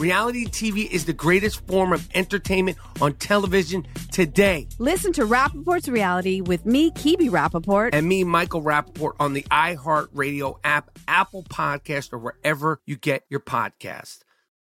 [0.00, 4.66] Reality TV is the greatest form of entertainment on television today.
[4.78, 7.90] Listen to Rapaport's Reality with me, Kibi Rapaport.
[7.92, 13.40] And me, Michael Rapaport, on the iHeartRadio app, Apple Podcast, or wherever you get your
[13.40, 14.20] podcast.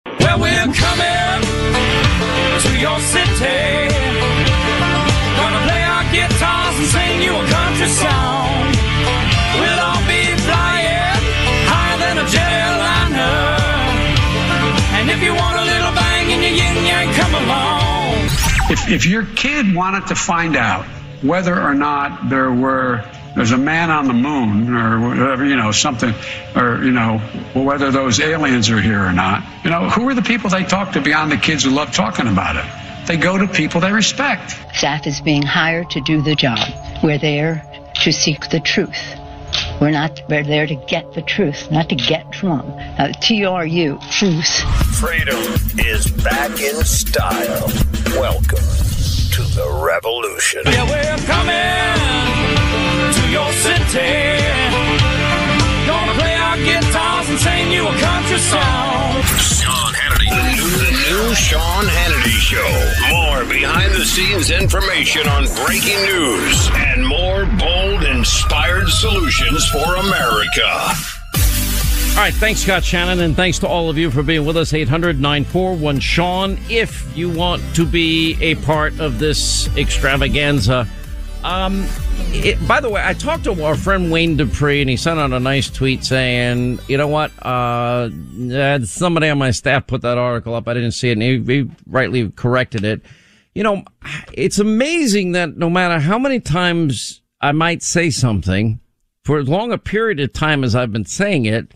[0.06, 1.42] Well, we're coming
[2.62, 3.92] to your city.
[5.36, 8.72] Gonna play our guitars and sing you a country song.
[9.60, 11.20] We'll all be flying
[11.68, 13.65] higher than a jet airliner.
[15.06, 18.24] And if you want a little bang in your yin yang, come along.
[18.68, 20.84] If, if your kid wanted to find out
[21.22, 25.70] whether or not there were there's a man on the moon or whatever, you know,
[25.70, 26.12] something,
[26.56, 27.18] or, you know,
[27.54, 29.44] whether those aliens are here or not.
[29.62, 32.26] You know, who are the people they talk to beyond the kids who love talking
[32.26, 33.06] about it?
[33.06, 34.58] They go to people they respect.
[34.74, 36.58] Staff is being hired to do the job.
[37.04, 37.64] We're there
[38.02, 39.16] to seek the truth.
[39.80, 42.64] We're not we're there to get the truth, not to get drunk.
[42.98, 44.48] Uh, T-R-U, truth.
[44.96, 45.36] Freedom
[45.78, 47.68] is back in style.
[48.18, 48.64] Welcome
[49.36, 50.62] to the revolution.
[50.64, 51.96] Yeah, we're coming
[53.12, 54.40] to your city.
[55.86, 59.22] Gonna play our guitars and sing you a country song.
[59.38, 59.95] Sean Hannity.
[59.95, 59.95] The
[61.10, 63.14] new, Sean Hannity Show.
[63.14, 70.66] More behind the scenes information on breaking news and more bold, inspired solutions for America.
[72.16, 74.72] All right, thanks, Scott Shannon, and thanks to all of you for being with us.
[74.72, 76.58] 800 941 Sean.
[76.68, 80.88] If you want to be a part of this extravaganza,
[81.46, 81.86] um,
[82.32, 85.32] it, by the way, I talked to our friend Wayne Dupree, and he sent out
[85.32, 87.30] a nice tweet saying, "You know what?
[87.40, 88.10] Uh,
[88.84, 90.66] somebody on my staff put that article up.
[90.66, 93.02] I didn't see it, and he, he rightly corrected it.
[93.54, 93.84] You know,
[94.32, 98.80] it's amazing that no matter how many times I might say something,
[99.22, 101.72] for as long a period of time as I've been saying it."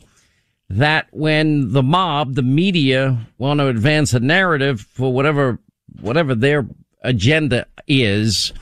[0.73, 5.59] that when the mob, the media want to advance a narrative for whatever,
[6.01, 6.65] whatever their
[7.03, 8.53] agenda is,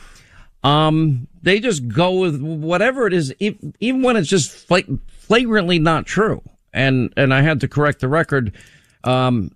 [0.63, 6.43] um, they just go with whatever it is, even when it's just flagrantly not true.
[6.73, 8.53] And, and I had to correct the record.
[9.05, 9.53] Um,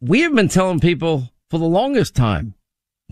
[0.00, 2.54] we have been telling people for the longest time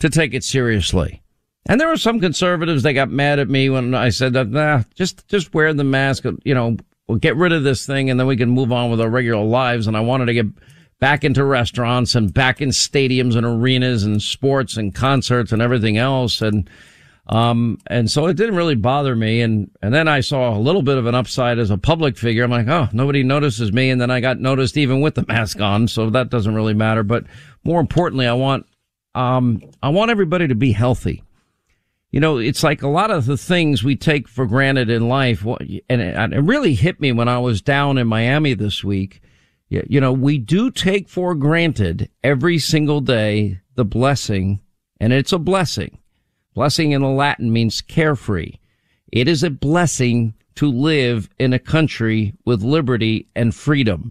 [0.01, 1.23] to take it seriously.
[1.69, 4.83] And there were some conservatives that got mad at me when I said that, nah,
[4.95, 6.77] just, just wear the mask, you know,
[7.09, 9.45] we'll get rid of this thing and then we can move on with our regular
[9.45, 9.87] lives.
[9.87, 10.47] And I wanted to get
[11.01, 15.97] back into restaurants and back in stadiums and arenas and sports and concerts and everything
[15.97, 16.41] else.
[16.41, 16.69] And,
[17.29, 19.41] um, and so it didn't really bother me.
[19.41, 22.45] And, and then I saw a little bit of an upside as a public figure.
[22.45, 23.91] I'm like, oh, nobody notices me.
[23.91, 25.89] And then I got noticed even with the mask on.
[25.89, 27.03] So that doesn't really matter.
[27.03, 27.25] But
[27.65, 28.67] more importantly, I want,
[29.17, 31.25] um, I want everybody to be healthy.
[32.13, 35.45] You know, it's like a lot of the things we take for granted in life.
[35.45, 36.01] And
[36.35, 39.21] it really hit me when I was down in Miami this week.
[39.69, 44.61] You know, we do take for granted every single day the blessing,
[45.01, 45.99] and it's a blessing
[46.57, 48.55] Blessing in the Latin means carefree.
[49.13, 54.11] It is a blessing to live in a country with liberty and freedom.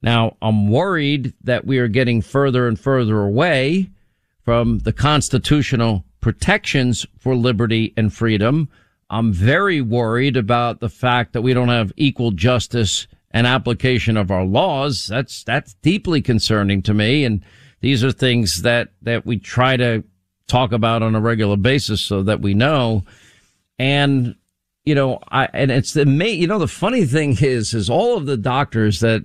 [0.00, 3.90] Now, I'm worried that we are getting further and further away
[4.44, 8.68] from the constitutional protections for liberty and freedom.
[9.10, 14.30] I'm very worried about the fact that we don't have equal justice and application of
[14.30, 15.08] our laws.
[15.08, 17.24] That's, that's deeply concerning to me.
[17.24, 17.42] And
[17.80, 20.04] these are things that, that we try to
[20.46, 23.04] talk about on a regular basis so that we know.
[23.78, 24.36] And,
[24.84, 28.26] you know, I, and it's the, you know, the funny thing is, is all of
[28.26, 29.24] the doctors that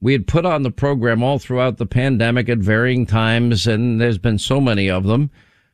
[0.00, 4.18] we had put on the program all throughout the pandemic at varying times, and there's
[4.18, 5.30] been so many of them,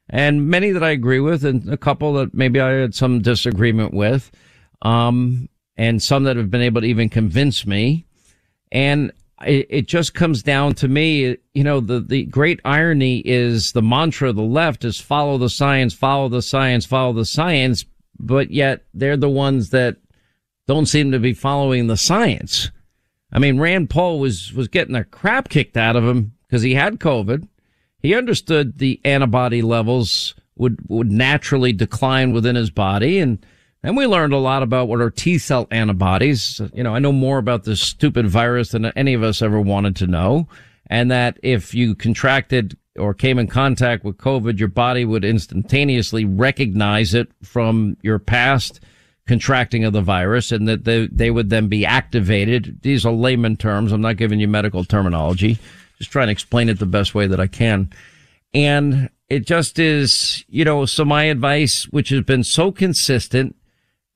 [0.08, 3.92] and many that I agree with, and a couple that maybe I had some disagreement
[3.92, 4.30] with,
[4.82, 8.06] um, and some that have been able to even convince me.
[8.70, 9.12] And
[9.46, 13.82] it, it just comes down to me, you know, the, the great irony is the
[13.82, 17.84] mantra of the left is follow the science, follow the science, follow the science,
[18.18, 19.96] but yet they're the ones that
[20.66, 22.70] don't seem to be following the science.
[23.32, 26.74] I mean, Rand Paul was, was getting the crap kicked out of him because he
[26.74, 27.48] had COVID.
[27.98, 33.18] He understood the antibody levels would, would naturally decline within his body.
[33.18, 33.44] And,
[33.82, 36.60] and we learned a lot about what are T cell antibodies.
[36.74, 39.96] You know, I know more about this stupid virus than any of us ever wanted
[39.96, 40.48] to know.
[40.86, 46.24] And that if you contracted or came in contact with COVID, your body would instantaneously
[46.24, 48.80] recognize it from your past
[49.26, 52.80] contracting of the virus and that they, they would then be activated.
[52.82, 53.92] These are layman terms.
[53.92, 55.58] I'm not giving you medical terminology.
[55.98, 57.90] Just trying to explain it the best way that I can.
[58.52, 63.54] And it just is, you know, so my advice, which has been so consistent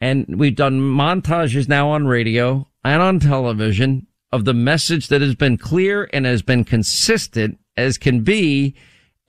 [0.04, 5.34] and we've done montages now on radio and on television of the message that has
[5.34, 8.74] been clear and has been consistent as can be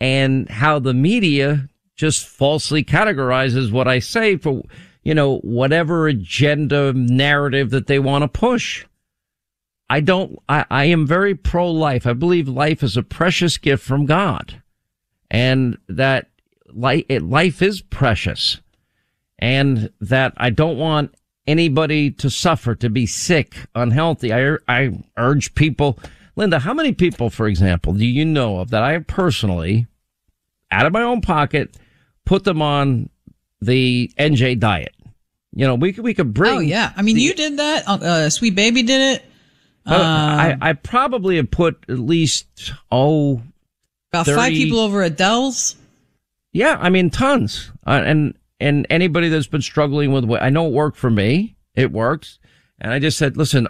[0.01, 4.63] and how the media just falsely categorizes what I say for,
[5.01, 8.85] you know, whatever agenda narrative that they want to push.
[9.89, 12.05] I don't, I, I am very pro life.
[12.05, 14.61] I believe life is a precious gift from God
[15.31, 16.31] and that
[16.73, 18.59] life, life is precious
[19.45, 21.13] and that I don't want
[21.45, 24.33] anybody to suffer, to be sick, unhealthy.
[24.33, 25.99] I, I urge people,
[26.35, 29.85] Linda, how many people, for example, do you know of that I have personally,
[30.71, 31.77] out of my own pocket,
[32.25, 33.11] put them on
[33.61, 34.95] the NJ diet?
[35.53, 36.55] You know, we could, we could bring.
[36.55, 36.91] Oh, yeah.
[36.97, 37.87] I mean, the, you did that.
[37.87, 39.25] Uh, Sweet Baby did it.
[39.85, 43.43] Uh, I, I probably have put at least, oh,
[44.11, 45.75] about 30, five people over at Dell's.
[46.51, 46.79] Yeah.
[46.79, 47.69] I mean, tons.
[47.85, 51.57] Uh, and, and anybody that's been struggling with, I know it worked for me.
[51.75, 52.39] It works.
[52.79, 53.67] And I just said, listen,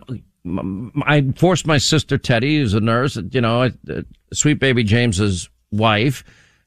[1.06, 4.02] I forced my sister Teddy, who's a nurse, you know, uh,
[4.34, 6.24] sweet baby James's wife.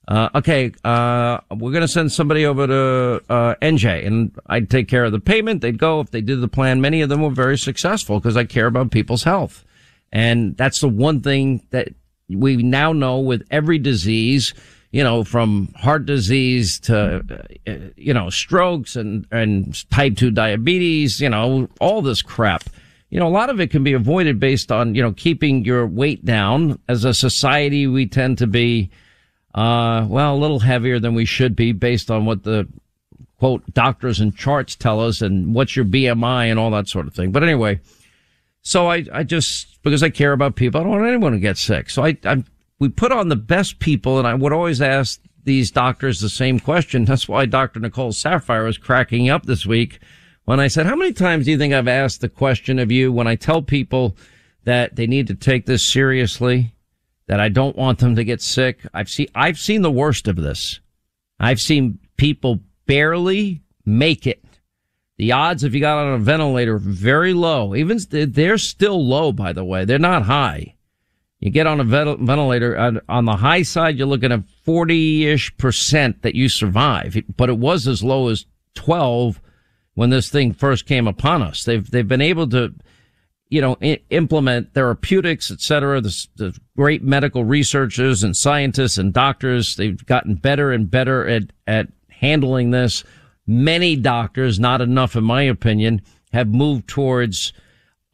[0.08, 4.88] Uh, okay, uh, we're going to send somebody over to, uh, NJ and I'd take
[4.88, 5.60] care of the payment.
[5.60, 6.80] They'd go if they did the plan.
[6.80, 9.64] Many of them were very successful because I care about people's health.
[10.10, 11.88] And that's the one thing that
[12.28, 14.54] we now know with every disease,
[14.90, 17.22] you know, from heart disease to,
[17.66, 22.64] uh, you know, strokes and, and type 2 diabetes, you know, all this crap.
[23.10, 25.86] You know, a lot of it can be avoided based on, you know, keeping your
[25.86, 26.78] weight down.
[26.88, 28.90] As a society, we tend to be,
[29.54, 32.66] uh, well, a little heavier than we should be based on what the
[33.38, 37.14] quote doctors and charts tell us and what's your BMI and all that sort of
[37.14, 37.30] thing.
[37.30, 37.80] But anyway,
[38.62, 41.56] so I, I just, because I care about people, I don't want anyone to get
[41.56, 41.88] sick.
[41.88, 42.42] So I, I,
[42.78, 46.60] we put on the best people and I would always ask these doctors the same
[46.60, 47.04] question.
[47.04, 47.80] That's why Dr.
[47.80, 50.00] Nicole Saphier was cracking up this week
[50.44, 53.12] when I said, how many times do you think I've asked the question of you
[53.12, 54.16] when I tell people
[54.64, 56.74] that they need to take this seriously,
[57.26, 58.80] that I don't want them to get sick?
[58.94, 60.80] I've seen, I've seen the worst of this.
[61.38, 64.42] I've seen people barely make it.
[65.18, 67.74] The odds if you got on a ventilator very low.
[67.74, 69.84] Even they're still low, by the way.
[69.84, 70.76] They're not high.
[71.40, 76.34] You get on a ventilator on the high side, you're looking at 40-ish percent that
[76.34, 79.40] you survive, but it was as low as 12
[79.94, 81.64] when this thing first came upon us.
[81.64, 82.74] They've, they've been able to,
[83.48, 86.00] you know, I- implement therapeutics, et cetera.
[86.00, 91.44] The, the great medical researchers and scientists and doctors, they've gotten better and better at,
[91.66, 93.04] at handling this.
[93.46, 96.02] Many doctors, not enough in my opinion,
[96.32, 97.52] have moved towards,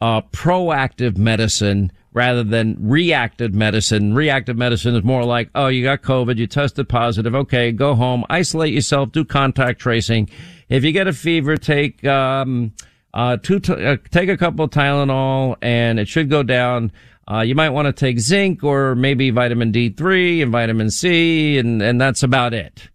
[0.05, 4.15] uh, proactive medicine rather than reactive medicine.
[4.15, 7.35] Reactive medicine is more like, oh, you got COVID, you tested positive.
[7.35, 10.29] Okay, go home, isolate yourself, do contact tracing.
[10.69, 12.75] If you get a fever, take, um,
[13.15, 16.93] uh, two, t- uh, take a couple of Tylenol and it should go down.
[17.27, 21.81] Uh, you might want to take zinc or maybe vitamin D3 and vitamin C and,
[21.81, 22.91] and that's about it.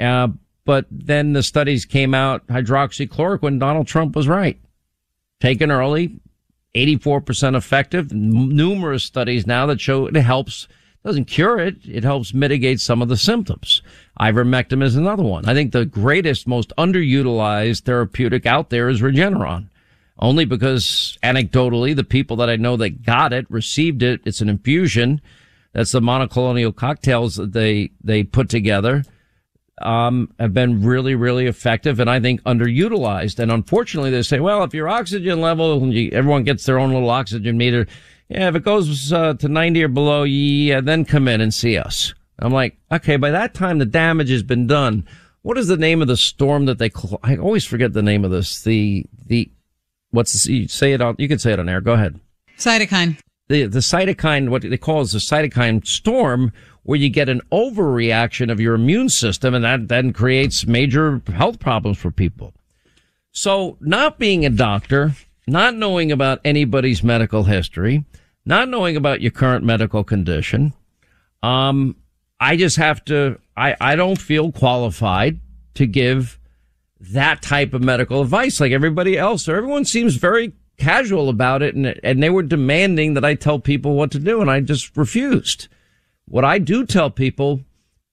[0.00, 0.28] Uh,
[0.64, 4.58] but then the studies came out, hydroxychloroquine, Donald Trump was right.
[5.40, 6.21] Taken early,
[6.74, 8.12] 84% effective.
[8.12, 10.68] Numerous studies now that show it helps,
[11.04, 13.82] doesn't cure it, it helps mitigate some of the symptoms.
[14.20, 15.46] Ivermectin is another one.
[15.46, 19.68] I think the greatest, most underutilized therapeutic out there is Regeneron.
[20.18, 24.48] Only because anecdotally, the people that I know that got it, received it, it's an
[24.48, 25.20] infusion.
[25.72, 29.04] That's the monoclonal cocktails that they, they put together
[29.80, 33.38] um, have been really, really effective and I think underutilized.
[33.38, 35.74] And unfortunately, they say, well, if your oxygen level,
[36.12, 37.86] everyone gets their own little oxygen meter.
[38.28, 41.78] yeah, if it goes uh, to 90 or below, yeah, then come in and see
[41.78, 42.14] us.
[42.38, 45.06] I'm like, okay, by that time the damage has been done.
[45.42, 46.90] What is the name of the storm that they?
[47.22, 48.62] I always forget the name of this.
[48.62, 49.50] The the
[50.10, 51.16] what's this, you say it on?
[51.18, 51.80] You can say it on air.
[51.80, 52.20] Go ahead.
[52.58, 53.18] Cytokine.
[53.52, 56.54] The the cytokine, what they call is the cytokine storm,
[56.84, 61.58] where you get an overreaction of your immune system, and that then creates major health
[61.58, 62.54] problems for people.
[63.30, 65.12] So, not being a doctor,
[65.46, 68.06] not knowing about anybody's medical history,
[68.46, 70.72] not knowing about your current medical condition,
[71.42, 71.96] um,
[72.40, 75.40] I just have to, I, I don't feel qualified
[75.74, 76.38] to give
[77.00, 79.46] that type of medical advice like everybody else.
[79.46, 83.58] Or everyone seems very casual about it and, and they were demanding that I tell
[83.58, 85.68] people what to do and I just refused.
[86.26, 87.60] What I do tell people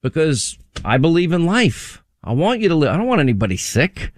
[0.01, 2.03] because I believe in life.
[2.23, 2.89] I want you to live.
[2.89, 4.11] I don't want anybody sick.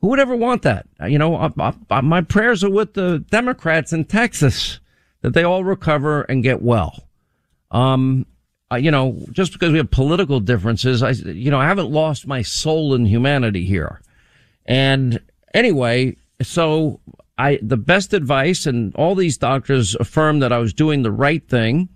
[0.00, 0.86] Who would ever want that?
[1.06, 4.80] You know, I, I, my prayers are with the Democrats in Texas
[5.22, 7.08] that they all recover and get well.
[7.70, 8.26] Um,
[8.76, 12.42] you know, just because we have political differences, I, you know, I haven't lost my
[12.42, 14.00] soul in humanity here.
[14.66, 15.20] And
[15.54, 17.00] anyway, so
[17.38, 21.46] I, the best advice and all these doctors affirm that I was doing the right
[21.48, 21.88] thing,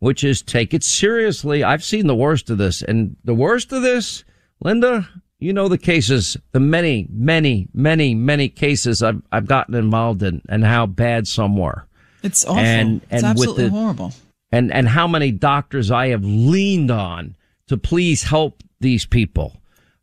[0.00, 1.62] which is take it seriously.
[1.62, 4.24] I've seen the worst of this and the worst of this,
[4.60, 10.22] Linda, you know the cases, the many, many, many, many cases I've, I've gotten involved
[10.24, 11.86] in and how bad some were.
[12.24, 12.58] It's awful.
[12.58, 14.12] And, it's and absolutely the, horrible.
[14.50, 17.36] And, and how many doctors I have leaned on
[17.68, 19.54] to please help these people.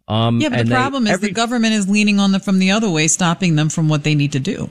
[0.07, 2.39] Um, Yeah, but and the they- problem is every- the government is leaning on them
[2.39, 4.69] from the other way, stopping them from what they need to do.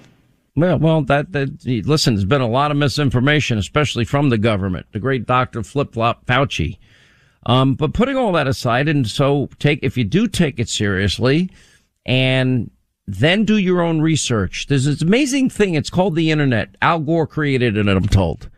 [0.57, 4.87] Well, well, that, that, listen, there's been a lot of misinformation, especially from the government,
[4.93, 5.65] the great Dr.
[5.65, 6.79] Flip Flop Fauci.
[7.47, 11.51] Um, but putting all that aside, and so take, if you do take it seriously
[12.07, 12.71] and
[13.07, 15.75] then do your own research, there's this amazing thing.
[15.75, 16.77] It's called the internet.
[16.81, 18.49] Al Gore created it, I'm told.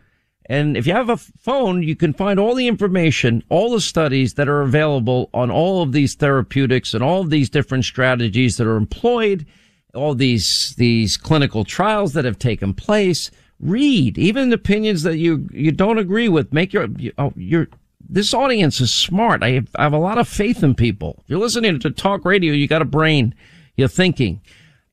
[0.49, 4.35] And if you have a phone, you can find all the information, all the studies
[4.35, 8.67] that are available on all of these therapeutics and all of these different strategies that
[8.67, 9.45] are employed,
[9.93, 13.31] all these, these clinical trials that have taken place.
[13.59, 16.53] Read even opinions that you, you don't agree with.
[16.53, 17.67] Make your, oh, your,
[18.07, 19.41] this audience is smart.
[19.43, 21.17] I have, I have a lot of faith in people.
[21.23, 23.33] If you're listening to talk radio, you got a brain.
[23.75, 24.41] You're thinking.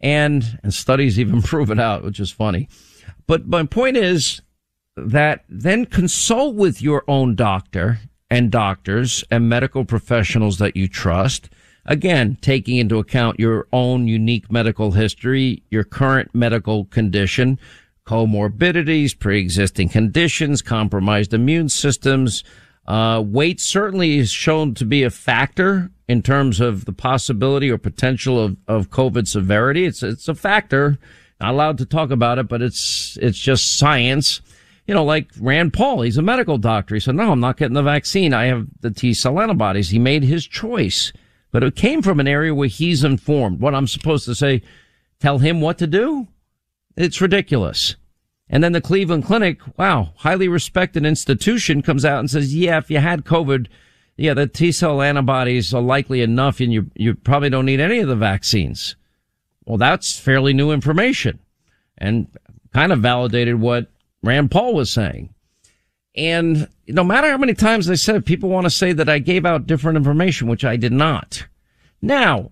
[0.01, 2.69] And, and studies even prove it out, which is funny.
[3.27, 4.41] But my point is,
[4.97, 11.51] that then consult with your own doctor and doctors and medical professionals that you trust.
[11.87, 17.59] Again, taking into account your own unique medical history, your current medical condition,
[18.07, 22.43] comorbidities, pre-existing conditions, compromised immune systems.
[22.87, 27.79] Uh, weight certainly is shown to be a factor in terms of the possibility or
[27.79, 29.85] potential of, of COVID severity.
[29.85, 30.99] It's, it's a factor.
[31.41, 34.41] Not allowed to talk about it, but it's, it's just science
[34.87, 36.95] you know, like Rand Paul, he's a medical doctor.
[36.95, 38.35] He said, no, I'm not getting the vaccine.
[38.35, 39.91] I have the T cell antibodies.
[39.91, 41.13] He made his choice,
[41.55, 43.61] but it came from an area where he's informed.
[43.61, 44.61] What I'm supposed to say,
[45.21, 46.27] tell him what to do?
[46.97, 47.95] It's ridiculous.
[48.51, 52.91] And then the Cleveland Clinic, wow, highly respected institution comes out and says, yeah, if
[52.91, 53.69] you had COVID,
[54.17, 58.01] yeah, the T cell antibodies are likely enough and you, you probably don't need any
[58.01, 58.97] of the vaccines.
[59.65, 61.39] Well, that's fairly new information
[61.97, 62.27] and
[62.73, 63.93] kind of validated what
[64.25, 65.33] Rand Paul was saying.
[66.15, 69.19] And no matter how many times I said it, people want to say that I
[69.19, 71.47] gave out different information, which I did not.
[72.01, 72.51] Now,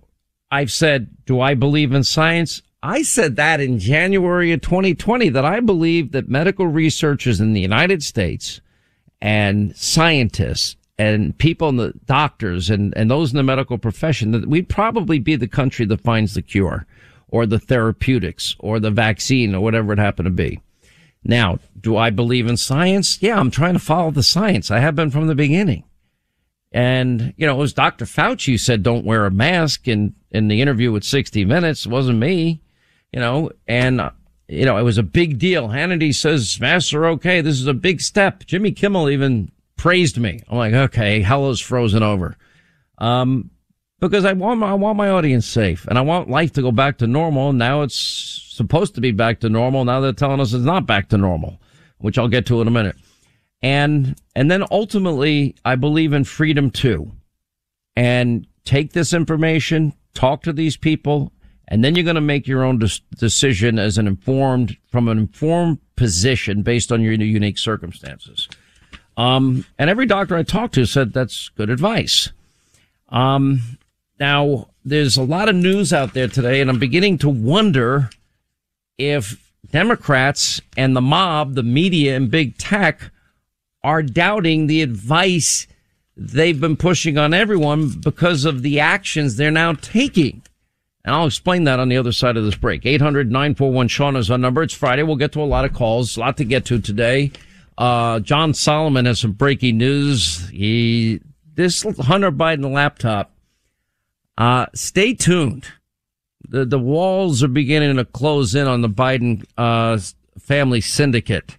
[0.50, 2.62] I've said, do I believe in science?
[2.82, 7.60] I said that in January of 2020 that I believe that medical researchers in the
[7.60, 8.60] United States
[9.20, 14.46] and scientists and people in the doctors and, and those in the medical profession that
[14.46, 16.86] we'd probably be the country that finds the cure
[17.28, 20.60] or the therapeutics or the vaccine or whatever it happened to be.
[21.24, 23.18] Now, do I believe in science?
[23.20, 24.70] Yeah, I'm trying to follow the science.
[24.70, 25.84] I have been from the beginning.
[26.72, 28.06] And, you know, it was Dr.
[28.06, 31.86] Fauci said don't wear a mask in, in the interview with 60 Minutes.
[31.86, 32.62] It wasn't me,
[33.12, 34.00] you know, and,
[34.48, 35.68] you know, it was a big deal.
[35.68, 37.40] Hannity says masks are okay.
[37.40, 38.46] This is a big step.
[38.46, 40.40] Jimmy Kimmel even praised me.
[40.48, 42.36] I'm like, okay, hell is frozen over.
[42.98, 43.50] Um,
[44.00, 46.72] because I want my, I want my audience safe and I want life to go
[46.72, 47.52] back to normal.
[47.52, 49.84] Now it's supposed to be back to normal.
[49.84, 51.60] Now they're telling us it's not back to normal,
[51.98, 52.96] which I'll get to in a minute.
[53.62, 57.12] And, and then ultimately I believe in freedom too.
[57.94, 61.32] And take this information, talk to these people,
[61.68, 62.78] and then you're going to make your own
[63.16, 68.48] decision as an informed, from an informed position based on your unique circumstances.
[69.16, 72.30] Um, and every doctor I talked to said that's good advice.
[73.08, 73.78] Um,
[74.18, 78.10] now there's a lot of news out there today and I'm beginning to wonder
[78.98, 83.10] if Democrats and the mob, the media and big tech
[83.82, 85.66] are doubting the advice
[86.16, 90.42] they've been pushing on everyone because of the actions they're now taking.
[91.04, 92.82] And I'll explain that on the other side of this break.
[92.82, 94.62] 800-941-SEAN is our number.
[94.62, 95.02] It's Friday.
[95.02, 97.32] We'll get to a lot of calls, a lot to get to today.
[97.76, 100.48] Uh, John Solomon has some breaking news.
[100.50, 101.20] He,
[101.54, 103.32] this Hunter Biden laptop,
[104.38, 105.66] uh, stay tuned.
[106.52, 109.98] The, the walls are beginning to close in on the Biden, uh,
[110.38, 111.56] family syndicate.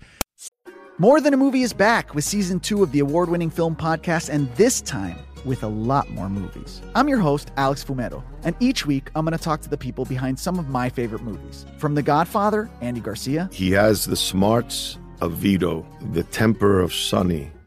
[1.00, 4.30] More Than a Movie is back with season two of the award winning film podcast,
[4.30, 6.80] and this time with a lot more movies.
[6.94, 10.06] I'm your host, Alex Fumero, and each week I'm going to talk to the people
[10.06, 11.66] behind some of my favorite movies.
[11.80, 13.50] From The Godfather, Andy Garcia.
[13.52, 17.52] He has the smarts of Vito, the temper of Sonny,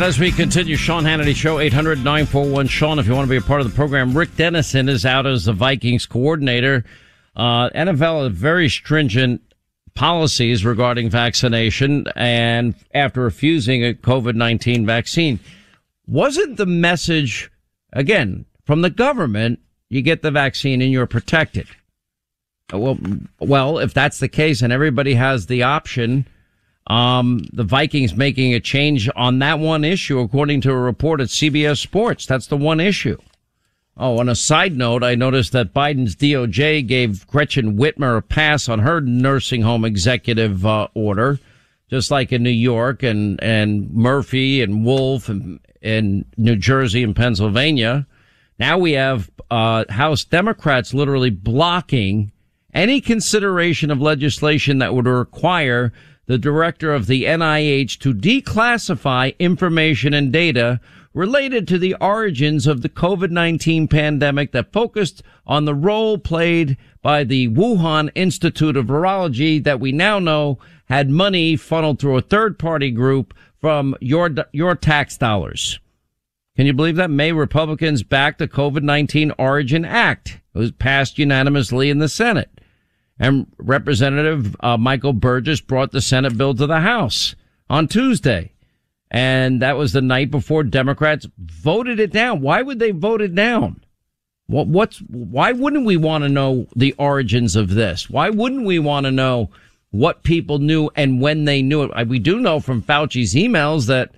[0.00, 3.36] Right, as we continue, Sean Hannity Show, 800 941 Sean, if you want to be
[3.36, 4.16] a part of the program.
[4.16, 6.84] Rick Dennison is out as the Vikings coordinator.
[7.36, 9.40] Uh, NFL very stringent
[9.94, 15.38] policies regarding vaccination and after refusing a COVID 19 vaccine.
[16.06, 17.50] Wasn't the message,
[17.92, 21.68] again, from the government, you get the vaccine and you're protected?
[22.72, 22.98] Well,
[23.38, 26.26] well, if that's the case and everybody has the option,
[26.86, 31.28] um, the Vikings making a change on that one issue, according to a report at
[31.28, 32.26] CBS Sports.
[32.26, 33.16] That's the one issue.
[33.96, 38.68] Oh, on a side note, I noticed that Biden's DOJ gave Gretchen Whitmer a pass
[38.68, 41.38] on her nursing home executive uh, order,
[41.88, 47.14] just like in New York and, and Murphy and Wolf and, in New Jersey and
[47.14, 48.06] Pennsylvania.
[48.58, 52.32] Now we have uh, House Democrats literally blocking
[52.72, 55.92] any consideration of legislation that would require
[56.26, 60.80] the director of the NIH to declassify information and data
[61.12, 67.22] related to the origins of the COVID-19 pandemic that focused on the role played by
[67.22, 72.58] the Wuhan Institute of Virology that we now know had money funneled through a third
[72.58, 75.78] party group from your, your tax dollars.
[76.56, 77.10] Can you believe that?
[77.10, 80.40] May Republicans backed the COVID-19 Origin Act.
[80.54, 82.50] It was passed unanimously in the Senate.
[83.18, 87.34] And Representative uh, Michael Burgess brought the Senate bill to the House
[87.70, 88.52] on Tuesday.
[89.10, 92.40] And that was the night before Democrats voted it down.
[92.40, 93.84] Why would they vote it down?
[94.46, 98.10] What, what's, why wouldn't we want to know the origins of this?
[98.10, 99.50] Why wouldn't we want to know
[99.90, 102.08] what people knew and when they knew it?
[102.08, 104.10] We do know from Fauci's emails that,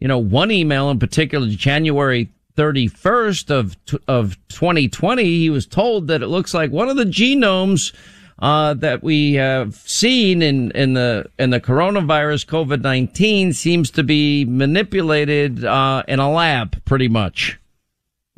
[0.00, 3.76] you know, one email in particular, January 31st of,
[4.08, 7.94] of 2020, he was told that it looks like one of the genomes
[8.38, 14.02] uh, that we have seen in, in the in the coronavirus COVID nineteen seems to
[14.02, 17.58] be manipulated uh, in a lab, pretty much.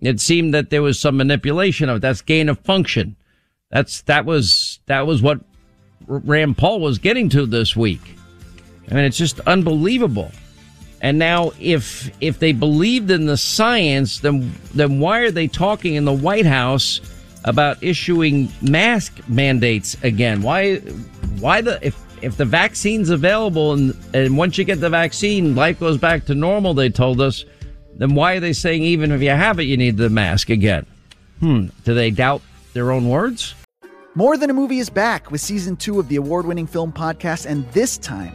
[0.00, 2.00] It seemed that there was some manipulation of it.
[2.00, 3.16] That's gain of function.
[3.70, 5.40] That's that was that was what
[6.06, 8.16] Rand Paul was getting to this week.
[8.90, 10.32] I mean, it's just unbelievable.
[11.02, 15.94] And now, if if they believed in the science, then then why are they talking
[15.94, 17.00] in the White House?
[17.44, 20.42] About issuing mask mandates again.
[20.42, 20.76] Why,
[21.38, 25.80] why the, if, if the vaccine's available and, and once you get the vaccine, life
[25.80, 27.44] goes back to normal, they told us,
[27.96, 30.86] then why are they saying even if you have it, you need the mask again?
[31.40, 31.66] Hmm.
[31.84, 33.54] Do they doubt their own words?
[34.14, 37.46] More Than a Movie is back with season two of the award winning film podcast,
[37.46, 38.34] and this time,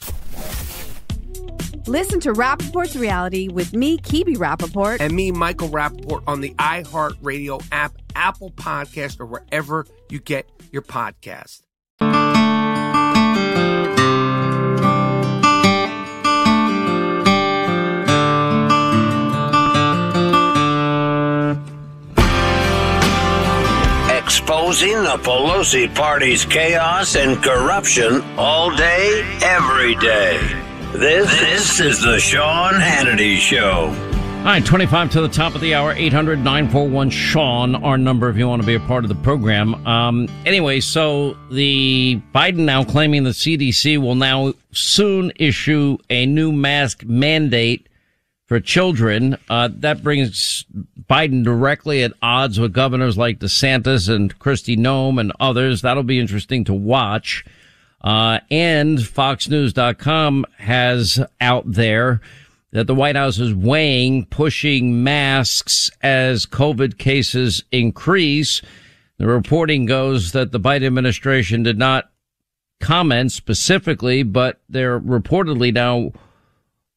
[1.87, 4.99] Listen to Rapaport's reality with me, Kibi Rapaport.
[4.99, 10.83] And me, Michael Rapaport, on the iHeartRadio app, Apple Podcast, or wherever you get your
[10.83, 11.61] podcast.
[24.17, 30.70] Exposing the Pelosi party's chaos and corruption all day, every day.
[30.93, 33.87] This, this is the Sean Hannity Show.
[34.39, 38.35] All right, 25 to the top of the hour, 800 941 Sean, our number if
[38.35, 39.87] you want to be a part of the program.
[39.87, 46.51] Um, anyway, so the Biden now claiming the CDC will now soon issue a new
[46.51, 47.87] mask mandate
[48.45, 49.37] for children.
[49.49, 50.65] Uh, that brings
[51.09, 55.83] Biden directly at odds with governors like DeSantis and Kristi Noem and others.
[55.83, 57.45] That'll be interesting to watch.
[58.03, 62.21] Uh, and FoxNews.com has out there
[62.71, 68.61] that the White House is weighing pushing masks as COVID cases increase.
[69.17, 72.09] The reporting goes that the Biden administration did not
[72.79, 76.11] comment specifically, but they're reportedly now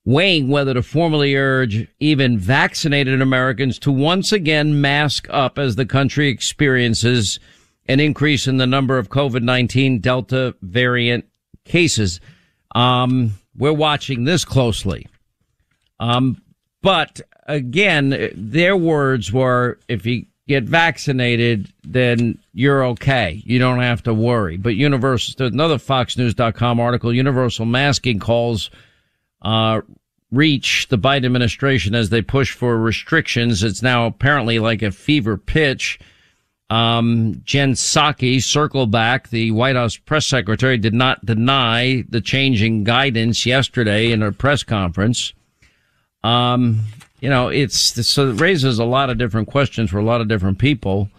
[0.07, 5.87] weighing whether to formally urge even vaccinated Americans to once again mask up as the
[5.87, 7.41] country experiences
[7.87, 11.27] an increase in the number of COVID-19 Delta variant
[11.65, 12.21] cases.
[12.75, 15.07] Um, we're watching this closely.
[16.01, 16.43] Um,
[16.83, 23.43] but again, their words were, if you get vaccinated, then you're okay.
[23.45, 24.57] You don't have to worry.
[24.57, 28.71] But Universal, there's another FoxNews.com article, Universal masking calls,
[29.43, 29.81] uh,
[30.31, 33.63] reach the Biden administration as they push for restrictions.
[33.63, 35.99] It's now apparently like a fever pitch.
[36.75, 42.83] Um, Jen Psaki, circle back, the White House press secretary did not deny the changing
[42.83, 45.35] guidance yesterday in a press conference.
[46.25, 46.81] Um,
[47.21, 50.27] you know, it's so it raises a lot of different questions for a lot of
[50.27, 51.11] different people.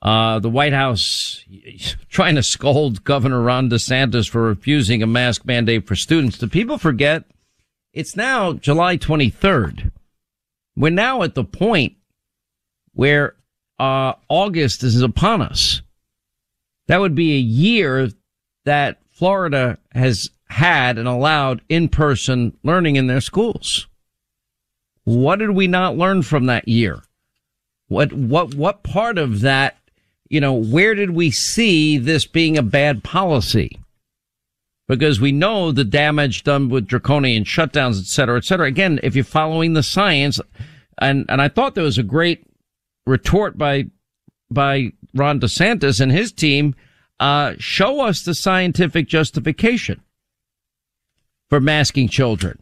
[0.00, 1.44] Uh, the White House
[2.08, 6.38] trying to scold Governor Ron DeSantis for refusing a mask mandate for students.
[6.38, 7.24] Do people forget
[7.92, 9.90] it's now July 23rd?
[10.76, 11.94] We're now at the point
[12.94, 13.34] where
[13.82, 15.82] uh, August is upon us.
[16.86, 18.10] That would be a year
[18.64, 23.88] that Florida has had and allowed in-person learning in their schools.
[25.04, 27.02] What did we not learn from that year?
[27.88, 29.76] What, what, what part of that,
[30.28, 33.80] you know, where did we see this being a bad policy?
[34.86, 38.66] Because we know the damage done with draconian shutdowns, et cetera, et cetera.
[38.66, 40.40] Again, if you're following the science,
[40.98, 42.46] and, and I thought there was a great
[43.06, 43.86] retort by,
[44.50, 46.74] by Ron DeSantis and his team,
[47.20, 50.02] uh, show us the scientific justification
[51.48, 52.58] for masking children.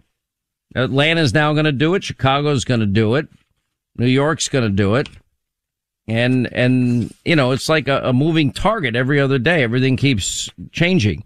[0.75, 2.05] Atlanta's now going to do it.
[2.05, 3.29] Chicago's going to do it.
[3.97, 5.09] New York's going to do it.
[6.07, 9.63] And, and, you know, it's like a, a, moving target every other day.
[9.63, 11.25] Everything keeps changing.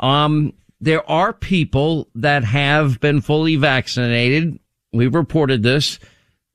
[0.00, 4.58] Um, there are people that have been fully vaccinated.
[4.92, 5.98] We've reported this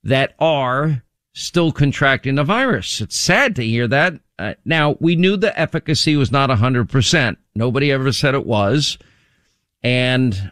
[0.03, 1.03] that are
[1.33, 3.01] still contracting the virus.
[3.01, 4.13] It's sad to hear that.
[4.39, 7.37] Uh, now we knew the efficacy was not hundred percent.
[7.55, 8.97] Nobody ever said it was.
[9.83, 10.51] And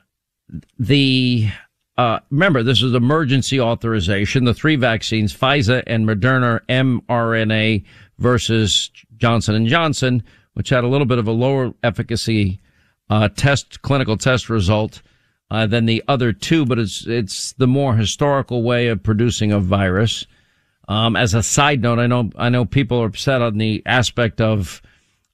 [0.78, 1.50] the
[1.98, 4.44] uh, remember this is emergency authorization.
[4.44, 7.86] The three vaccines, Pfizer and Moderna mRNA
[8.18, 12.60] versus Johnson and Johnson, which had a little bit of a lower efficacy
[13.10, 15.02] uh, test clinical test result
[15.52, 19.60] uh, than the other two, but it's it's the more historical way of producing a
[19.60, 20.26] virus.
[20.92, 24.42] Um, as a side note, I know I know people are upset on the aspect
[24.42, 24.82] of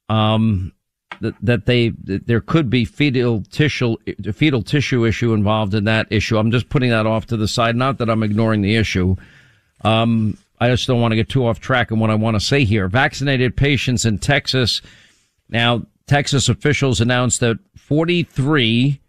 [0.08, 0.72] um,
[1.20, 3.96] that, that they that there could be fetal tissue
[4.32, 6.38] fetal tissue issue involved in that issue.
[6.38, 7.74] I'm just putting that off to the side.
[7.74, 9.16] Not that I'm ignoring the issue.
[9.82, 12.40] Um, I just don't want to get too off track in what I want to
[12.40, 12.86] say here.
[12.86, 14.80] Vaccinated patients in Texas.
[15.48, 19.00] Now, Texas officials announced that 43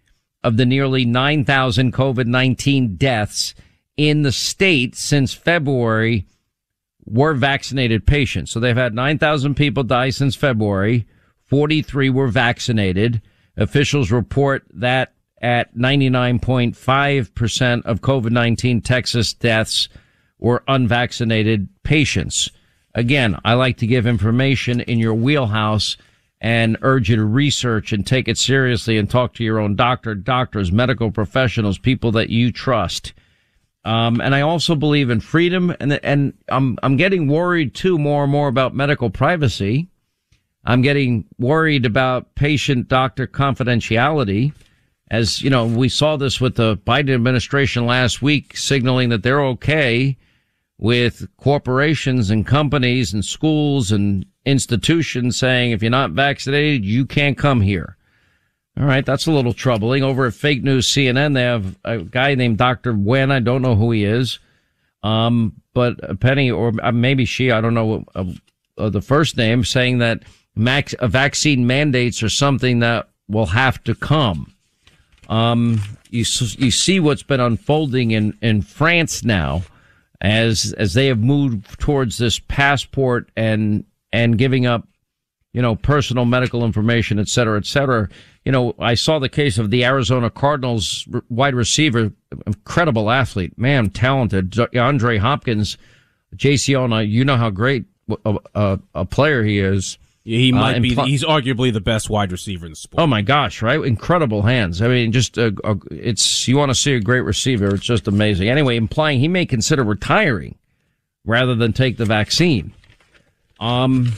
[0.43, 3.53] of the nearly 9,000 COVID-19 deaths
[3.97, 6.25] in the state since February
[7.05, 8.51] were vaccinated patients.
[8.51, 11.07] So they've had 9,000 people die since February.
[11.45, 13.21] 43 were vaccinated.
[13.57, 19.87] Officials report that at 99.5% of COVID-19 Texas deaths
[20.37, 22.49] were unvaccinated patients.
[22.93, 25.95] Again, I like to give information in your wheelhouse
[26.41, 30.15] and urge you to research and take it seriously and talk to your own doctor,
[30.15, 33.13] doctors, medical professionals, people that you trust.
[33.85, 38.23] Um, and I also believe in freedom and, and I'm, I'm getting worried too more
[38.23, 39.87] and more about medical privacy.
[40.65, 44.53] I'm getting worried about patient doctor confidentiality.
[45.09, 49.43] As you know, we saw this with the Biden administration last week signaling that they're
[49.45, 50.17] okay
[50.77, 57.37] with corporations and companies and schools and institutions saying if you're not vaccinated, you can't
[57.37, 57.97] come here.
[58.79, 60.03] All right, that's a little troubling.
[60.03, 62.93] Over at Fake News CNN, they have a guy named Dr.
[62.93, 63.29] Wen.
[63.29, 64.39] I don't know who he is.
[65.03, 68.25] Um, but Penny, or uh, maybe she, I don't know uh,
[68.77, 70.23] uh, the first name, saying that
[70.55, 74.53] max, uh, vaccine mandates are something that will have to come.
[75.27, 76.25] Um, you
[76.57, 79.63] you see what's been unfolding in in France now,
[80.21, 84.87] as as they have moved towards this passport and and giving up,
[85.53, 88.09] you know, personal medical information, et cetera, et cetera.
[88.49, 92.11] You know, I saw the case of the Arizona Cardinals wide receiver,
[92.47, 95.77] incredible athlete, man, talented, Andre Hopkins.
[96.35, 97.85] JC, Ona, you know how great
[98.25, 99.99] a, a, a player he is.
[100.23, 100.95] He Uh, might and be.
[100.95, 103.03] pl- he's arguably the best wide receiver in the sport.
[103.03, 103.79] Oh my gosh, right?
[103.83, 104.81] Incredible hands.
[104.81, 107.75] I mean, just uh, uh, it's you want to see a great receiver.
[107.75, 108.49] It's just amazing.
[108.49, 110.55] Anyway, implying he may consider retiring
[111.23, 112.73] rather than take the vaccine.
[113.59, 114.11] Um,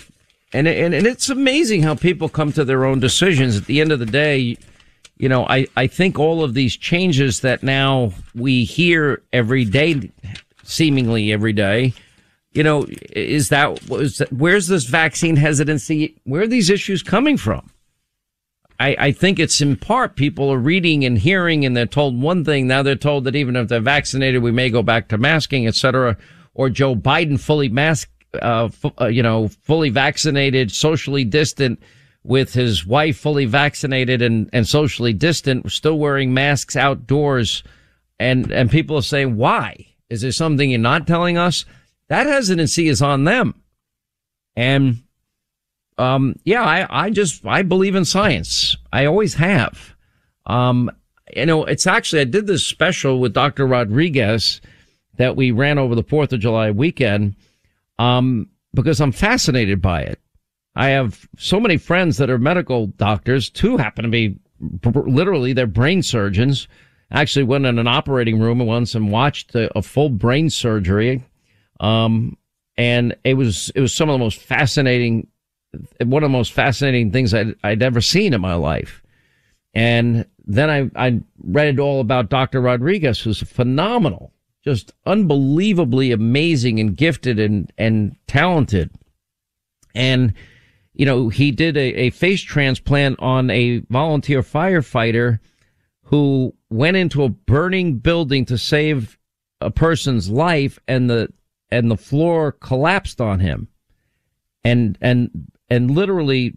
[0.54, 3.58] and and and it's amazing how people come to their own decisions.
[3.58, 4.58] At the end of the day,
[5.18, 10.12] you know, I I think all of these changes that now we hear every day,
[10.64, 11.94] seemingly every day.
[12.54, 16.18] You know, is that was where's this vaccine hesitancy?
[16.26, 17.70] Where are these issues coming from?
[18.82, 22.44] I, I think it's in part people are reading and hearing and they're told one
[22.44, 22.66] thing.
[22.66, 25.76] Now they're told that even if they're vaccinated, we may go back to masking, et
[25.76, 26.18] cetera.
[26.56, 28.10] Or Joe Biden fully mask,
[28.42, 31.82] uh, uh, you know, fully vaccinated, socially distant
[32.24, 37.64] with his wife fully vaccinated and, and socially distant, still wearing masks outdoors.
[38.20, 39.88] And, and people are saying, why?
[40.10, 41.66] Is there something you're not telling us?
[42.10, 43.56] That hesitancy is on them.
[44.56, 45.04] And
[45.98, 48.76] um, yeah, I, I just, I believe in science.
[48.92, 49.96] I always have.
[50.46, 50.92] Um,
[51.36, 53.66] you know, it's actually, I did this special with Dr.
[53.66, 54.62] Rodriguez
[55.18, 57.36] that we ran over the 4th of July weekend,
[58.02, 60.20] um, because I'm fascinated by it.
[60.76, 63.50] I have so many friends that are medical doctors.
[63.50, 64.40] Two happen to be
[64.84, 66.68] literally they're brain surgeons.
[67.12, 71.24] Actually went in an operating room once and watched a, a full brain surgery.
[71.80, 72.38] Um,
[72.78, 75.28] and it was, it was some of the most fascinating
[76.04, 79.04] one of the most fascinating things I'd, I'd ever seen in my life.
[79.74, 82.60] And then I, I read all about Dr.
[82.62, 88.92] Rodriguez, who's phenomenal, just unbelievably amazing and gifted and, and talented.
[89.96, 90.34] And,
[90.94, 95.40] you know, he did a, a face transplant on a volunteer firefighter
[96.04, 99.18] who went into a burning building to save
[99.60, 101.30] a person's life and the,
[101.72, 103.68] and the floor collapsed on him
[104.64, 106.54] and and and literally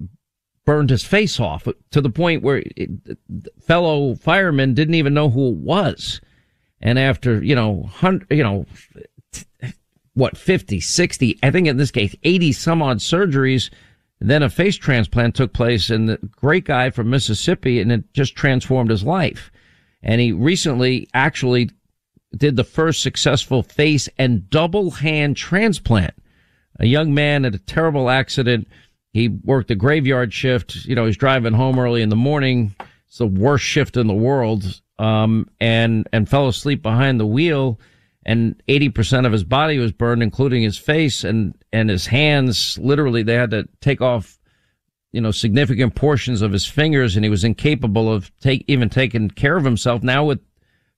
[0.64, 2.90] burned his face off to the point where it,
[3.60, 6.20] fellow firemen didn't even know who it was.
[6.84, 8.66] And after, you know, hundred, you know,
[10.12, 13.70] what, 50, 60, I think in this case, 80 some odd surgeries,
[14.20, 18.36] then a face transplant took place and the great guy from Mississippi and it just
[18.36, 19.50] transformed his life.
[20.02, 21.70] And he recently actually
[22.36, 26.14] did the first successful face and double hand transplant.
[26.78, 28.68] A young man had a terrible accident.
[29.12, 30.84] He worked a graveyard shift.
[30.84, 32.74] You know, he's driving home early in the morning.
[33.08, 34.82] It's the worst shift in the world.
[34.98, 37.80] Um, and, and fell asleep behind the wheel
[38.26, 42.78] and 80% of his body was burned, including his face and, and his hands.
[42.78, 44.38] Literally, they had to take off,
[45.12, 49.28] you know, significant portions of his fingers and he was incapable of take, even taking
[49.28, 50.02] care of himself.
[50.02, 50.40] Now with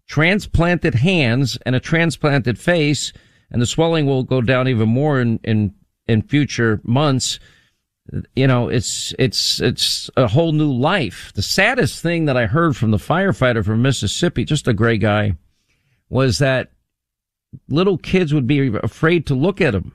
[0.06, 3.12] transplanted hands and a transplanted face,
[3.50, 5.74] and the swelling will go down even more in, in,
[6.06, 7.40] in future months.
[8.34, 11.32] You know, it's, it's, it's a whole new life.
[11.34, 15.34] The saddest thing that I heard from the firefighter from Mississippi, just a great guy,
[16.08, 16.70] was that
[17.68, 19.94] little kids would be afraid to look at him.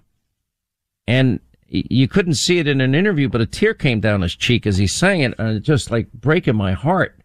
[1.08, 4.68] And you couldn't see it in an interview, but a tear came down his cheek
[4.68, 7.18] as he sang it, and it just like breaking my heart.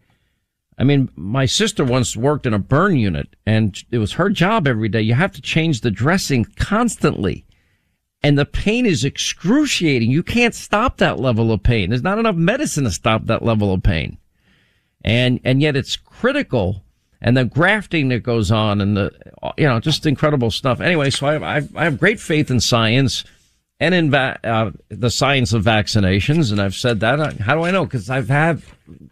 [0.77, 4.67] I mean, my sister once worked in a burn unit and it was her job
[4.67, 5.01] every day.
[5.01, 7.45] You have to change the dressing constantly.
[8.23, 10.09] And the pain is excruciating.
[10.09, 11.89] You can't stop that level of pain.
[11.89, 14.17] There's not enough medicine to stop that level of pain.
[15.03, 16.83] And, and yet it's critical.
[17.21, 19.11] And the grafting that goes on and the,
[19.57, 20.81] you know, just incredible stuff.
[20.81, 23.23] Anyway, so I have, I have, great faith in science
[23.79, 26.51] and in va- uh, the science of vaccinations.
[26.51, 27.39] And I've said that.
[27.39, 27.85] How do I know?
[27.85, 28.61] Because I've had,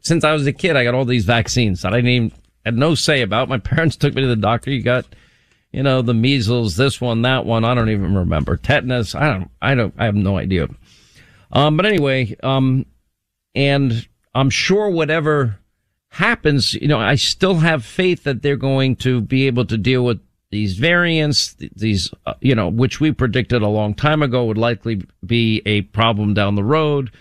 [0.02, 2.32] since I was a kid, I got all these vaccines that I didn't even,
[2.66, 3.50] had no say about.
[3.50, 4.72] My parents took me to the doctor.
[4.72, 5.06] You got,
[5.76, 7.66] you know, the measles, this one, that one.
[7.66, 8.56] I don't even remember.
[8.56, 9.14] Tetanus.
[9.14, 10.70] I don't, I don't, I have no idea.
[11.52, 12.86] Um, but anyway, um,
[13.54, 15.60] and I'm sure whatever
[16.12, 20.06] happens, you know, I still have faith that they're going to be able to deal
[20.06, 24.58] with these variants, these, uh, you know, which we predicted a long time ago would
[24.58, 27.12] likely be a problem down the road.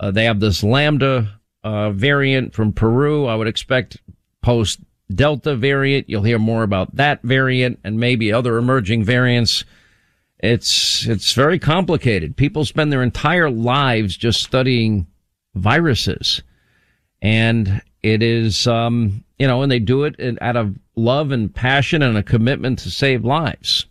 [0.00, 3.26] Uh, they have this Lambda, uh, variant from Peru.
[3.26, 3.98] I would expect
[4.42, 4.80] post
[5.14, 6.08] Delta variant.
[6.08, 9.64] You'll hear more about that variant and maybe other emerging variants.
[10.38, 12.36] It's, it's very complicated.
[12.36, 15.06] People spend their entire lives just studying
[15.54, 16.42] viruses.
[17.20, 22.02] And it is, um, you know, and they do it out of love and passion
[22.02, 23.86] and a commitment to save lives.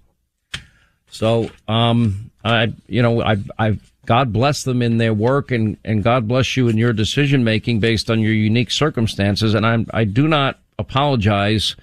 [1.11, 6.03] So, um, I, you know, I, I, God bless them in their work and, and
[6.03, 9.53] God bless you in your decision making based on your unique circumstances.
[9.53, 11.75] And I'm, I do not apologize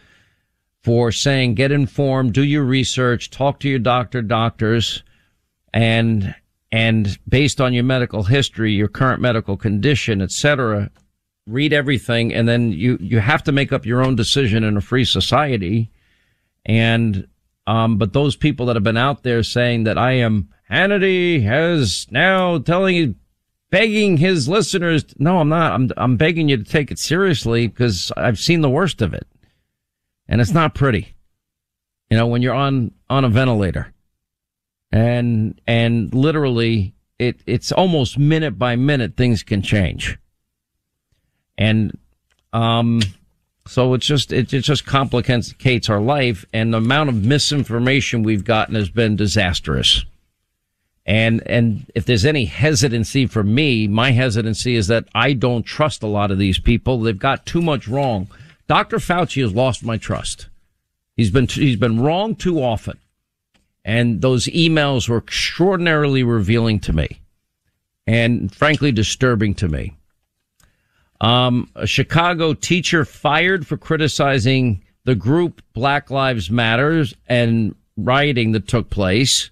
[0.82, 5.02] for saying get informed, do your research, talk to your doctor, doctors,
[5.72, 6.34] and,
[6.72, 10.90] and based on your medical history, your current medical condition, etc.,
[11.46, 12.34] read everything.
[12.34, 15.90] And then you, you have to make up your own decision in a free society.
[16.64, 17.28] And,
[17.66, 22.06] um, but those people that have been out there saying that I am Hannity has
[22.10, 23.14] now telling
[23.70, 25.04] begging his listeners.
[25.18, 25.72] No, I'm not.
[25.72, 29.26] I'm, I'm begging you to take it seriously because I've seen the worst of it
[30.28, 31.14] and it's not pretty.
[32.10, 33.92] You know, when you're on, on a ventilator
[34.92, 40.18] and, and literally it, it's almost minute by minute things can change.
[41.58, 41.98] And,
[42.52, 43.00] um,
[43.66, 48.44] so it's just, it, it just complicates our life and the amount of misinformation we've
[48.44, 50.04] gotten has been disastrous.
[51.06, 56.02] And, and if there's any hesitancy for me, my hesitancy is that I don't trust
[56.02, 57.00] a lot of these people.
[57.00, 58.28] They've got too much wrong.
[58.66, 58.96] Dr.
[58.98, 60.48] Fauci has lost my trust.
[61.16, 62.98] He's been, he's been wrong too often.
[63.84, 67.20] And those emails were extraordinarily revealing to me
[68.04, 69.96] and frankly disturbing to me.
[71.20, 78.66] Um, a Chicago teacher fired for criticizing the group Black Lives Matters and rioting that
[78.66, 79.50] took place.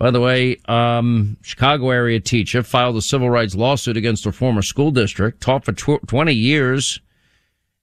[0.00, 4.62] By the way, um, Chicago area teacher filed a civil rights lawsuit against her former
[4.62, 7.00] school district, taught for tw- 20 years.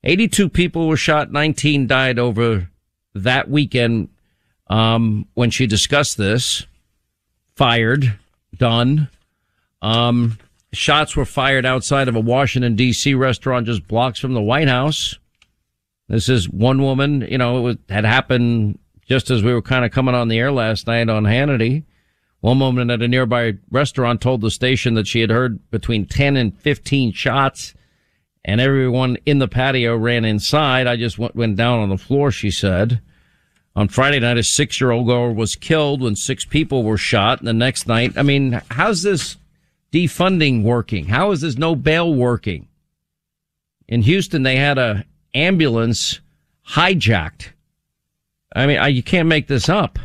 [0.03, 2.71] 82 people were shot, 19 died over
[3.13, 4.09] that weekend
[4.65, 6.65] um, when she discussed this.
[7.55, 8.17] Fired,
[8.57, 9.09] done.
[9.83, 10.39] Um,
[10.73, 13.13] shots were fired outside of a Washington, D.C.
[13.13, 15.19] restaurant just blocks from the White House.
[16.07, 19.85] This is one woman, you know, it was, had happened just as we were kind
[19.85, 21.83] of coming on the air last night on Hannity.
[22.41, 26.37] One woman at a nearby restaurant told the station that she had heard between 10
[26.37, 27.73] and 15 shots
[28.47, 30.87] and everyone in the patio ran inside.
[30.87, 33.01] I just went, went down on the floor, she said.
[33.75, 37.39] On Friday night, a six year old girl was killed when six people were shot.
[37.39, 39.35] And the next night, I mean, how's this
[39.91, 41.07] defunding working?
[41.07, 42.69] How is this no bail working?
[43.87, 46.21] In Houston, they had a ambulance
[46.69, 47.49] hijacked.
[48.55, 49.99] I mean, I, you can't make this up.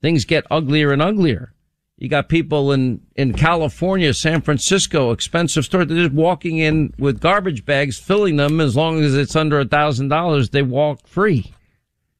[0.00, 1.54] Things get uglier and uglier.
[1.98, 5.88] You got people in, in California, San Francisco, expensive stores.
[5.88, 8.60] They're just walking in with garbage bags, filling them.
[8.60, 11.52] As long as it's under a thousand dollars, they walk free.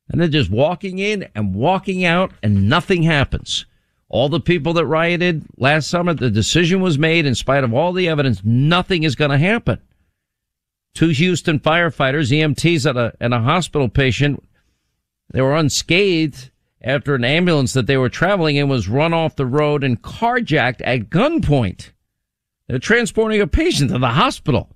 [0.09, 3.67] And they're just walking in and walking out and nothing happens.
[4.09, 7.93] All the people that rioted last summer, the decision was made in spite of all
[7.93, 8.41] the evidence.
[8.43, 9.81] Nothing is going to happen.
[10.95, 14.43] Two Houston firefighters, EMTs at a, and a hospital patient,
[15.31, 16.51] they were unscathed
[16.83, 20.81] after an ambulance that they were traveling in was run off the road and carjacked
[20.85, 21.91] at gunpoint.
[22.69, 24.71] They're transporting a patient to the hospital.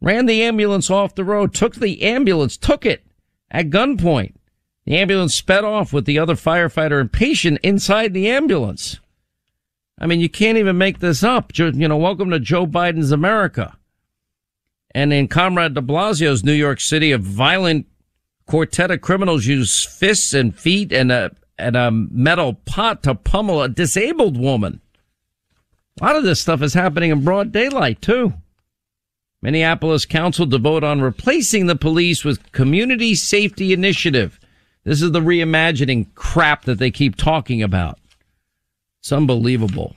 [0.00, 3.04] Ran the ambulance off the road, took the ambulance, took it
[3.50, 4.34] at gunpoint.
[4.86, 8.98] The ambulance sped off with the other firefighter and patient inside the ambulance.
[9.98, 11.56] I mean, you can't even make this up.
[11.56, 13.76] You know, welcome to Joe Biden's America.
[14.92, 17.86] And in Comrade de Blasio's New York City, a violent
[18.50, 23.62] quartet of criminals use fists and feet and a, and a metal pot to pummel
[23.62, 24.80] a disabled woman.
[26.00, 28.34] A lot of this stuff is happening in broad daylight, too.
[29.40, 34.40] Minneapolis Council to vote on replacing the police with Community Safety Initiative.
[34.82, 38.00] This is the reimagining crap that they keep talking about.
[38.98, 39.94] It's unbelievable.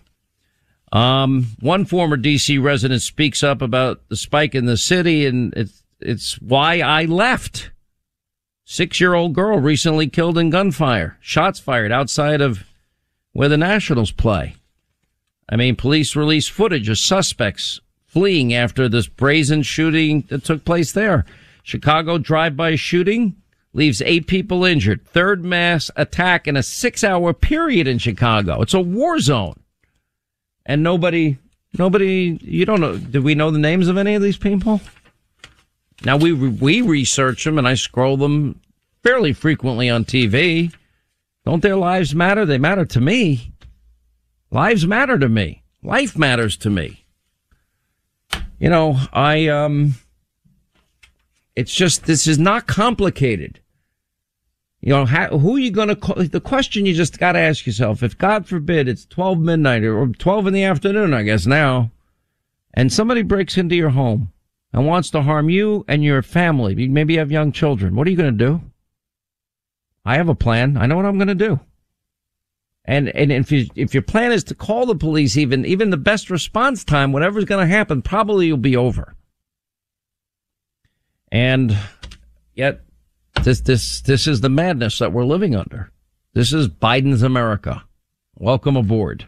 [0.91, 5.83] Um, one former DC resident speaks up about the spike in the city and it's,
[5.99, 7.71] it's why I left.
[8.65, 11.17] Six year old girl recently killed in gunfire.
[11.19, 12.63] Shots fired outside of
[13.33, 14.55] where the Nationals play.
[15.49, 20.91] I mean, police released footage of suspects fleeing after this brazen shooting that took place
[20.91, 21.25] there.
[21.63, 23.35] Chicago drive-by shooting
[23.73, 25.05] leaves eight people injured.
[25.05, 28.61] Third mass attack in a six hour period in Chicago.
[28.61, 29.59] It's a war zone.
[30.65, 31.37] And nobody,
[31.77, 34.79] nobody, you don't know, did we know the names of any of these people?
[36.05, 38.59] Now we, we research them and I scroll them
[39.03, 40.73] fairly frequently on TV.
[41.45, 42.45] Don't their lives matter?
[42.45, 43.53] They matter to me.
[44.51, 45.63] Lives matter to me.
[45.81, 47.05] Life matters to me.
[48.59, 49.95] You know, I, um,
[51.55, 53.59] it's just, this is not complicated.
[54.79, 56.15] You know, how, who are you going to call?
[56.15, 60.07] The question you just got to ask yourself, if God forbid it's 12 midnight or
[60.07, 61.91] 12 in the afternoon, I guess now,
[62.73, 64.33] and somebody breaks into your home
[64.73, 68.09] and wants to harm you and your family, maybe you have young children, what are
[68.09, 68.61] you going to do?
[70.03, 70.75] I have a plan.
[70.75, 71.59] I know what I'm going to do.
[72.85, 75.97] And, and if you, if your plan is to call the police, even, even the
[75.97, 79.15] best response time, whatever's going to happen, probably will be over.
[81.31, 81.77] And
[82.53, 82.81] yet
[83.43, 85.91] this, this, this is the madness that we're living under.
[86.33, 87.83] This is Biden's America.
[88.35, 89.27] Welcome aboard.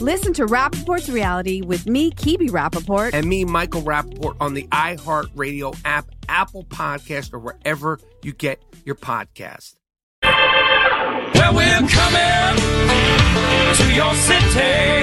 [0.00, 3.14] Listen to Rapaport's reality with me, Kibi Rapaport.
[3.14, 8.94] And me, Michael Rapaport, on the iHeartRadio app, Apple Podcast, or wherever you get your
[8.94, 9.74] podcast.
[10.22, 12.56] Well, we're coming
[13.74, 15.02] to your city.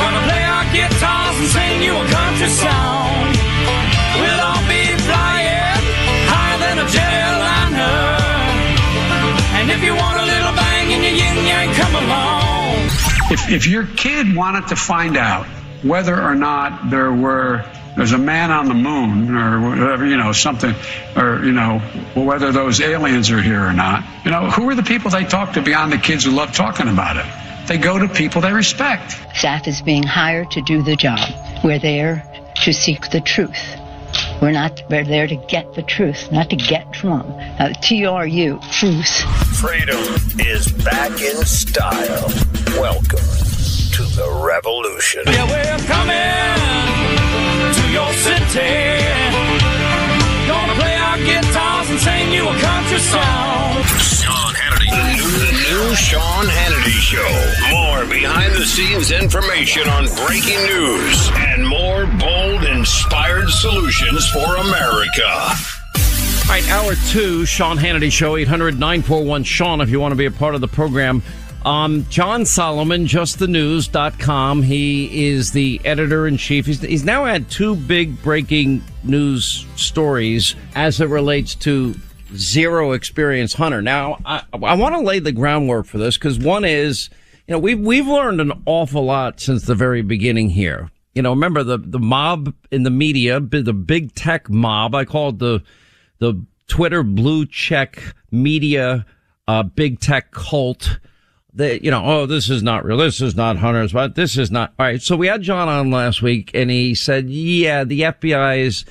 [0.00, 3.28] Gonna play our guitars and sing you a country song.
[4.24, 5.84] We'll all be flying
[6.32, 8.24] higher than a jetliner.
[9.60, 12.43] And if you want a little bang in your yin yang, come along.
[13.30, 15.46] If, if your kid wanted to find out
[15.82, 17.64] whether or not there were
[17.96, 20.74] there's a man on the moon or whatever, you know, something,
[21.16, 21.78] or, you know,
[22.14, 25.52] whether those aliens are here or not, you know, who are the people they talk
[25.52, 27.68] to beyond the kids who love talking about it?
[27.68, 29.12] They go to people they respect.
[29.34, 31.20] Staff is being hired to do the job.
[31.62, 32.24] We're there
[32.64, 33.76] to seek the truth.
[34.40, 37.26] We're not we're there to get the truth, not to get Trump.
[37.58, 39.14] Uh, T-R-U, truth.
[39.56, 39.98] Freedom
[40.38, 42.28] is back in style.
[42.78, 43.24] Welcome
[43.94, 45.22] to the revolution.
[45.26, 46.74] Yeah, we're coming
[47.74, 49.00] to your city.
[50.46, 53.82] Gonna play our guitars and sing you a country song.
[53.98, 55.53] Sean Hannity.
[55.92, 57.28] Sean Hannity Show.
[57.70, 65.26] More behind the scenes information on breaking news and more bold, inspired solutions for America.
[65.26, 70.26] All right, hour two, Sean Hannity Show, 800 941 Sean, if you want to be
[70.26, 71.22] a part of the program.
[71.64, 74.62] Um, John Solomon, justthenews.com.
[74.62, 76.66] He is the editor in chief.
[76.66, 81.94] He's, he's now had two big breaking news stories as it relates to
[82.36, 83.82] zero experience Hunter.
[83.82, 87.10] Now, I, I want to lay the groundwork for this because one is
[87.46, 90.90] you know, we've, we've learned an awful lot since the very beginning here.
[91.14, 95.28] You know, remember the, the mob in the media, the big tech mob, I call
[95.28, 95.62] it the,
[96.18, 99.04] the Twitter blue check media,
[99.46, 100.98] uh, big tech cult.
[101.52, 102.96] that, you know, oh, this is not real.
[102.96, 104.72] This is not Hunter's, but this is not.
[104.78, 105.02] All right.
[105.02, 108.86] So we had John on last week and he said, yeah, the FBI's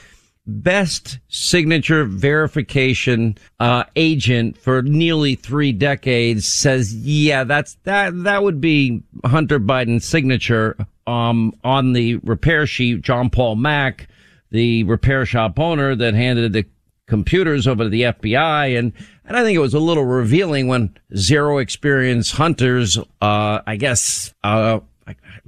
[0.46, 8.60] best signature verification, uh, agent for nearly three decades says, yeah, that's, that, that would
[8.60, 10.76] be Hunter Biden's signature,
[11.08, 14.08] um, on the repair sheet, John Paul Mack,
[14.52, 16.66] the repair shop owner that handed the
[17.08, 18.78] computers over to the FBI.
[18.78, 18.94] And,
[19.26, 24.34] and I think it was a little revealing when zero experience hunters, uh, I guess,
[24.44, 24.80] uh,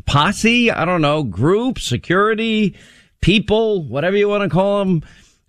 [0.05, 2.75] posse, I don't know, group, security,
[3.25, 5.01] people, whatever you want to call them,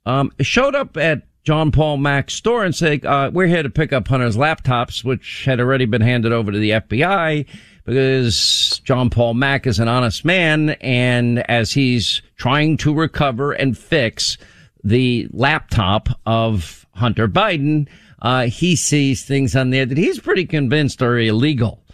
[0.06, 3.92] um, showed up at John Paul Mack's store and said, uh, we're here to pick
[3.92, 7.46] up Hunter's laptops, which had already been handed over to the FBI
[7.84, 10.70] because John Paul Mack is an honest man.
[10.80, 14.38] And as he's trying to recover and fix
[14.82, 17.88] the laptop of Hunter Biden,
[18.22, 21.84] uh, he sees things on there that he's pretty convinced are illegal.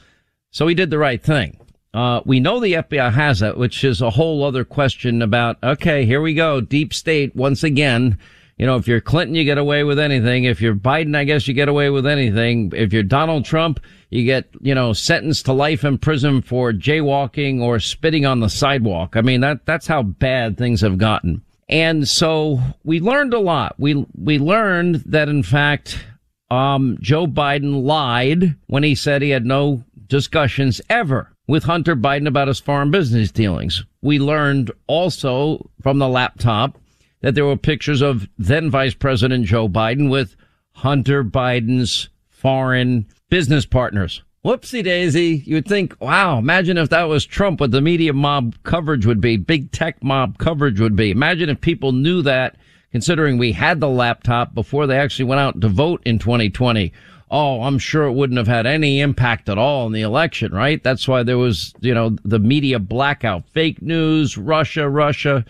[0.52, 1.58] So he did the right thing.
[1.94, 6.06] Uh, we know the FBI has it, which is a whole other question about, okay,
[6.06, 6.60] here we go.
[6.60, 8.18] Deep state once again.
[8.56, 10.44] You know, if you're Clinton, you get away with anything.
[10.44, 12.72] If you're Biden, I guess you get away with anything.
[12.74, 17.60] If you're Donald Trump, you get, you know, sentenced to life in prison for jaywalking
[17.60, 19.16] or spitting on the sidewalk.
[19.16, 21.42] I mean, that, that's how bad things have gotten.
[21.68, 23.74] And so we learned a lot.
[23.78, 26.04] We, we learned that in fact,
[26.50, 32.26] um, Joe Biden lied when he said he had no discussions ever with Hunter Biden
[32.26, 33.84] about his foreign business dealings.
[34.00, 36.78] We learned also from the laptop
[37.20, 40.36] that there were pictures of then Vice President Joe Biden with
[40.72, 44.22] Hunter Biden's foreign business partners.
[44.44, 45.42] Whoopsie daisy.
[45.46, 49.20] You would think, wow, imagine if that was Trump, what the media mob coverage would
[49.20, 51.12] be, big tech mob coverage would be.
[51.12, 52.56] Imagine if people knew that,
[52.90, 56.92] considering we had the laptop before they actually went out to vote in 2020
[57.32, 60.82] oh, I'm sure it wouldn't have had any impact at all in the election, right?
[60.84, 65.44] That's why there was, you know, the media blackout, fake news, Russia, Russia.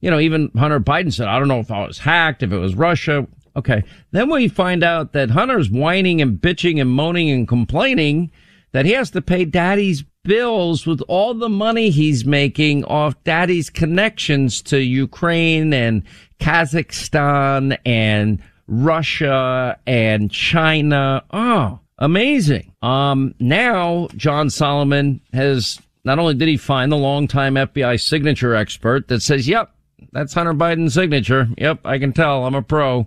[0.00, 2.58] You know, even Hunter Biden said, I don't know if I was hacked, if it
[2.58, 3.28] was Russia.
[3.54, 3.84] Okay.
[4.10, 8.32] Then we find out that Hunter's whining and bitching and moaning and complaining
[8.72, 13.70] that he has to pay daddy's bills with all the money he's making off daddy's
[13.70, 16.02] connections to Ukraine and
[16.40, 21.24] Kazakhstan and Russia and China.
[21.32, 22.72] Oh, amazing.
[22.80, 29.08] Um, now John Solomon has not only did he find the longtime FBI signature expert
[29.08, 29.74] that says, yep,
[30.12, 31.48] that's Hunter Biden's signature.
[31.58, 32.46] Yep, I can tell.
[32.46, 33.06] I'm a pro.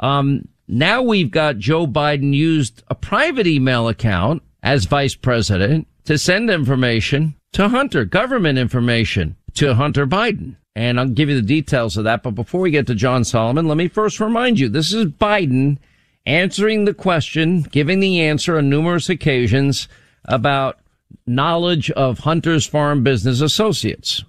[0.00, 6.18] Um, now we've got Joe Biden used a private email account as vice president to
[6.18, 10.56] send information to Hunter, government information to Hunter Biden.
[10.76, 12.22] And I'll give you the details of that.
[12.22, 15.78] But before we get to John Solomon, let me first remind you, this is Biden
[16.26, 19.88] answering the question, giving the answer on numerous occasions
[20.26, 20.78] about
[21.26, 24.22] knowledge of Hunter's Farm Business Associates.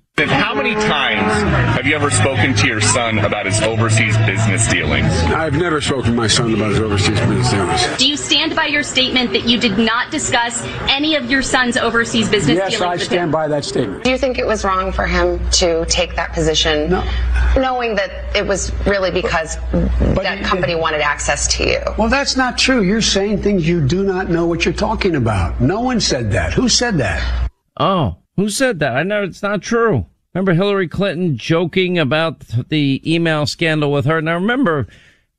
[0.67, 1.31] And many times
[1.75, 5.07] have you ever spoken to your son about his overseas business dealings?
[5.27, 7.97] I've never spoken to my son about his overseas business dealings.
[7.97, 11.77] Do you stand by your statement that you did not discuss any of your son's
[11.77, 12.81] overseas business yes, dealings?
[12.81, 13.31] I with stand him?
[13.31, 14.03] by that statement.
[14.03, 17.03] Do you think it was wrong for him to take that position, no.
[17.55, 21.79] knowing that it was really because that company wanted access to you?
[21.97, 22.81] Well, that's not true.
[22.81, 25.61] You're saying things you do not know what you're talking about.
[25.61, 26.51] No one said that.
[26.53, 27.49] Who said that?
[27.79, 28.97] Oh, who said that?
[28.97, 30.05] I know it's not true.
[30.37, 34.21] Remember Hillary Clinton joking about the email scandal with her?
[34.21, 34.85] Now remember,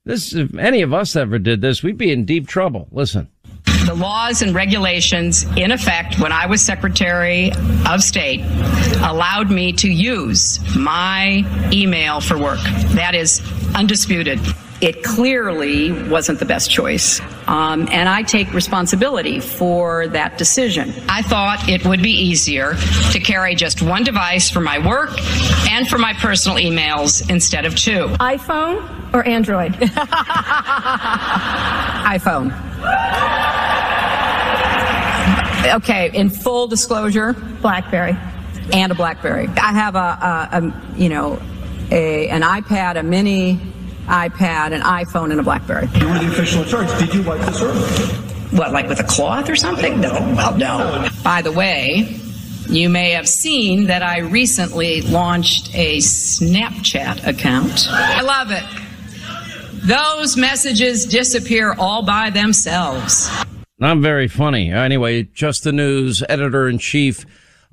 [0.05, 2.89] this, if any of us ever did this, we'd be in deep trouble.
[2.91, 3.29] Listen.
[3.87, 7.53] The laws and regulations in effect when I was Secretary
[7.89, 8.41] of State
[9.05, 12.59] allowed me to use my email for work.
[12.97, 13.41] That is
[13.77, 14.41] undisputed.
[14.81, 17.21] It clearly wasn't the best choice.
[17.49, 20.95] Um, and I take responsibility for that decision.
[21.09, 22.75] I thought it would be easier
[23.11, 25.11] to carry just one device for my work
[25.69, 28.07] and for my personal emails instead of two.
[28.21, 29.73] iPhone or Android?
[32.05, 32.55] iPhone.
[35.75, 38.17] Okay, in full disclosure, BlackBerry.
[38.73, 39.49] And a BlackBerry.
[39.49, 41.41] I have a, a, a you know,
[41.91, 43.61] a, an iPad, a mini
[44.09, 45.89] iPad, an iPhone, and a BlackBerry.
[45.95, 46.89] You were the official in charge.
[46.99, 48.57] Did you wipe the server?
[48.57, 50.01] What, like with a cloth or something?
[50.01, 50.13] No.
[50.13, 51.09] Well, no.
[51.23, 52.19] By the way,
[52.69, 57.89] you may have seen that I recently launched a Snapchat account.
[57.91, 58.65] I love it.
[59.87, 63.31] Those messages disappear all by themselves.
[63.79, 64.73] Not very funny.
[64.73, 67.25] Anyway, Just the News editor in chief,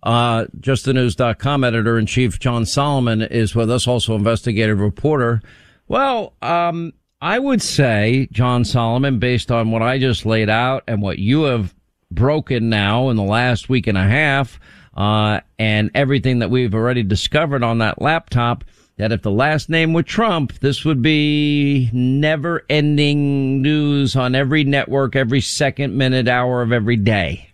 [0.03, 5.41] uh, justthenews.com editor in chief, John Solomon is with us, also investigative reporter.
[5.87, 11.01] Well, um, I would say, John Solomon, based on what I just laid out and
[11.01, 11.75] what you have
[12.11, 14.59] broken now in the last week and a half,
[14.95, 18.63] uh, and everything that we've already discovered on that laptop,
[18.97, 24.63] that if the last name were Trump, this would be never ending news on every
[24.63, 27.49] network, every second, minute, hour of every day.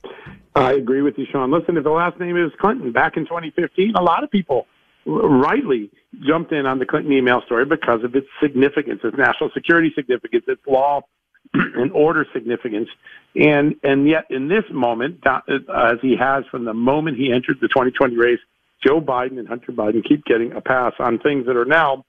[0.56, 1.52] I agree with you, Sean.
[1.52, 4.68] Listen, if the last name is Clinton back in 2015, a lot of people
[5.06, 5.90] rightly
[6.26, 10.46] jumped in on the Clinton email story because of its significance, its national security significance,
[10.48, 11.02] its law
[11.54, 12.90] and order significance.
[13.36, 15.40] And and yet in this moment, uh,
[15.74, 18.40] as he has from the moment he entered the 2020 race,
[18.86, 22.06] Joe Biden and Hunter Biden keep getting a pass on things that are now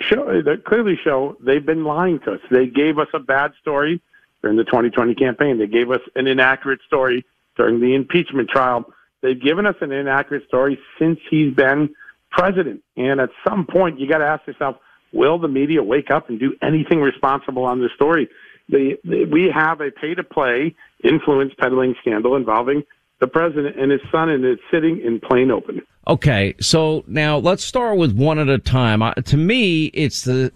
[0.00, 2.40] show that clearly show they've been lying to us.
[2.50, 4.00] They gave us a bad story
[4.42, 5.58] during the 2020 campaign.
[5.58, 7.24] They gave us an inaccurate story
[7.56, 8.92] during the impeachment trial.
[9.20, 11.94] They've given us an inaccurate story since he's been
[12.32, 12.82] president.
[12.96, 14.76] And at some point, you got to ask yourself,
[15.12, 18.28] will the media wake up and do anything responsible on this story?
[18.68, 20.74] The, the, we have a pay to play
[21.04, 22.82] influence peddling scandal involving
[23.20, 25.82] the president and his son, and it's sitting in plain open.
[26.08, 29.02] Okay, so now let's start with one at a time.
[29.02, 30.52] Uh, to me, it's the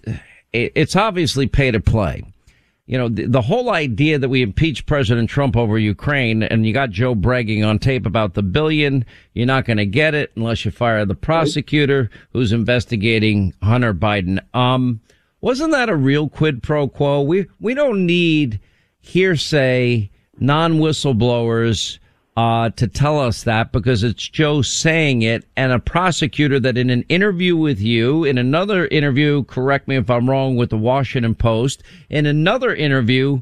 [0.52, 2.24] it's obviously pay to play.
[2.86, 6.72] You know, the, the, whole idea that we impeach President Trump over Ukraine and you
[6.72, 10.64] got Joe bragging on tape about the billion, you're not going to get it unless
[10.64, 14.38] you fire the prosecutor who's investigating Hunter Biden.
[14.54, 15.00] Um,
[15.40, 17.22] wasn't that a real quid pro quo?
[17.22, 18.60] We, we don't need
[19.00, 20.08] hearsay,
[20.38, 21.98] non whistleblowers,
[22.36, 26.90] uh, to tell us that because it's Joe saying it and a prosecutor that in
[26.90, 31.34] an interview with you, in another interview, correct me if I'm wrong, with the Washington
[31.34, 33.40] Post, in another interview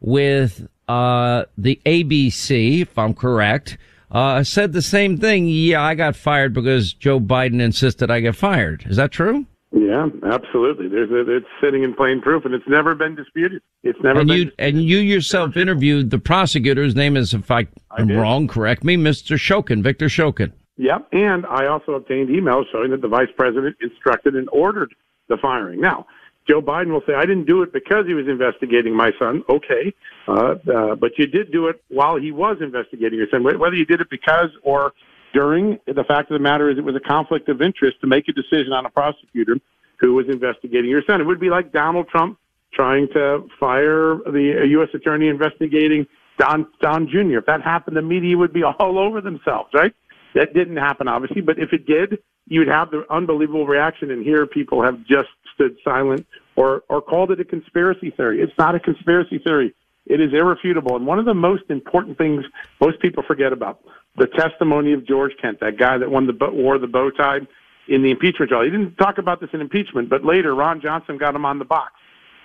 [0.00, 3.78] with, uh, the ABC, if I'm correct,
[4.10, 5.46] uh, said the same thing.
[5.46, 8.84] Yeah, I got fired because Joe Biden insisted I get fired.
[8.86, 9.46] Is that true?
[9.76, 10.86] Yeah, absolutely.
[10.86, 13.60] There's a, it's sitting in plain proof, and it's never been disputed.
[13.82, 14.38] It's never and been.
[14.38, 16.84] You, and you yourself interviewed the prosecutor.
[16.84, 17.66] His name is, if I,
[17.98, 19.36] am wrong, correct me, Mr.
[19.36, 20.52] Shokin, Victor Shokin.
[20.76, 24.94] Yep, and I also obtained emails showing that the vice president instructed and ordered
[25.28, 25.80] the firing.
[25.80, 26.06] Now,
[26.48, 29.92] Joe Biden will say, "I didn't do it because he was investigating my son." Okay,
[30.28, 33.42] uh, uh, but you did do it while he was investigating your son.
[33.42, 34.92] Whether you did it because or
[35.34, 35.78] during.
[35.86, 38.32] The fact of the matter is, it was a conflict of interest to make a
[38.32, 39.56] decision on a prosecutor
[40.00, 41.20] who was investigating your son.
[41.20, 42.38] It would be like Donald Trump
[42.72, 44.88] trying to fire the U.S.
[44.94, 46.06] attorney investigating
[46.38, 47.38] Don Don Jr.
[47.38, 49.94] If that happened, the media would be all over themselves, right?
[50.34, 54.10] That didn't happen, obviously, but if it did, you would have the unbelievable reaction.
[54.10, 56.26] And here, people have just stood silent
[56.56, 58.40] or or called it a conspiracy theory.
[58.40, 59.74] It's not a conspiracy theory.
[60.06, 60.96] It is irrefutable.
[60.96, 62.44] And one of the most important things
[62.80, 63.80] most people forget about
[64.16, 67.40] the testimony of George Kent, that guy that won the wore the bow tie
[67.88, 68.64] in the impeachment trial.
[68.64, 71.64] He didn't talk about this in impeachment, but later Ron Johnson got him on the
[71.64, 71.92] box.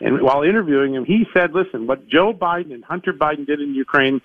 [0.02, 3.76] And while interviewing him, he said, listen, what Joe Biden and Hunter Biden did in
[3.76, 4.22] Ukraine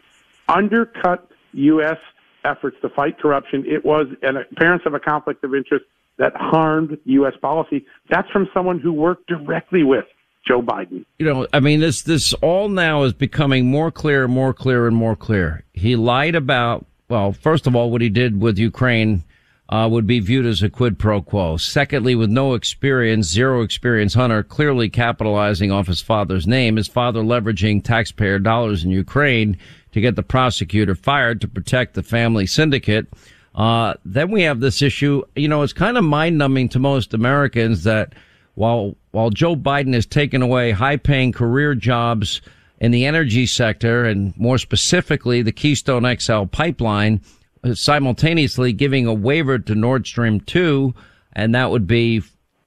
[0.49, 1.99] undercut U.S.
[2.45, 3.65] efforts to fight corruption.
[3.67, 5.85] It was an appearance of a conflict of interest
[6.19, 7.35] that harmed U.S.
[7.41, 7.87] policy.
[8.09, 10.05] That's from someone who worked directly with
[10.47, 11.05] Joe Biden.
[11.19, 14.97] You know, I mean, this, this all now is becoming more clear, more clear, and
[14.97, 15.65] more clear.
[15.73, 19.25] He lied about well, first of all, what he did with Ukraine
[19.69, 21.57] uh, would be viewed as a quid pro quo.
[21.57, 27.21] Secondly, with no experience, zero experience, Hunter clearly capitalizing off his father's name, his father
[27.21, 29.57] leveraging taxpayer dollars in Ukraine
[29.93, 33.07] to get the prosecutor fired to protect the family syndicate.
[33.55, 35.23] Uh, then we have this issue.
[35.37, 38.15] You know, it's kind of mind numbing to most Americans that
[38.55, 42.41] while while Joe Biden has taken away high paying career jobs
[42.81, 47.21] in the energy sector and more specifically the Keystone XL pipeline,
[47.63, 50.95] uh, simultaneously giving a waiver to Nord Stream 2.
[51.33, 52.23] And that would be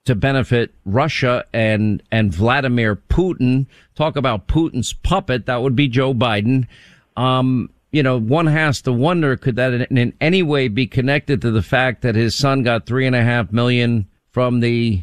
[0.06, 3.66] to benefit Russia and, and Vladimir Putin.
[3.94, 5.46] Talk about Putin's puppet.
[5.46, 6.66] That would be Joe Biden.
[7.16, 11.42] Um, you know, one has to wonder, could that in, in any way be connected
[11.42, 15.02] to the fact that his son got three and a half million from the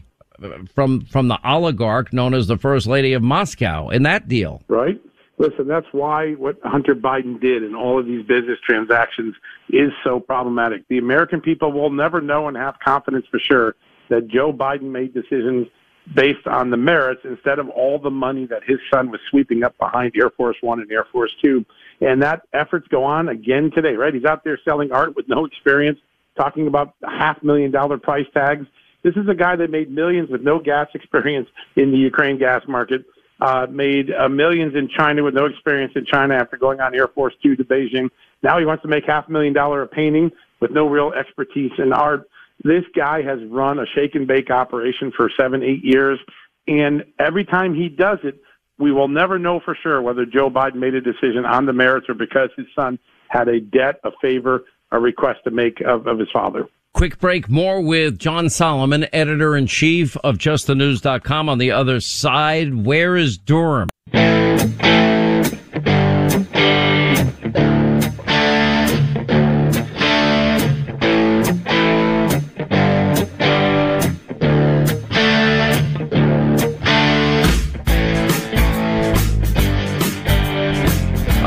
[0.74, 4.62] from from the oligarch known as the First Lady of Moscow in that deal.
[4.68, 5.00] Right.
[5.38, 9.36] Listen, that's why what Hunter Biden did in all of these business transactions
[9.70, 10.88] is so problematic.
[10.88, 13.76] The American people will never know and have confidence for sure
[14.10, 15.68] that Joe Biden made decisions
[16.14, 19.78] based on the merits instead of all the money that his son was sweeping up
[19.78, 21.66] behind Air Force One and Air Force Two.
[22.00, 24.14] And that efforts go on again today, right?
[24.14, 26.00] He's out there selling art with no experience,
[26.38, 28.68] talking about half million dollar price tags
[29.06, 31.48] this is a guy that made millions with no gas experience
[31.78, 33.06] in the Ukraine gas market.
[33.42, 37.08] uh, made uh, millions in China with no experience in China after going on Air
[37.08, 38.10] Force Two to Beijing.
[38.44, 40.32] Now he wants to make half a million dollar a painting
[40.62, 42.30] with no real expertise in art.
[42.64, 46.20] This guy has run a shake and bake operation for seven, eight years,
[46.68, 48.42] and every time he does it,
[48.78, 52.08] we will never know for sure whether Joe Biden made a decision on the merits
[52.10, 52.98] or because his son
[53.28, 56.68] had a debt, a favor, a request to make of, of his father.
[56.96, 57.50] Quick break.
[57.50, 62.86] More with John Solomon, editor in chief of justthenews.com on the other side.
[62.86, 63.90] Where is Durham?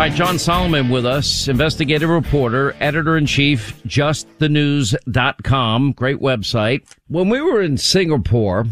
[0.09, 5.93] Right, John Solomon with us, investigative reporter, editor in chief, justthenews.com.
[5.93, 6.87] Great website.
[7.09, 8.65] When we were in Singapore,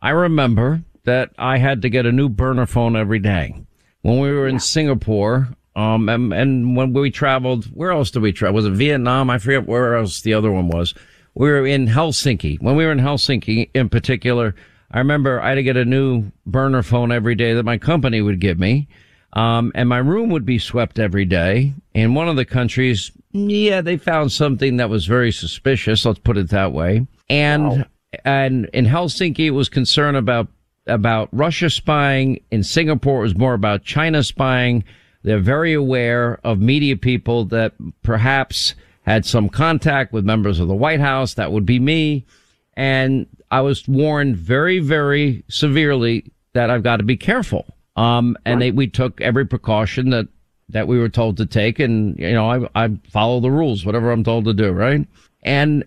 [0.00, 3.56] I remember that I had to get a new burner phone every day.
[4.02, 8.30] When we were in Singapore, um, and, and when we traveled, where else did we
[8.30, 8.54] travel?
[8.54, 9.30] Was it Vietnam?
[9.30, 10.94] I forget where else the other one was.
[11.34, 12.62] We were in Helsinki.
[12.62, 14.54] When we were in Helsinki in particular,
[14.92, 18.20] I remember I had to get a new burner phone every day that my company
[18.20, 18.86] would give me.
[19.34, 21.72] Um, and my room would be swept every day.
[21.94, 26.04] In one of the countries, yeah, they found something that was very suspicious.
[26.04, 27.06] Let's put it that way.
[27.30, 27.86] And,
[28.24, 30.48] and in Helsinki, it was concern about,
[30.86, 32.42] about Russia spying.
[32.50, 34.84] In Singapore, it was more about China spying.
[35.22, 37.72] They're very aware of media people that
[38.02, 41.34] perhaps had some contact with members of the White House.
[41.34, 42.26] That would be me.
[42.74, 47.66] And I was warned very, very severely that I've got to be careful.
[47.96, 50.28] Um, and they, we took every precaution that,
[50.70, 51.78] that we were told to take.
[51.78, 54.70] And, you know, I, I follow the rules, whatever I'm told to do.
[54.70, 55.06] Right.
[55.42, 55.84] And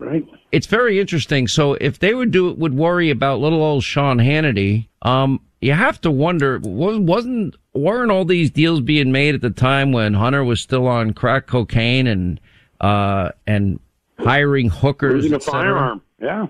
[0.52, 1.48] it's very interesting.
[1.48, 6.00] So if they would do would worry about little old Sean Hannity, um, you have
[6.02, 10.44] to wonder, was, wasn't, weren't all these deals being made at the time when Hunter
[10.44, 12.40] was still on crack cocaine and,
[12.82, 13.80] uh, and
[14.20, 15.24] hiring hookers?
[15.24, 16.02] Losing a firearm.
[16.22, 16.48] Yeah.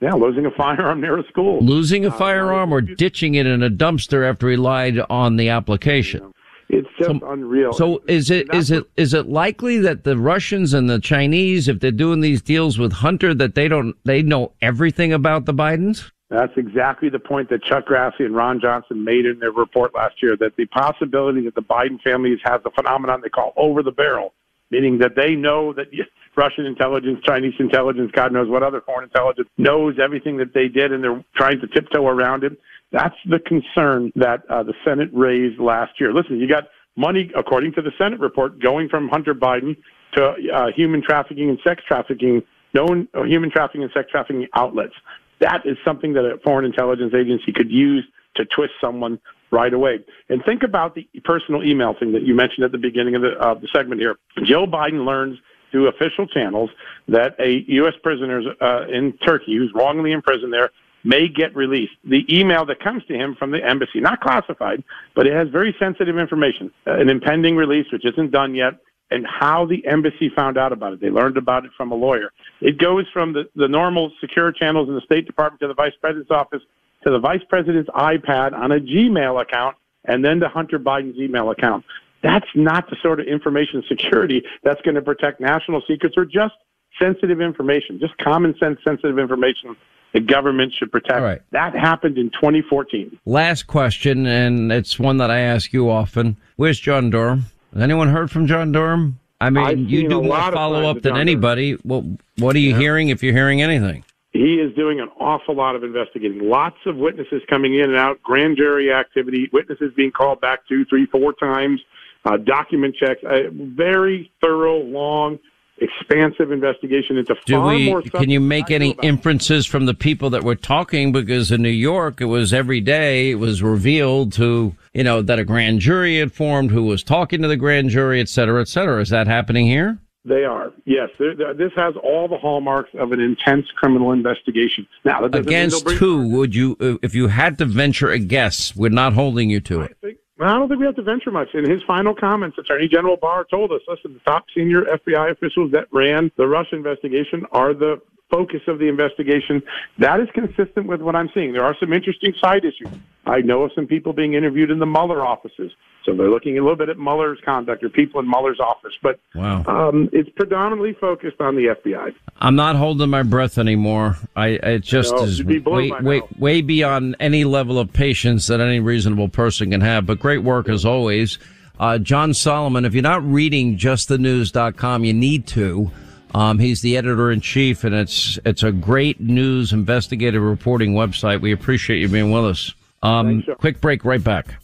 [0.00, 1.60] Yeah, losing a firearm near a school.
[1.60, 5.48] Losing a uh, firearm or ditching it in a dumpster after he lied on the
[5.48, 6.32] application.
[6.68, 7.72] It's just unreal.
[7.72, 11.78] So is it is it is it likely that the Russians and the Chinese, if
[11.78, 16.10] they're doing these deals with Hunter, that they don't they know everything about the Bidens?
[16.28, 20.20] That's exactly the point that Chuck Grassley and Ron Johnson made in their report last
[20.20, 23.92] year that the possibility that the Biden family has a phenomenon they call over the
[23.92, 24.34] barrel,
[24.70, 25.86] meaning that they know that
[26.36, 30.92] Russian intelligence, Chinese intelligence, God knows what other foreign intelligence knows everything that they did
[30.92, 32.58] and they're trying to tiptoe around it.
[32.92, 36.12] That's the concern that uh, the Senate raised last year.
[36.12, 36.64] Listen, you got
[36.96, 39.76] money, according to the Senate report, going from Hunter Biden
[40.14, 42.42] to uh, human trafficking and sex trafficking,
[42.74, 44.94] known uh, human trafficking and sex trafficking outlets.
[45.40, 48.04] That is something that a foreign intelligence agency could use
[48.36, 49.18] to twist someone
[49.50, 49.98] right away.
[50.28, 53.38] And think about the personal email thing that you mentioned at the beginning of the,
[53.38, 54.16] uh, the segment here.
[54.44, 55.38] Joe Biden learns
[55.70, 56.70] through official channels
[57.08, 57.94] that a U.S.
[58.02, 60.70] prisoner uh, in Turkey who's wrongly imprisoned there
[61.04, 61.92] may get released.
[62.04, 64.82] The email that comes to him from the embassy, not classified,
[65.14, 68.74] but it has very sensitive information, uh, an impending release, which isn't done yet,
[69.10, 71.00] and how the embassy found out about it.
[71.00, 72.32] They learned about it from a lawyer.
[72.60, 75.92] It goes from the, the normal secure channels in the State Department to the Vice
[76.00, 76.62] President's office
[77.06, 81.50] to the Vice President's iPad on a Gmail account and then to Hunter Biden's email
[81.50, 81.84] account.
[82.22, 86.54] That's not the sort of information security that's going to protect national secrets or just
[87.00, 89.76] sensitive information, just common sense sensitive information
[90.12, 91.44] the government should protect.
[91.52, 93.20] That happened in 2014.
[93.26, 96.36] Last question, and it's one that I ask you often.
[96.56, 97.46] Where's John Durham?
[97.72, 99.20] Has anyone heard from John Durham?
[99.40, 101.76] I mean, I've you do more follow up than John anybody.
[101.84, 104.04] Well, what are you hearing if you're hearing anything?
[104.36, 106.48] He is doing an awful lot of investigating.
[106.48, 110.84] Lots of witnesses coming in and out, grand jury activity, witnesses being called back two,
[110.84, 111.80] three, four times,
[112.24, 113.20] uh, document checks.
[113.24, 115.38] A very thorough, long,
[115.78, 117.86] expansive investigation into Do far we?
[117.86, 118.02] more.
[118.02, 121.12] Can you make any inferences from the people that were talking?
[121.12, 123.30] Because in New York, it was every day.
[123.30, 127.42] It was revealed to you know that a grand jury had formed, who was talking
[127.42, 129.00] to the grand jury, et cetera, et cetera.
[129.00, 129.98] Is that happening here?
[130.26, 131.10] They are, yes.
[131.18, 134.86] They're- they're- This has all the hallmarks of an intense criminal investigation.
[135.04, 138.74] Now, Against bring- who would you, uh, if you had to venture a guess?
[138.76, 139.96] We're not holding you to it.
[140.38, 141.54] Well, I don't think we have to venture much.
[141.54, 145.70] In his final comments, Attorney General Barr told us, listen, the top senior FBI officials
[145.70, 148.00] that ran the Russia investigation are the
[148.36, 149.62] focus of the investigation.
[149.98, 151.52] That is consistent with what I'm seeing.
[151.52, 152.92] There are some interesting side issues.
[153.24, 155.72] I know of some people being interviewed in the Mueller offices.
[156.04, 158.92] So they're looking a little bit at Mueller's conduct or people in Mueller's office.
[159.02, 159.64] But Wow.
[159.66, 162.14] um, it's predominantly focused on the FBI.
[162.40, 164.16] I'm not holding my breath anymore.
[164.36, 168.60] I it just No, is be way, way, way beyond any level of patience that
[168.60, 170.06] any reasonable person can have.
[170.06, 171.38] But great work as always.
[171.80, 175.90] Uh, John Solomon, if you're not reading justthenews.com, you need to.
[176.36, 181.40] Um, he's the editor in chief, and it's it's a great news investigative reporting website.
[181.40, 182.74] We appreciate you being with us.
[183.02, 184.56] Um, quick break, right back.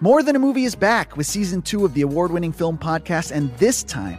[0.00, 3.30] More Than a Movie is back with season two of the award winning film podcast,
[3.30, 4.18] and this time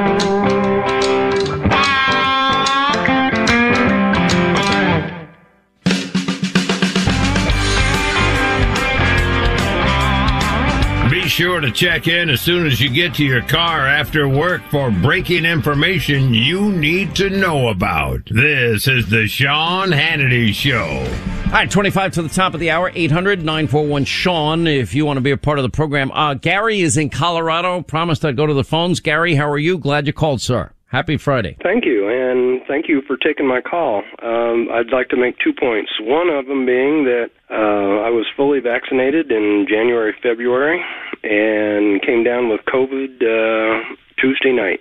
[11.31, 14.91] Sure to check in as soon as you get to your car after work for
[14.91, 18.19] breaking information you need to know about.
[18.25, 21.07] This is the Sean Hannity Show.
[21.45, 25.17] All right, 25 to the top of the hour, 800 941 Sean, if you want
[25.17, 26.11] to be a part of the program.
[26.11, 27.81] Uh, Gary is in Colorado.
[27.81, 28.99] Promised I'd go to the phones.
[28.99, 29.77] Gary, how are you?
[29.77, 30.73] Glad you called, sir.
[30.87, 31.55] Happy Friday.
[31.63, 34.01] Thank you, and thank you for taking my call.
[34.23, 35.91] Um, I'd like to make two points.
[35.99, 40.79] One of them being that uh, I was fully vaccinated in January, February,
[41.21, 44.79] and came down with COVID uh, Tuesday night.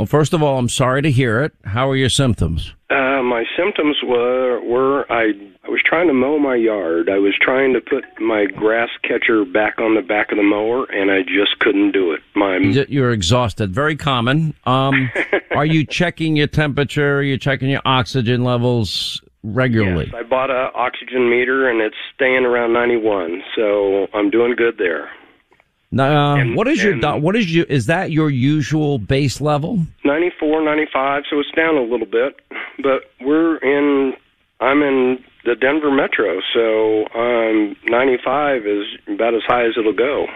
[0.00, 1.52] Well, first of all, I'm sorry to hear it.
[1.62, 2.72] How are your symptoms?
[2.88, 5.32] Uh, my symptoms were were I
[5.62, 7.10] I was trying to mow my yard.
[7.10, 10.86] I was trying to put my grass catcher back on the back of the mower,
[10.90, 12.20] and I just couldn't do it.
[12.34, 13.74] My You're exhausted.
[13.74, 14.54] Very common.
[14.64, 15.10] Um,
[15.50, 17.18] are you checking your temperature?
[17.18, 19.20] Are you checking your oxygen levels?
[19.42, 20.04] regularly.
[20.12, 24.76] Yes, I bought a oxygen meter and it's staying around 91, so I'm doing good
[24.76, 25.08] there.
[25.92, 29.80] Now, uh, what is your and- what is your is that your usual base level?
[30.04, 32.40] 94, 95, so it's down a little bit,
[32.82, 34.14] but we're in.
[34.60, 40.26] I'm in the Denver metro, so um, 95 is about as high as it'll go.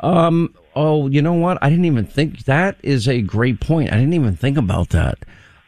[0.00, 0.54] Um.
[0.74, 1.58] Oh, you know what?
[1.62, 3.92] I didn't even think that is a great point.
[3.92, 5.18] I didn't even think about that.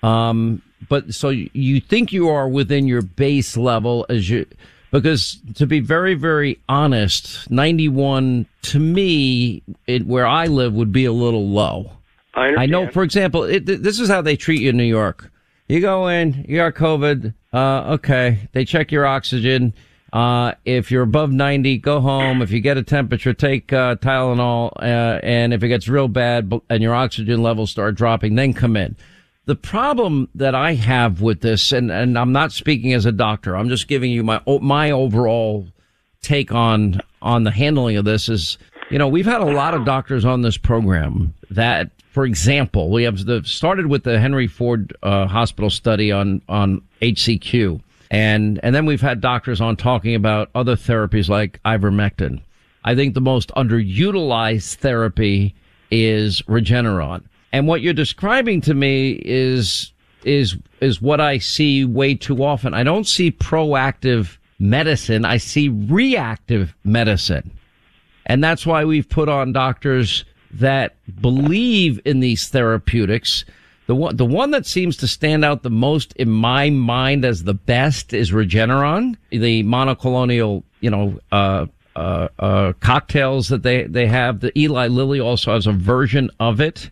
[0.02, 0.62] Um.
[0.88, 4.46] But so you think you are within your base level as you,
[4.90, 11.04] because to be very, very honest, 91 to me, it, where I live would be
[11.04, 11.92] a little low.
[12.34, 15.30] I I know, for example, it, this is how they treat you in New York.
[15.68, 17.34] You go in, you got COVID.
[17.52, 18.48] Uh, okay.
[18.52, 19.74] They check your oxygen.
[20.12, 22.40] Uh, if you're above 90, go home.
[22.40, 24.72] If you get a temperature, take, uh, Tylenol.
[24.76, 28.76] Uh, and if it gets real bad and your oxygen levels start dropping, then come
[28.76, 28.96] in.
[29.48, 33.56] The problem that I have with this, and, and I'm not speaking as a doctor,
[33.56, 35.66] I'm just giving you my, my overall
[36.20, 38.58] take on on the handling of this is
[38.90, 43.04] you know we've had a lot of doctors on this program that for example we
[43.04, 47.80] have the started with the henry ford uh, hospital study on on hcq
[48.10, 52.40] and and then we've had doctors on talking about other therapies like ivermectin.
[52.84, 55.54] I think the most underutilized therapy
[55.90, 57.22] is regeneron
[57.52, 59.92] and what you're describing to me is
[60.24, 62.74] is is what I see way too often.
[62.74, 65.24] I don't see proactive medicine.
[65.24, 67.50] I see reactive medicine.
[68.26, 73.44] And that's why we've put on doctors that believe in these therapeutics.
[73.86, 77.44] The one, the one that seems to stand out the most in my mind as
[77.44, 84.06] the best is Regeneron, the monoclonal, you know, uh, uh, uh, cocktails that they, they
[84.06, 84.40] have.
[84.40, 86.90] The Eli Lilly also has a version of it.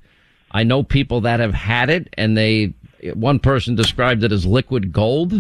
[0.57, 2.73] I know people that have had it and they,
[3.13, 5.35] one person described it as liquid gold.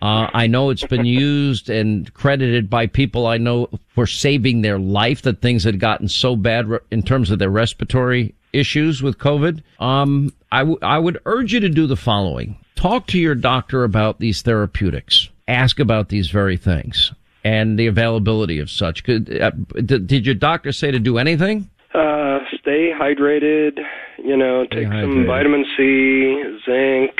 [0.00, 4.78] Uh, I know it's been used and credited by people I know for saving their
[4.78, 9.18] life that things had gotten so bad re- in terms of their respiratory issues with
[9.18, 9.64] COVID.
[9.80, 12.56] Um, I, w- I would urge you to do the following.
[12.76, 15.28] Talk to your doctor about these therapeutics.
[15.48, 17.10] Ask about these very things
[17.42, 19.02] and the availability of such.
[19.02, 19.50] Could, uh,
[19.84, 21.68] did, did your doctor say to do anything?
[21.92, 23.80] Uh, stay hydrated.
[24.22, 27.18] You know, take some vitamin C, zinc.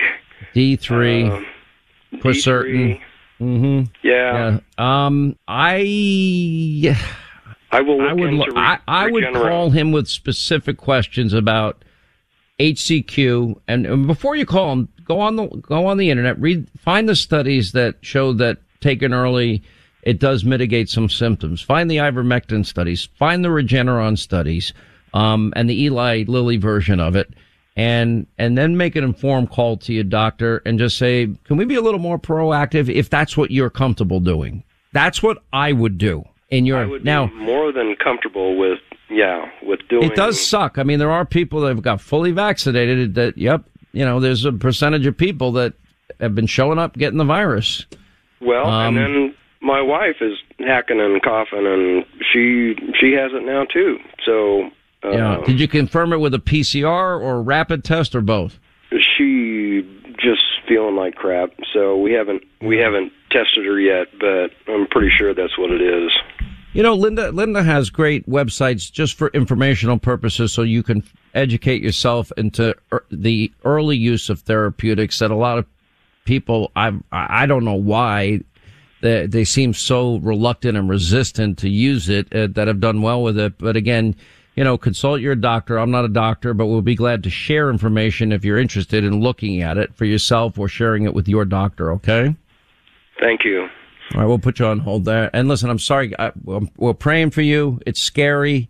[0.54, 2.42] D3 uh, for D3.
[2.42, 3.00] certain.
[3.40, 3.92] Mm-hmm.
[4.06, 4.58] Yeah.
[4.78, 5.06] Yeah.
[5.06, 6.96] Um, I.
[7.72, 8.34] I will I would.
[8.34, 11.84] into I, I would call him with specific questions about
[12.60, 16.68] HCQ, and, and before you call him, go on the go on the internet, read,
[16.78, 19.62] find the studies that show that taken early,
[20.02, 21.60] it does mitigate some symptoms.
[21.60, 24.72] Find the ivermectin studies, find the Regeneron studies,
[25.14, 27.32] um, and the Eli Lilly version of it.
[27.74, 31.64] And, and then make an informed call to your doctor and just say, can we
[31.64, 34.62] be a little more proactive if that's what you're comfortable doing?
[34.92, 38.78] That's what I would do in your, I would now, be more than comfortable with,
[39.08, 40.04] yeah, with doing.
[40.04, 40.76] it does suck.
[40.76, 44.44] I mean, there are people that have got fully vaccinated that, yep, you know, there's
[44.44, 45.72] a percentage of people that
[46.20, 47.86] have been showing up getting the virus.
[48.42, 53.44] Well, Um, and then my wife is hacking and coughing, and she she has it
[53.44, 53.98] now too.
[54.26, 54.70] So
[55.04, 55.42] uh, yeah.
[55.44, 58.58] Did you confirm it with a PCR or a rapid test or both?
[59.00, 59.82] she
[60.18, 61.50] just feeling like crap.
[61.72, 65.80] So we haven't we haven't tested her yet, but I'm pretty sure that's what it
[65.80, 66.12] is.
[66.74, 71.02] You know, Linda, Linda has great websites just for informational purposes so you can
[71.34, 75.66] educate yourself into er, the early use of therapeutics that a lot of
[76.24, 78.40] people, I, I don't know why
[79.02, 83.22] they, they seem so reluctant and resistant to use it uh, that have done well
[83.22, 83.58] with it.
[83.58, 84.16] But again,
[84.54, 85.78] you know, consult your doctor.
[85.78, 89.20] I'm not a doctor, but we'll be glad to share information if you're interested in
[89.20, 91.92] looking at it for yourself or sharing it with your doctor.
[91.92, 92.36] Okay.
[93.20, 93.68] Thank you.
[94.14, 95.30] All right, we'll put you on hold there.
[95.32, 96.12] And listen, I'm sorry.
[96.18, 97.80] I, we're, we're praying for you.
[97.86, 98.68] It's scary.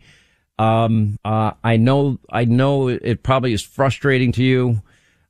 [0.59, 4.83] Um, uh, I know, I know it probably is frustrating to you.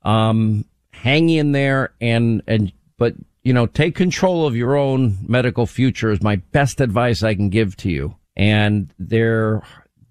[0.02, 5.66] Um, hang in there and, and, but, you know, take control of your own medical
[5.66, 8.16] future is my best advice I can give to you.
[8.36, 9.62] And there,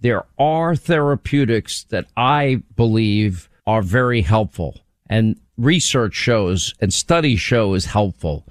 [0.02, 7.73] there are therapeutics that I believe are very helpful and research shows and studies show
[7.73, 8.45] is helpful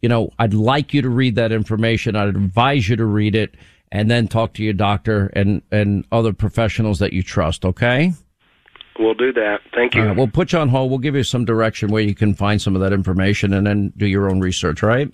[0.00, 2.16] you know, I'd like you to read that information.
[2.16, 3.54] I'd advise you to read it
[3.90, 7.64] and then talk to your doctor and, and other professionals that you trust.
[7.64, 8.12] Okay.
[8.98, 9.60] We'll do that.
[9.74, 10.04] Thank you.
[10.04, 10.90] Right, we'll put you on hold.
[10.90, 13.92] We'll give you some direction where you can find some of that information and then
[13.96, 14.82] do your own research.
[14.82, 15.12] Right.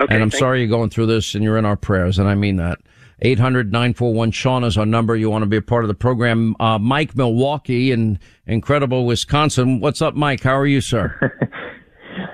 [0.00, 2.18] Okay, And I'm sorry you're going through this and you're in our prayers.
[2.18, 2.80] And I mean that.
[3.22, 5.14] 800 941 Sean is our number.
[5.14, 6.56] You want to be a part of the program.
[6.58, 9.80] Uh, Mike Milwaukee in incredible Wisconsin.
[9.80, 10.42] What's up, Mike?
[10.42, 11.36] How are you, sir?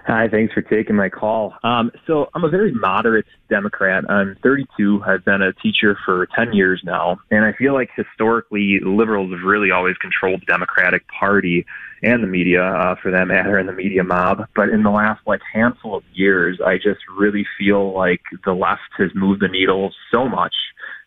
[0.07, 1.55] Hi, thanks for taking my call.
[1.65, 4.09] Um, so I'm a very moderate Democrat.
[4.09, 5.03] I'm 32.
[5.05, 9.43] I've been a teacher for 10 years now, and I feel like historically liberals have
[9.43, 11.67] really always controlled the Democratic Party
[12.05, 14.47] and the media, uh, for that matter, and the media mob.
[14.55, 18.83] But in the last like handful of years, I just really feel like the left
[18.99, 20.55] has moved the needle so much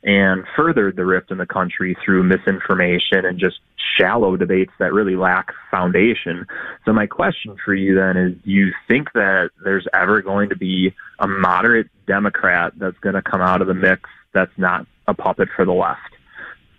[0.03, 3.59] and furthered the rift in the country through misinformation and just
[3.97, 6.45] shallow debates that really lack foundation.
[6.85, 10.55] So my question for you then is, do you think that there's ever going to
[10.55, 15.13] be a moderate Democrat that's going to come out of the mix that's not a
[15.13, 15.99] puppet for the left?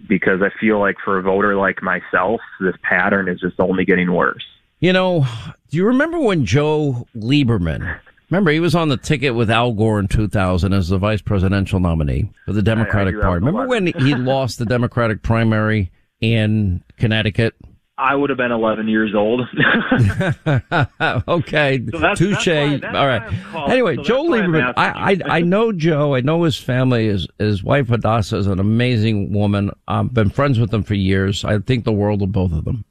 [0.08, 4.12] Because I feel like for a voter like myself, this pattern is just only getting
[4.12, 4.44] worse.
[4.78, 5.26] You know,
[5.68, 9.98] do you remember when Joe Lieberman, remember he was on the ticket with Al Gore
[10.00, 13.44] in 2000 as the vice presidential nominee for the Democratic do Party?
[13.44, 15.90] Remember when he lost the Democratic primary
[16.20, 17.54] in Connecticut?
[17.98, 19.42] I would have been 11 years old.
[21.28, 22.44] okay, So touche.
[22.44, 23.20] that's why- that's All right.
[23.22, 23.72] why I'm calling.
[23.72, 24.72] Anyway, So Joe Lieberman.
[24.76, 26.14] I, I I know Joe.
[26.14, 27.08] I know his family.
[27.08, 29.70] His his wife Hadassah is an amazing woman.
[29.86, 31.44] I've been friends with them for years.
[31.44, 32.84] I think the world of both of them.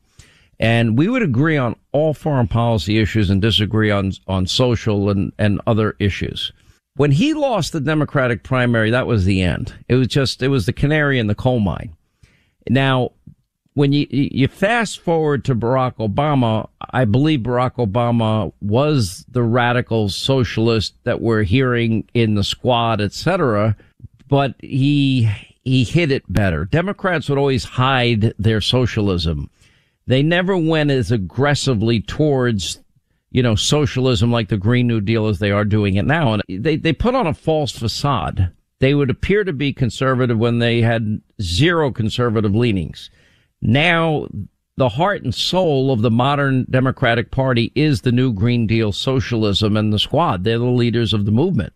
[0.59, 5.31] And we would agree on all foreign policy issues and disagree on on social and
[5.37, 6.51] and other issues.
[6.95, 9.73] When he lost the Democratic primary, that was the end.
[9.87, 11.95] It was just it was the canary in the coal mine.
[12.69, 13.11] Now,
[13.73, 20.09] when you you fast forward to Barack Obama, I believe Barack Obama was the radical
[20.09, 23.77] socialist that we're hearing in the squad, etc.
[24.27, 25.31] But he
[25.63, 26.65] he hid it better.
[26.65, 29.49] Democrats would always hide their socialism.
[30.09, 32.81] They never went as aggressively towards
[33.29, 36.43] you know socialism like the Green New Deal as they are doing it now, and
[36.49, 38.51] they they put on a false facade.
[38.79, 43.11] They would appear to be conservative when they had zero conservative leanings.
[43.61, 44.27] Now,
[44.77, 49.77] the heart and soul of the modern Democratic Party is the new Green Deal socialism
[49.77, 50.43] and the squad.
[50.43, 51.71] They're the leaders of the movement.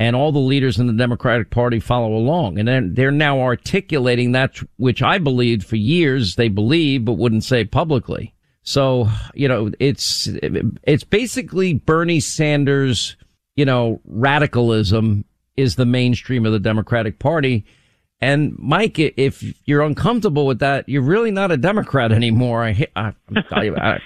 [0.00, 2.58] And all the leaders in the Democratic Party follow along.
[2.58, 7.42] And then they're now articulating that which I believed for years they believe, but wouldn't
[7.42, 8.32] say publicly.
[8.62, 13.16] So, you know, it's, it's basically Bernie Sanders,
[13.56, 15.24] you know, radicalism
[15.56, 17.64] is the mainstream of the Democratic Party.
[18.20, 22.64] And Mike, if you're uncomfortable with that, you're really not a Democrat anymore.
[22.64, 23.12] I, I,
[23.50, 23.98] I, I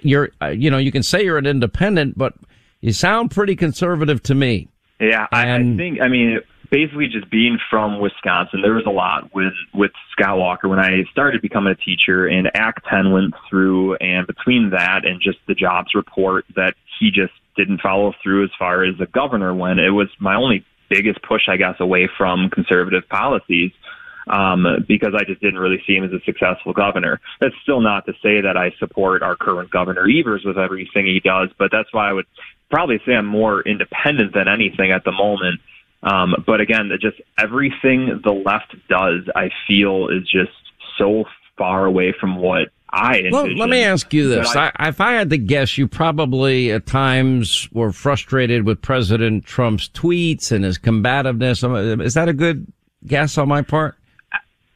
[0.00, 2.34] you're, you know, you can say you're an independent, but
[2.80, 4.68] you sound pretty conservative to me.
[5.00, 9.34] Yeah, I, I think I mean basically just being from Wisconsin, there was a lot
[9.34, 13.96] with with Scott Walker when I started becoming a teacher, and Act Ten went through,
[13.96, 18.50] and between that and just the jobs report that he just didn't follow through as
[18.58, 22.50] far as the governor went, it was my only biggest push, I guess, away from
[22.50, 23.72] conservative policies.
[24.30, 27.18] Um, because I just didn't really see him as a successful governor.
[27.40, 31.18] That's still not to say that I support our current governor Evers with everything he
[31.18, 32.26] does, but that's why I would
[32.70, 35.60] probably say I'm more independent than anything at the moment.
[36.02, 40.52] Um, but again, just everything the left does, I feel is just
[40.96, 41.24] so
[41.56, 44.52] far away from what I Well, let me ask you this.
[44.52, 49.44] that I, if I had to guess, you probably at times were frustrated with President
[49.44, 51.62] Trump's tweets and his combativeness.
[51.62, 52.66] Um, Is that a good
[53.06, 53.96] guess on my part?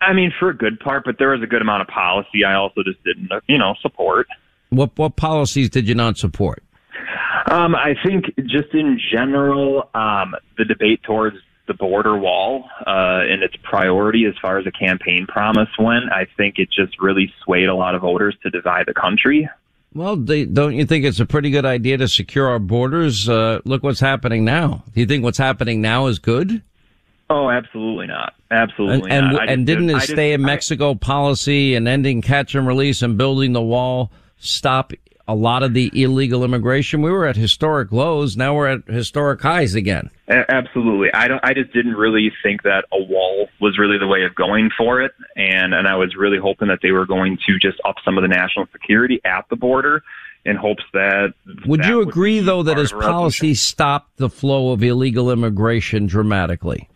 [0.00, 2.54] I mean, for a good part, but there was a good amount of policy I
[2.54, 4.26] also just didn't, you know, support.
[4.70, 6.62] What what policies did you not support?
[7.46, 11.36] Um, I think just in general, um, the debate towards
[11.66, 16.26] the border wall uh, and its priority as far as a campaign promise went, I
[16.36, 19.48] think it just really swayed a lot of voters to divide the country.
[19.94, 23.28] Well, they, don't you think it's a pretty good idea to secure our borders?
[23.28, 24.82] Uh, look what's happening now.
[24.94, 26.62] Do you think what's happening now is good?
[27.28, 28.34] Oh, absolutely not.
[28.50, 29.48] Absolutely And and, not.
[29.48, 33.02] I and didn't I the just- stay in Mexico policy and ending catch and release
[33.02, 34.92] and building the wall stop
[35.28, 37.02] a lot of the illegal immigration?
[37.02, 38.36] We were at historic lows.
[38.36, 40.10] Now we're at historic highs again.
[40.28, 41.08] Absolutely.
[41.12, 41.40] I don't.
[41.42, 45.02] I just didn't really think that a wall was really the way of going for
[45.02, 48.16] it, and and I was really hoping that they were going to just up some
[48.16, 50.02] of the national security at the border
[50.44, 51.34] in hopes that.
[51.66, 56.88] Would that you agree, though, that his policy stopped the flow of illegal immigration dramatically?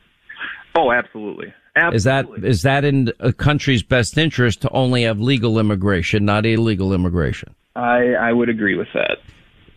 [0.76, 1.52] Oh, absolutely.
[1.74, 1.96] absolutely.
[1.96, 6.44] Is that is that in a country's best interest to only have legal immigration, not
[6.44, 7.54] illegal immigration?
[7.76, 9.18] I I would agree with that.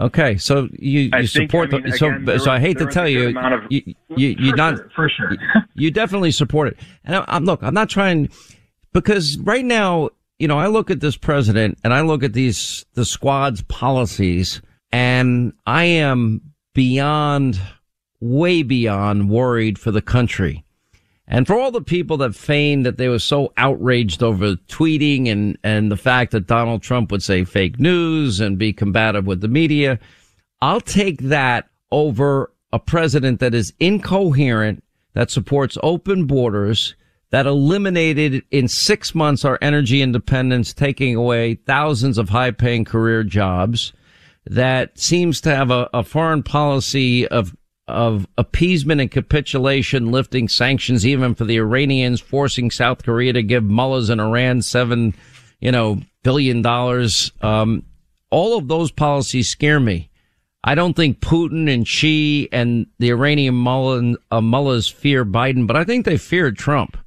[0.01, 2.77] Okay, so you, you think, support I mean, the so again, there so I hate
[2.77, 3.81] to tell you, of- you
[4.15, 5.31] you you For not sure, for sure.
[5.73, 6.77] you definitely support it.
[7.03, 8.29] And I, I'm look, I'm not trying
[8.93, 12.85] because right now, you know, I look at this president and I look at these
[12.93, 14.61] the squad's policies,
[14.93, 16.41] and I am
[16.73, 17.59] beyond,
[18.21, 20.63] way beyond worried for the country.
[21.31, 25.59] And for all the people that feigned that they were so outraged over tweeting and,
[25.63, 29.47] and the fact that Donald Trump would say fake news and be combative with the
[29.47, 29.99] media,
[30.59, 34.83] I'll take that over a president that is incoherent,
[35.13, 36.95] that supports open borders,
[37.29, 43.23] that eliminated in six months our energy independence, taking away thousands of high paying career
[43.23, 43.93] jobs,
[44.45, 47.55] that seems to have a, a foreign policy of
[47.89, 53.63] of appeasement and capitulation, lifting sanctions even for the Iranians, forcing South Korea to give
[53.63, 55.13] mullahs in Iran seven,
[55.59, 57.31] you know, billion dollars.
[57.41, 57.83] Um,
[58.29, 60.09] all of those policies scare me.
[60.63, 65.77] I don't think Putin and Xi and the Iranian mullah, uh, mullahs fear Biden, but
[65.77, 66.97] I think they fear Trump.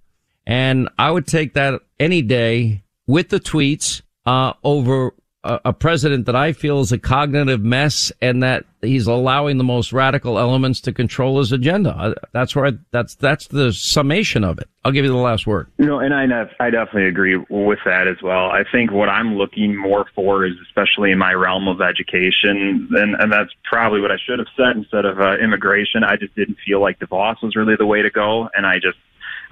[0.46, 6.26] And I would take that any day with the tweets, uh, over a, a president
[6.26, 10.80] that I feel is a cognitive mess and that he's allowing the most radical elements
[10.82, 12.14] to control his agenda.
[12.32, 14.68] That's where I, that's, that's the summation of it.
[14.84, 15.68] I'll give you the last word.
[15.78, 16.24] No, and I
[16.58, 18.46] I definitely agree with that as well.
[18.50, 23.14] I think what I'm looking more for is, especially in my realm of education, and
[23.14, 26.02] and that's probably what I should have said instead of uh, immigration.
[26.02, 28.98] I just didn't feel like DeVos was really the way to go, and I just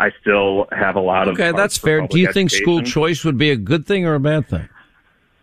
[0.00, 2.06] I still have a lot of Okay, that's fair.
[2.08, 4.68] Do you think school choice would be a good thing or a bad thing?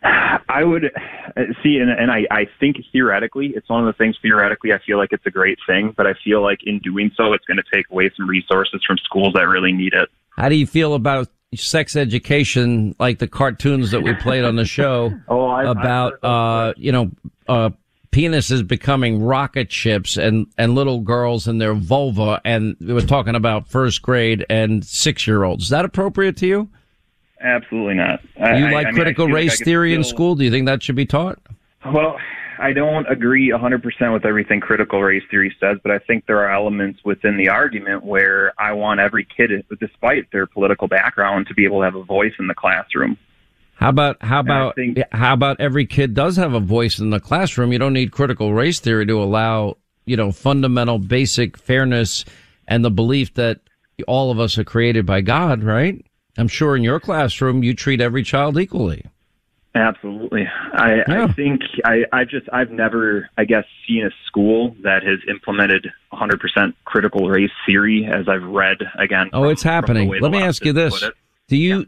[0.04, 4.16] I would uh, see, and, and I, I think theoretically, it's one of the things
[4.22, 7.34] theoretically I feel like it's a great thing, but I feel like in doing so,
[7.34, 10.10] it's going to take away some resources from schools that really need it.
[10.38, 14.66] How do you feel about sex education, like the cartoons that we played on the
[14.66, 17.12] show Oh, I- about, uh, you know,
[17.48, 17.72] uh,
[18.12, 22.42] penises becoming rocket ships and, and little girls and their vulva.
[22.46, 25.66] And we were talking about first grade and six year olds.
[25.66, 26.70] Is that appropriate to you?
[27.42, 28.20] Absolutely not.
[28.40, 30.36] I- you like I mean, I critical feel like race theory in school?
[30.36, 31.40] Do you think that should be taught?
[31.86, 32.18] Well,
[32.60, 36.52] I don't agree 100% with everything critical race theory says, but I think there are
[36.52, 41.66] elements within the argument where I want every kid, despite their political background, to be
[41.66, 43.18] able to have a voice in the classroom.
[43.76, 47.20] How about how about think- how about every kid does have a voice in the
[47.20, 47.72] classroom?
[47.72, 52.26] You don't need critical race theory to allow you know fundamental basic fairness
[52.68, 53.60] and the belief that
[54.08, 56.04] all of us are created by God, right?
[56.38, 59.06] I'm sure in your classroom you treat every child equally.
[59.76, 60.48] Absolutely.
[60.74, 65.20] I, I think I, I just, I've never, I guess, seen a school that has
[65.30, 69.30] implemented 100% critical race theory as I've read again.
[69.34, 70.10] Oh, it's happening.
[70.20, 71.04] Let me ask you this.
[71.48, 71.86] Do you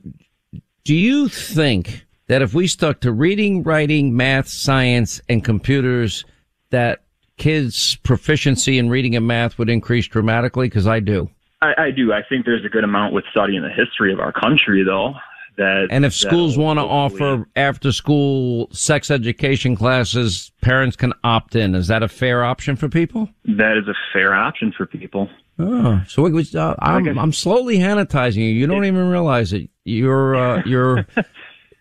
[0.83, 6.25] do you think that if we stuck to reading, writing, math, science, and computers,
[6.69, 7.03] that
[7.37, 10.67] kids' proficiency in reading and math would increase dramatically?
[10.67, 11.29] Because I do.
[11.61, 12.13] I, I do.
[12.13, 15.13] I think there's a good amount with studying the history of our country, though.
[15.57, 21.53] That And if schools want to offer after school sex education classes, parents can opt
[21.53, 21.75] in.
[21.75, 23.29] Is that a fair option for people?
[23.45, 25.29] that is a fair option for people.
[25.57, 28.45] Oh, so it was, uh, I'm, I'm slowly Hannitizing you.
[28.45, 29.69] You don't even realize it.
[29.83, 31.05] You're, uh, you're,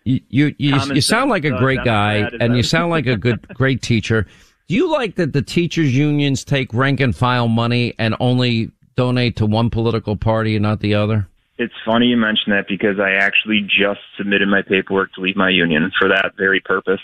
[0.02, 3.16] you, you, you, you sound like a uh, great guy and you sound like a
[3.16, 4.26] good, great teacher.
[4.66, 9.36] Do you like that the teachers unions take rank and file money and only donate
[9.36, 11.28] to one political party and not the other?
[11.56, 15.48] It's funny you mention that because I actually just submitted my paperwork to leave my
[15.50, 17.00] union for that very purpose.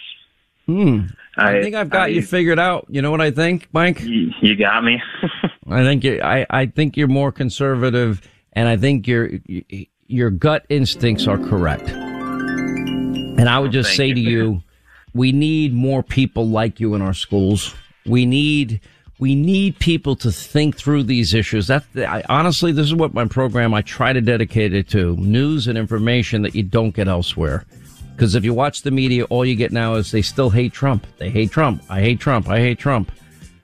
[0.67, 1.07] Hmm.
[1.37, 2.87] I, I- think I've got I- you figured out.
[2.89, 4.01] You know what I think, Mike?
[4.03, 5.01] You, you got me.
[5.69, 8.21] I think you, I, I think you're more conservative,
[8.53, 9.31] and I think your
[10.07, 11.89] your gut instincts are correct.
[11.91, 14.15] And I would just thank say you.
[14.15, 14.63] to you,
[15.15, 17.75] we need more people like you in our schools.
[18.07, 18.81] We need
[19.25, 21.69] we need people to think through these issues.
[21.69, 25.67] That I, honestly, this is what my program I try to dedicate it to: news
[25.67, 27.65] and information that you don't get elsewhere.
[28.13, 31.07] Because if you watch the media, all you get now is they still hate Trump.
[31.17, 31.83] They hate Trump.
[31.89, 32.51] I hate Trump.
[32.51, 33.11] I hate Trump.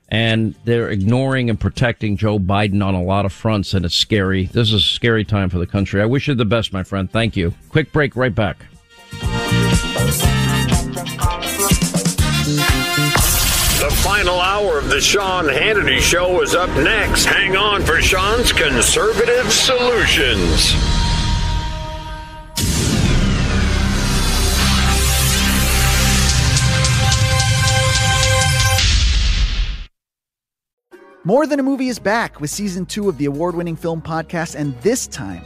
[0.09, 4.47] And they're ignoring and protecting Joe Biden on a lot of fronts, and it's scary.
[4.47, 6.01] This is a scary time for the country.
[6.01, 7.09] I wish you the best, my friend.
[7.09, 7.53] Thank you.
[7.69, 8.65] Quick break, right back.
[14.21, 17.25] Final hour of the Sean Hannity Show is up next.
[17.25, 20.75] Hang on for Sean's conservative solutions.
[31.23, 34.53] More Than a Movie is back with season two of the award winning film podcast,
[34.53, 35.45] and this time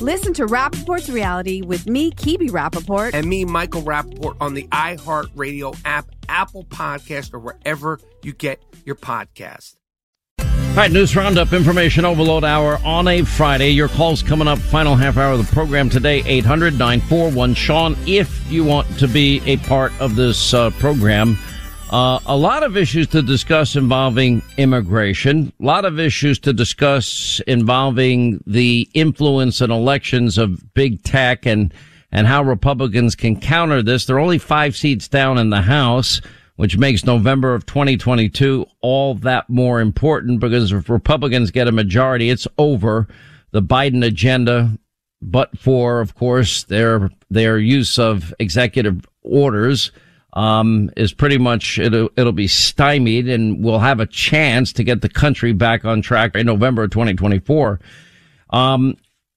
[0.00, 3.14] Listen to Rapaport's reality with me, Kibi Rapaport.
[3.14, 8.96] And me, Michael Rapaport, on the iHeartRadio app, Apple Podcast, or wherever you get your
[8.96, 9.76] podcast.
[10.76, 13.70] All right, news roundup, information overload hour on a Friday.
[13.70, 18.52] Your calls coming up, final half hour of the program today, 800 941 Sean, if
[18.52, 21.38] you want to be a part of this uh, program.
[21.90, 27.40] Uh, a lot of issues to discuss involving immigration, a lot of issues to discuss
[27.46, 31.72] involving the influence in elections of big tech and,
[32.10, 34.04] and how Republicans can counter this.
[34.04, 36.20] They're only five seats down in the House
[36.56, 42.30] which makes November of 2022 all that more important because if Republicans get a majority,
[42.30, 43.06] it's over
[43.52, 44.78] the Biden agenda,
[45.22, 49.92] but for, of course, their, their use of executive orders,
[50.36, 55.00] um, is pretty much, it'll, it'll be stymied and we'll have a chance to get
[55.00, 57.80] the country back on track in November of 2024.
[58.50, 58.96] Um,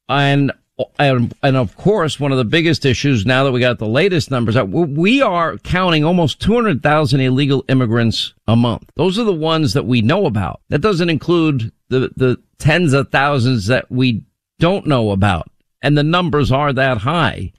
[0.09, 0.51] and
[0.97, 4.31] and, and of course, one of the biggest issues now that we got the latest
[4.31, 8.89] numbers out, we are counting almost 200,000 illegal immigrants a month.
[8.95, 10.61] Those are the ones that we know about.
[10.69, 14.23] That doesn't include the, the tens of thousands that we
[14.59, 15.49] don't know about.
[15.81, 17.51] And the numbers are that high.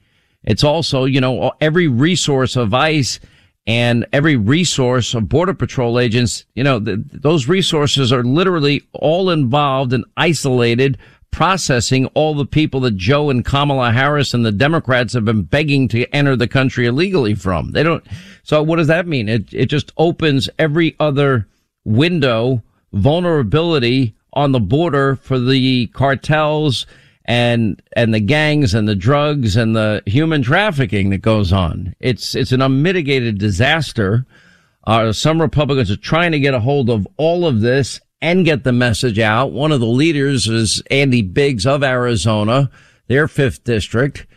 [0.43, 3.19] It's also, you know, every resource of ICE
[3.67, 9.93] and every resource of Border Patrol agents, you know, those resources are literally all involved
[9.93, 10.97] and isolated
[11.29, 15.87] processing all the people that Joe and Kamala Harris and the Democrats have been begging
[15.89, 17.71] to enter the country illegally from.
[17.71, 18.05] They don't.
[18.43, 19.29] So what does that mean?
[19.29, 21.47] It, it just opens every other
[21.85, 26.85] window, vulnerability on the border for the cartels
[27.25, 31.95] and, and the gangs and the drugs and the human trafficking that goes on.
[31.99, 34.25] It's, it's an unmitigated disaster.
[34.85, 38.63] Uh, some Republicans are trying to get a hold of all of this and get
[38.63, 39.51] the message out.
[39.51, 42.69] One of the leaders is Andy Biggs of Arizona,
[43.07, 44.27] their fifth district.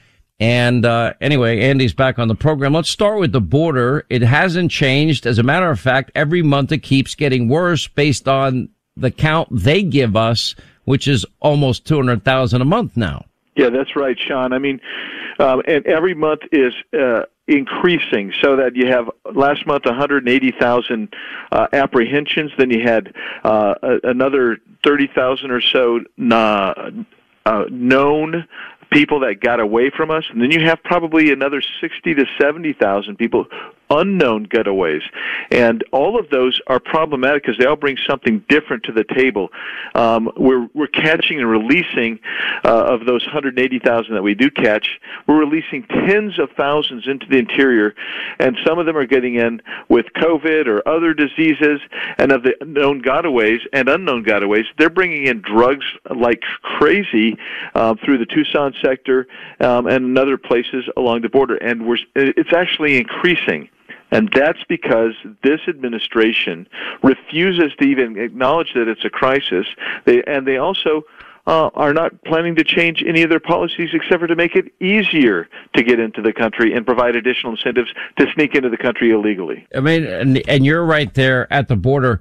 [0.41, 2.75] And uh, anyway, Andy's back on the program.
[2.75, 4.05] Let's start with the border.
[4.11, 5.27] It hasn't changed.
[5.27, 9.49] As a matter of fact, every month it keeps getting worse based on the count
[9.51, 10.55] they give us,
[10.85, 13.25] which is almost 200,000 a month now.
[13.57, 14.53] Yeah, that's right, Sean.
[14.53, 14.81] I mean,
[15.39, 21.15] um, and every month is uh, increasing so that you have last month 180,000
[21.53, 26.01] uh, apprehensions, then you had uh, another 30,000 or so
[26.31, 26.91] uh,
[27.47, 28.47] uh, known
[28.91, 33.17] people that got away from us, and then you have probably another 60 to 70,000
[33.17, 33.47] people
[33.91, 35.03] unknown getaways.
[35.51, 39.49] And all of those are problematic because they all bring something different to the table.
[39.95, 42.19] Um, we're, we're catching and releasing
[42.65, 47.39] uh, of those 180,000 that we do catch, we're releasing tens of thousands into the
[47.39, 47.95] interior,
[48.39, 51.81] and some of them are getting in with COVID or other diseases.
[52.19, 57.37] And of the known gotaways and unknown gotaways, they're bringing in drugs like crazy
[57.75, 59.27] uh, through the Tucson sector
[59.61, 61.57] um, and other places along the border.
[61.57, 63.69] And we're, it's actually increasing.
[64.15, 66.69] And that's because this administration
[67.03, 69.67] refuses to even acknowledge that it's a crisis.
[70.05, 71.03] They, and they also
[71.49, 74.73] uh, are not planning to change any of their policies except for to make it
[74.81, 79.11] easier to get into the country and provide additional incentives to sneak into the country
[79.11, 79.67] illegally.
[79.75, 82.21] I mean, and, and you're right there at the border.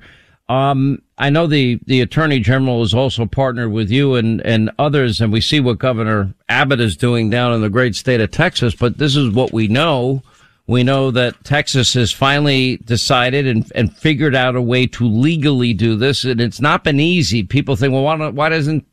[0.50, 5.22] Um, I know the, the attorney general is also partnered with you and, and others,
[5.22, 8.74] and we see what Governor Abbott is doing down in the great state of Texas,
[8.74, 10.24] but this is what we know.
[10.66, 15.74] We know that Texas has finally decided and, and figured out a way to legally
[15.74, 17.44] do this, and it's not been easy.
[17.44, 18.86] People think, well, why, don't, why doesn't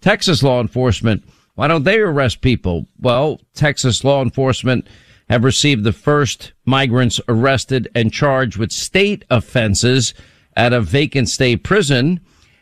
[0.00, 1.22] Texas law enforcement,
[1.54, 2.86] why don't they arrest people?
[3.00, 4.86] Well, Texas law enforcement
[5.28, 10.14] have received the first migrants arrested and charged with state offenses
[10.56, 12.20] at a vacant state prison.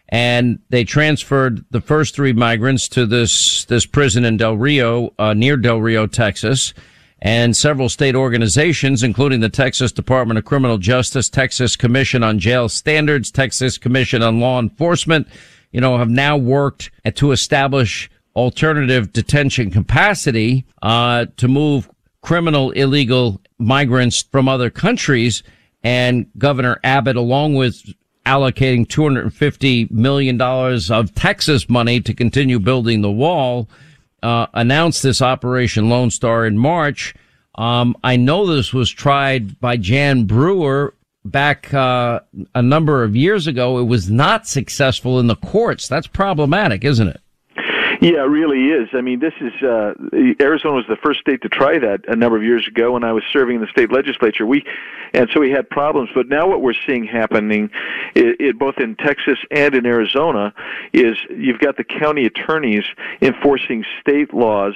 [0.09, 5.35] And they transferred the first three migrants to this, this prison in Del Rio, uh,
[5.35, 6.75] near Del Rio, Texas
[7.21, 12.69] and several state organizations, including the Texas Department of Criminal Justice, Texas Commission on Jail
[12.69, 15.27] Standards, Texas Commission on Law Enforcement,
[15.73, 21.91] you know, have now worked to establish alternative detention capacity uh, to move
[22.21, 25.43] criminal illegal migrants from other countries.
[25.83, 27.83] And Governor Abbott, along with
[28.27, 33.69] allocating $250 million of Texas money to continue building the wall,
[34.23, 37.15] uh, announced this Operation Lone Star in March.
[37.55, 40.95] Um, I know this was tried by Jan Brewer
[41.25, 42.21] back uh,
[42.55, 43.79] a number of years ago.
[43.79, 45.89] It was not successful in the courts.
[45.89, 47.21] That's problematic, isn't it?
[48.01, 48.89] Yeah, it really is.
[48.93, 49.95] I mean, this is uh,
[50.41, 53.13] Arizona was the first state to try that a number of years ago when I
[53.13, 54.45] was serving in the state legislature.
[54.45, 54.65] We,
[55.15, 56.11] and so we had problems.
[56.15, 57.71] But now what we're seeing happening,
[58.15, 60.53] it, it, both in Texas and in Arizona,
[60.93, 62.85] is you've got the county attorneys
[63.23, 64.75] enforcing state laws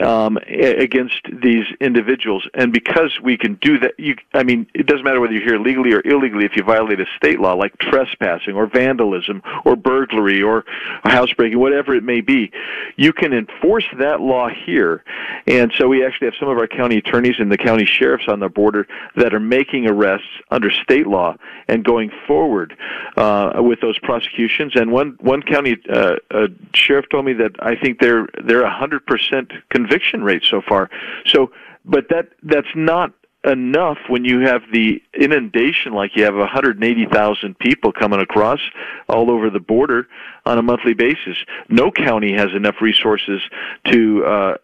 [0.00, 5.04] um, against these individuals, and because we can do that, you, I mean, it doesn't
[5.04, 6.44] matter whether you're here legally or illegally.
[6.44, 10.64] If you violate a state law like trespassing or vandalism or burglary or
[11.04, 12.52] housebreaking, whatever it may be
[12.96, 15.02] you can enforce that law here.
[15.46, 18.40] And so we actually have some of our county attorneys and the county sheriffs on
[18.40, 21.36] the border that are making arrests under state law
[21.68, 22.76] and going forward
[23.16, 24.72] uh, with those prosecutions.
[24.74, 28.74] And one one county uh, uh, sheriff told me that I think they're they're a
[28.74, 30.90] hundred percent conviction rate so far.
[31.26, 31.52] So,
[31.84, 33.12] but that that's not
[33.44, 38.60] enough when you have the inundation like you have 180,000 people coming across
[39.08, 40.06] all over the border
[40.44, 41.36] on a monthly basis.
[41.68, 43.40] No county has enough resources
[43.86, 44.54] to uh,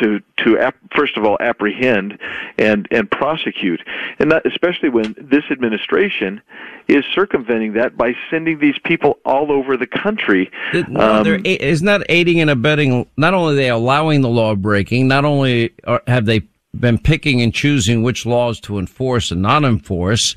[0.00, 2.18] to to ap- first of all apprehend
[2.58, 3.80] and and prosecute,
[4.18, 6.40] and that, especially when this administration
[6.88, 10.50] is circumventing that by sending these people all over the country.
[10.88, 13.06] No, um, isn't aiding and abetting?
[13.16, 16.42] Not only are they allowing the law breaking, not only are, have they
[16.80, 20.34] been picking and choosing which laws to enforce and not enforce.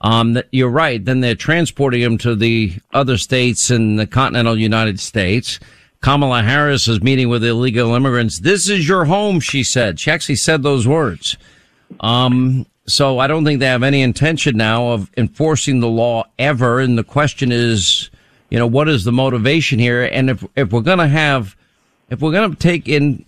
[0.00, 1.04] Um, you're right.
[1.04, 5.60] Then they're transporting them to the other states in the continental United States.
[6.00, 8.40] Kamala Harris is meeting with illegal immigrants.
[8.40, 10.00] This is your home, she said.
[10.00, 11.36] She actually said those words.
[12.00, 16.80] Um, so I don't think they have any intention now of enforcing the law ever.
[16.80, 18.10] And the question is,
[18.50, 20.02] you know, what is the motivation here?
[20.02, 21.56] And if, if we're going to have,
[22.10, 23.24] if we're going to take in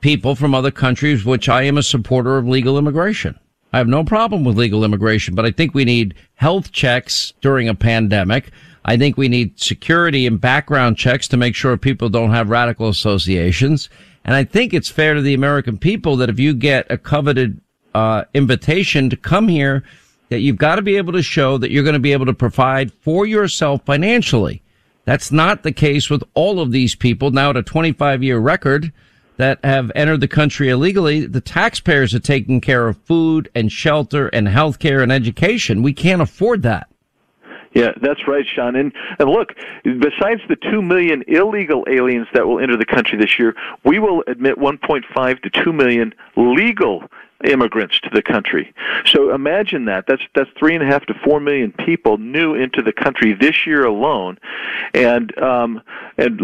[0.00, 3.38] people from other countries, which I am a supporter of legal immigration.
[3.72, 7.68] I have no problem with legal immigration, but I think we need health checks during
[7.68, 8.50] a pandemic.
[8.84, 12.88] I think we need security and background checks to make sure people don't have radical
[12.88, 13.90] associations.
[14.24, 17.60] And I think it's fair to the American people that if you get a coveted
[17.94, 19.84] uh, invitation to come here,
[20.30, 22.34] that you've got to be able to show that you're going to be able to
[22.34, 24.62] provide for yourself financially.
[25.04, 28.92] That's not the case with all of these people now at a 25 year record
[29.38, 34.28] that have entered the country illegally, the taxpayers are taking care of food and shelter
[34.28, 35.82] and health care and education.
[35.82, 36.88] We can't afford that.
[37.74, 38.74] Yeah, that's right, Sean.
[38.76, 39.54] And, and look,
[39.84, 43.54] besides the 2 million illegal aliens that will enter the country this year,
[43.84, 47.04] we will admit 1.5 to 2 million legal
[47.44, 48.74] immigrants to the country.
[49.04, 50.06] So imagine that.
[50.08, 53.64] That's that's three and a half to four million people new into the country this
[53.64, 54.38] year alone,
[54.92, 55.80] and um,
[56.16, 56.40] and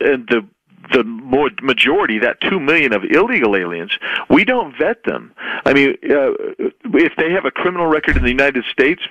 [0.00, 0.46] and the
[0.92, 3.92] the more majority, that two million of illegal aliens,
[4.28, 5.32] we don't vet them.
[5.64, 9.02] I mean, uh, if they have a criminal record in the United States,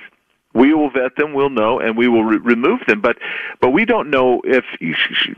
[0.53, 3.01] we will vet them, we'll know, and we will re- remove them.
[3.01, 3.17] But
[3.61, 4.65] but we don't know if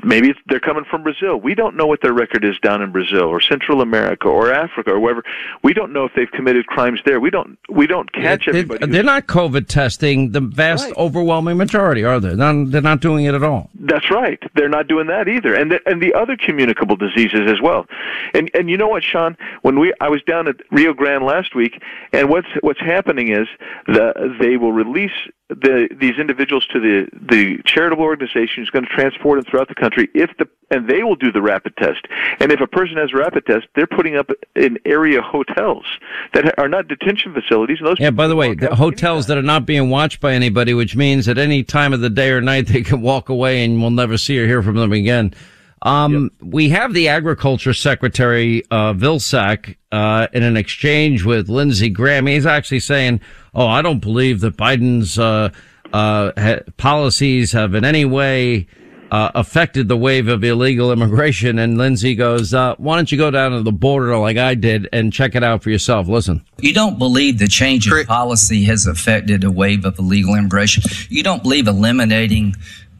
[0.03, 1.39] maybe they're coming from Brazil.
[1.39, 4.91] We don't know what their record is down in Brazil or Central America or Africa
[4.91, 5.23] or wherever.
[5.63, 7.19] We don't know if they've committed crimes there.
[7.19, 8.87] We don't we don't catch They- everybody.
[8.87, 10.97] They're not COVID testing the vast Right.
[10.97, 12.29] overwhelming majority, are they?
[12.33, 13.69] They're not, they're not doing it at all.
[13.79, 14.41] That's right.
[14.55, 17.85] They're not doing that either, and the, and the other communicable diseases as well.
[18.33, 19.35] And and you know what, Sean?
[19.61, 21.81] When we I was down at Rio Grande last week,
[22.13, 23.47] and what's what's happening is
[23.87, 25.00] the they will release
[25.49, 29.75] the these individuals to the the charitable organization who's going to transport them throughout the
[29.75, 30.09] country.
[30.13, 32.07] If the and they will do the rapid test.
[32.39, 35.85] And if a person has a rapid test, they're putting up in area hotels
[36.33, 37.79] that are not detention facilities.
[37.79, 40.73] And those Yeah, by the way, the hotels that are not being watched by anybody,
[40.73, 43.81] which means at any time of the day or night they can walk away and
[43.81, 45.33] we'll never see or hear from them again.
[45.83, 52.27] Um, we have the agriculture secretary, uh, Vilsack, uh, in an exchange with Lindsey Graham.
[52.27, 53.21] He's actually saying,
[53.53, 55.49] Oh, I don't believe that Biden's, uh,
[55.91, 58.67] uh, ha- policies have in any way,
[59.11, 61.59] uh, affected the wave of illegal immigration.
[61.59, 64.87] And Lindsey goes, uh, why don't you go down to the border like I did
[64.93, 66.07] and check it out for yourself?
[66.07, 66.45] Listen.
[66.59, 70.83] You don't believe the change of policy has affected a wave of illegal immigration.
[71.09, 72.55] You don't believe eliminating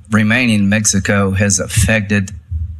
[0.09, 2.31] remaining in Mexico has affected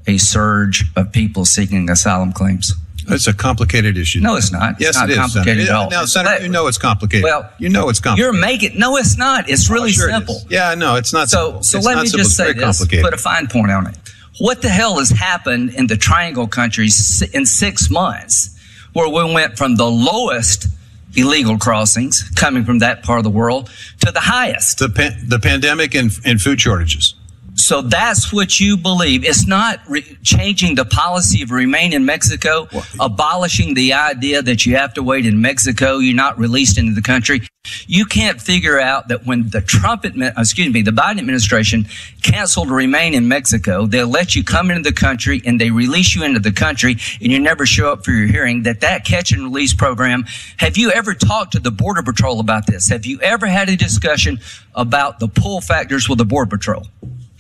[0.07, 2.73] a surge of people seeking asylum claims.
[3.09, 4.19] It's a complicated issue.
[4.21, 4.73] No, it's not.
[4.73, 5.17] It's Yes, not it is.
[5.17, 5.71] complicated Senator.
[5.71, 5.89] at all.
[5.89, 7.23] Now, Senator, you know it's complicated.
[7.23, 8.33] Well, you know it's complicated.
[8.33, 9.49] You're making no, it's not.
[9.49, 10.35] It's oh, really sure simple.
[10.35, 10.45] is.
[10.49, 11.29] Yeah, no, it's not.
[11.29, 11.63] So, simple.
[11.63, 12.23] so It's let not me simple.
[12.25, 12.85] just say this.
[13.01, 13.97] Put a fine point on it.
[14.39, 18.55] What the hell has happened in the Triangle countries in six months,
[18.93, 20.67] where we went from the lowest
[21.15, 23.69] illegal crossings coming from that part of the world
[24.05, 24.79] to the highest?
[24.79, 27.15] The pan- the pandemic and, and food shortages.
[27.61, 29.23] So that's what you believe.
[29.23, 32.67] It's not re- changing the policy of remain in Mexico,
[32.99, 37.01] abolishing the idea that you have to wait in Mexico, you're not released into the
[37.01, 37.41] country.
[37.85, 41.85] You can't figure out that when the Trump, admi- uh, excuse me, the Biden administration
[42.23, 46.23] canceled remain in Mexico, they'll let you come into the country and they release you
[46.23, 48.63] into the country and you never show up for your hearing.
[48.63, 50.25] That that catch and release program.
[50.57, 52.89] Have you ever talked to the Border Patrol about this?
[52.89, 54.39] Have you ever had a discussion
[54.73, 56.88] about the pull factors with the Border Patrol?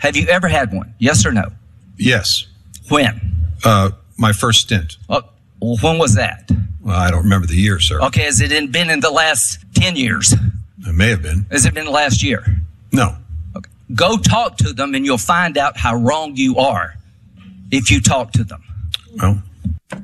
[0.01, 0.93] Have you ever had one?
[0.99, 1.45] Yes or no?
[1.97, 2.47] Yes.
[2.89, 3.21] When?
[3.63, 4.97] Uh, my first stint.
[5.09, 5.21] Oh,
[5.61, 6.49] well, when was that?
[6.81, 8.01] Well, I don't remember the year, sir.
[8.01, 10.33] Okay, has it in- been in the last 10 years?
[10.33, 11.45] It may have been.
[11.51, 12.43] Has it been last year?
[12.91, 13.15] No.
[13.55, 13.69] Okay.
[13.93, 16.95] Go talk to them and you'll find out how wrong you are
[17.71, 18.63] if you talk to them.
[19.21, 19.43] Well,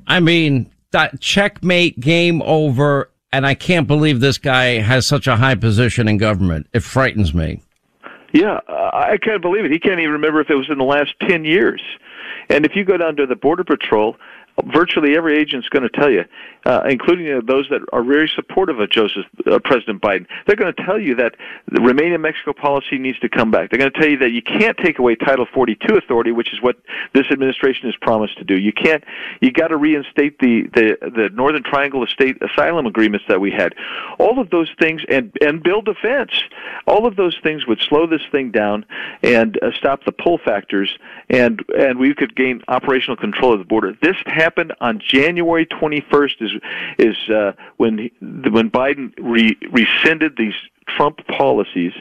[0.06, 5.36] I mean, that checkmate, game over, and I can't believe this guy has such a
[5.38, 6.68] high position in government.
[6.74, 7.64] It frightens me.
[8.34, 9.72] Yeah, I can't believe it.
[9.72, 11.82] He can't even remember if it was in the last 10 years.
[12.50, 14.18] And if you go down to the Border Patrol,
[14.66, 16.26] virtually every agent's going to tell you,
[16.66, 20.74] uh, including uh, those that are very supportive of Joseph uh, President Biden, they're going
[20.74, 21.36] to tell you that
[21.72, 23.70] the Remain in Mexico policy needs to come back.
[23.70, 26.62] They're going to tell you that you can't take away Title 42 authority, which is
[26.62, 26.78] what
[27.14, 28.58] this administration has promised to do.
[28.58, 29.04] You can't.
[29.42, 33.52] You got to reinstate the the the Northern Triangle of state asylum agreements that we
[33.52, 33.74] had.
[34.20, 36.32] All of those things, and and build defense.
[36.88, 38.86] All of those things would slow this thing down
[39.24, 40.98] and uh, stop the pull factors,
[41.30, 43.94] and and we could gain operational control of the border.
[44.02, 44.18] This
[44.48, 46.36] happened on January 21st.
[46.42, 46.52] Is
[46.98, 48.14] is uh, when he-
[48.50, 50.54] when Biden re- rescinded these
[50.96, 51.92] Trump policies,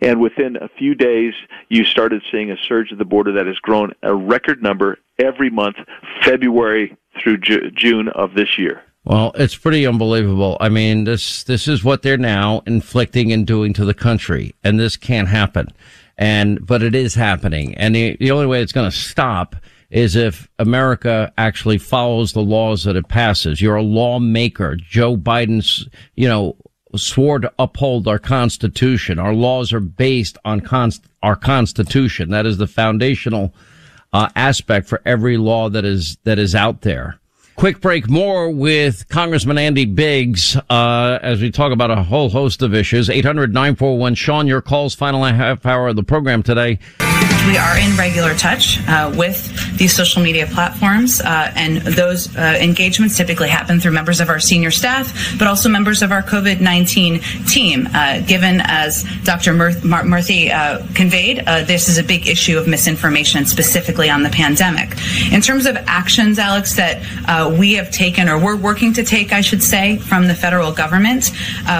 [0.00, 1.34] and within a few days,
[1.68, 5.50] you started seeing a surge at the border that has grown a record number every
[5.50, 5.76] month,
[6.22, 8.82] February through Ju- June of this year.
[9.04, 10.56] Well, it's pretty unbelievable.
[10.60, 14.78] I mean, this this is what they're now inflicting and doing to the country, and
[14.78, 15.66] this can't happen.
[16.18, 19.56] And but it is happening, and the, the only way it's going to stop
[19.90, 23.60] is if America actually follows the laws that it passes.
[23.60, 24.76] You're a lawmaker.
[24.76, 26.56] Joe Biden's, you know,
[26.94, 29.18] swore to uphold our Constitution.
[29.18, 32.30] Our laws are based on const- our Constitution.
[32.30, 33.54] That is the foundational
[34.12, 37.18] uh, aspect for every law that is that is out there.
[37.56, 42.60] Quick break more with Congressman Andy Biggs uh, as we talk about a whole host
[42.60, 43.08] of issues.
[43.08, 46.78] 800 941 Sean, your calls, final half hour of the program today.
[47.46, 52.58] We are in regular touch uh, with these social media platforms, uh, and those uh,
[52.60, 56.60] engagements typically happen through members of our senior staff, but also members of our COVID
[56.60, 57.88] 19 team.
[57.94, 59.52] Uh, given, as Dr.
[59.52, 64.30] Mur- Mar- Murthy uh, conveyed, this is a big issue of misinformation, specifically on the
[64.30, 64.96] pandemic.
[65.30, 67.00] In terms of actions, Alex, that
[67.56, 71.30] we have taken, or we're working to take, I should say, from the federal government,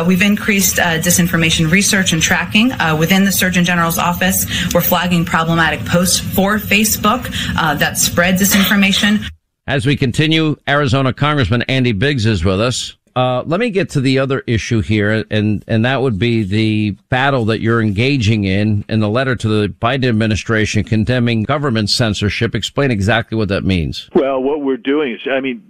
[0.06, 4.46] we've increased disinformation research and tracking within the Surgeon General's office.
[4.72, 9.24] We're flagging problems problematic posts for Facebook uh, that spread disinformation.
[9.66, 12.96] As we continue, Arizona Congressman Andy Biggs is with us.
[13.16, 16.90] Uh, let me get to the other issue here, and and that would be the
[17.08, 22.54] battle that you're engaging in in the letter to the Biden administration condemning government censorship.
[22.54, 24.10] Explain exactly what that means.
[24.14, 25.62] Well, what we're doing is, I mean,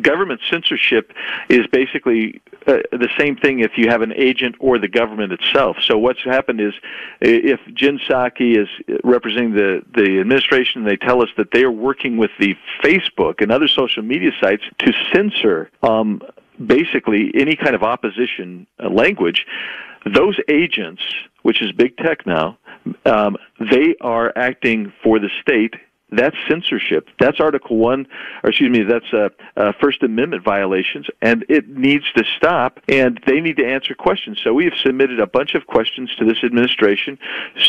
[0.00, 1.12] government censorship
[1.50, 5.76] is basically uh, the same thing if you have an agent or the government itself.
[5.82, 6.72] So what's happened is,
[7.20, 8.68] if Jen Psaki is
[9.04, 13.52] representing the the administration, they tell us that they are working with the Facebook and
[13.52, 15.70] other social media sites to censor.
[15.82, 16.22] Um,
[16.64, 19.46] basically any kind of opposition uh, language,
[20.12, 21.02] those agents,
[21.42, 22.58] which is big tech now,
[23.06, 25.74] um, they are acting for the state.
[26.12, 27.08] That's censorship.
[27.18, 28.06] That's Article One,
[28.42, 32.78] or excuse me, that's uh, uh, First Amendment violations, and it needs to stop.
[32.88, 34.38] And they need to answer questions.
[34.44, 37.18] So we have submitted a bunch of questions to this administration,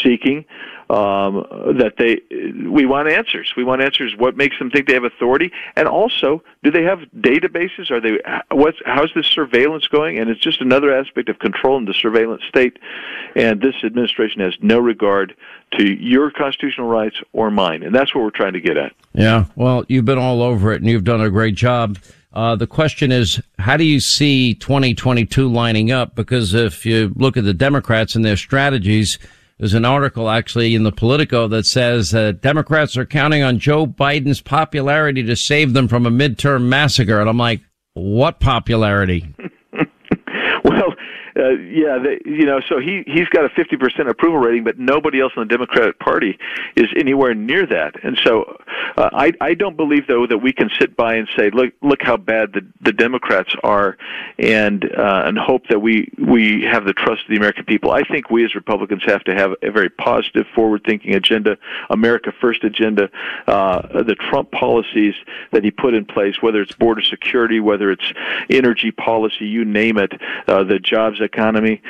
[0.04, 0.46] seeking
[0.90, 1.46] um,
[1.78, 2.22] that they
[2.68, 3.54] we want answers.
[3.58, 4.16] We want answers.
[4.16, 7.90] What makes them think they have authority, and also, do they have databases?
[7.90, 8.20] Are they
[8.52, 10.20] what's how's this surveillance going?
[10.20, 12.78] And it's just another aspect of control in the surveillance state.
[13.36, 15.36] And this administration has no regard
[15.78, 18.94] to your constitutional rights or mine, and that's what we're trying to get at.
[19.14, 21.98] Yeah, well, you've been all over it, and you've done a great job.
[22.32, 26.16] Uh, the question is, how do you see 2022 lining up?
[26.16, 29.18] Because if you look at the Democrats and their strategies,
[29.58, 33.88] there's an article actually in the Politico that says uh, Democrats are counting on Joe
[33.88, 37.22] Biden's popularity to save them from a midterm massacre.
[37.22, 37.62] And I'm like,
[37.94, 39.34] what popularity?
[40.64, 40.94] well,
[41.38, 45.20] uh, yeah, they, you know, so he he's got a 50% approval rating, but nobody
[45.20, 46.38] else in the Democratic Party
[46.78, 48.02] is anywhere near that.
[48.04, 48.58] And so,
[48.96, 52.02] uh, I I don't believe though that we can sit by and say, look look
[52.02, 53.98] how bad the the Democrats are,
[54.40, 57.92] and uh, and hope that we we have the trust of the American people.
[57.92, 61.58] I think we as Republicans have to have a very positive, forward-thinking agenda,
[61.90, 63.10] America First agenda.
[63.46, 65.16] Uh, the Trump policies
[65.52, 68.14] that he put in place, whether it's border security, whether it's
[68.50, 70.14] energy policy, you name it,
[70.48, 71.82] uh, the jobs economy,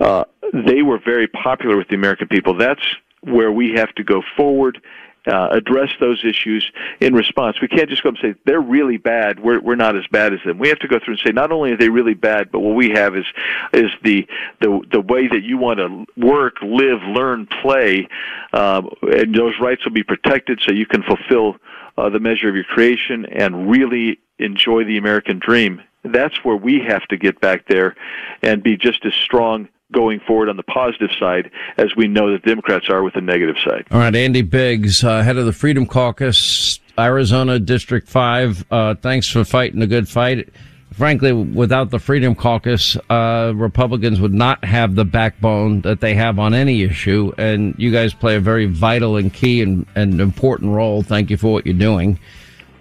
[0.00, 2.56] uh, they were very popular with the American people.
[2.56, 2.84] That's
[3.20, 4.80] where we have to go forward.
[5.26, 7.58] Uh, address those issues in response.
[7.62, 9.40] We can't just go and say they're really bad.
[9.40, 10.58] We're we're not as bad as them.
[10.58, 12.74] We have to go through and say not only are they really bad, but what
[12.74, 13.24] we have is
[13.72, 14.26] is the
[14.60, 18.06] the the way that you want to work, live, learn, play,
[18.52, 21.56] um, and those rights will be protected, so you can fulfill
[21.96, 26.80] uh, the measure of your creation and really enjoy the American dream that's where we
[26.86, 27.96] have to get back there
[28.42, 32.44] and be just as strong going forward on the positive side as we know that
[32.44, 33.86] Democrats are with the negative side.
[33.90, 38.64] All right, Andy Biggs, uh, head of the Freedom Caucus, Arizona District 5.
[38.70, 40.48] Uh, thanks for fighting a good fight.
[40.92, 46.38] Frankly, without the Freedom Caucus, uh, Republicans would not have the backbone that they have
[46.38, 47.32] on any issue.
[47.36, 51.02] And you guys play a very vital and key and, and important role.
[51.02, 52.20] Thank you for what you're doing.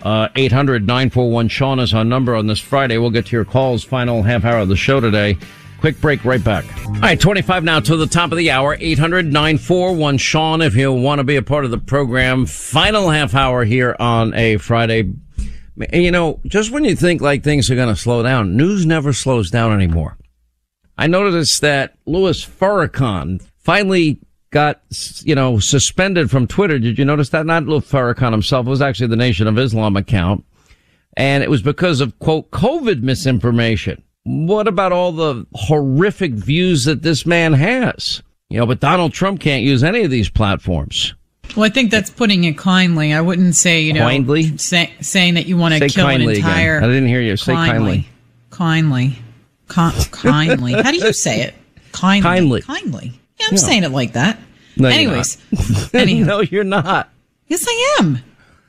[0.04, 2.98] Uh, 800 941 Sean is our number on this Friday.
[2.98, 5.38] We'll get to your calls, final half hour of the show today.
[5.80, 6.66] Quick break, right back.
[6.86, 8.78] All right, 25 now to the top of the hour.
[8.80, 12.46] 800 941 Sean if you want to be a part of the program.
[12.46, 15.14] Final half hour here on a Friday.
[15.92, 19.14] You know, just when you think like things are going to slow down, news never
[19.14, 20.18] slows down anymore.
[20.98, 24.20] I noticed that Louis Farrakhan finally
[24.54, 24.82] got,
[25.24, 26.80] you know, suspended from Twitter.
[26.80, 27.46] Did you notice that?
[27.46, 28.66] Not Louis Farrakhan himself.
[28.66, 30.46] It was actually the Nation of Islam account.
[31.18, 34.02] And it was because of, quote, COVID misinformation.
[34.24, 38.24] What about all the horrific views that this man has?
[38.50, 41.14] You know, but Donald Trump can't use any of these platforms.
[41.56, 43.14] Well, I think that's putting it kindly.
[43.14, 44.58] I wouldn't say, you know, kindly?
[44.58, 46.78] Say, saying that you want to kill an entire.
[46.78, 46.90] Again.
[46.90, 48.08] I didn't hear you say kindly.
[48.50, 49.18] Kindly.
[49.68, 50.06] Kindly.
[50.12, 50.74] kindly.
[50.74, 51.54] How do you say it?
[51.92, 52.22] Kindly.
[52.24, 52.62] Kindly.
[52.62, 53.20] Kindly.
[53.40, 54.40] Yeah, I'm saying it like that.
[54.78, 55.38] No, you're Anyways.
[55.94, 56.08] not.
[56.28, 57.10] no, you're not.
[57.48, 58.20] Yes, I am.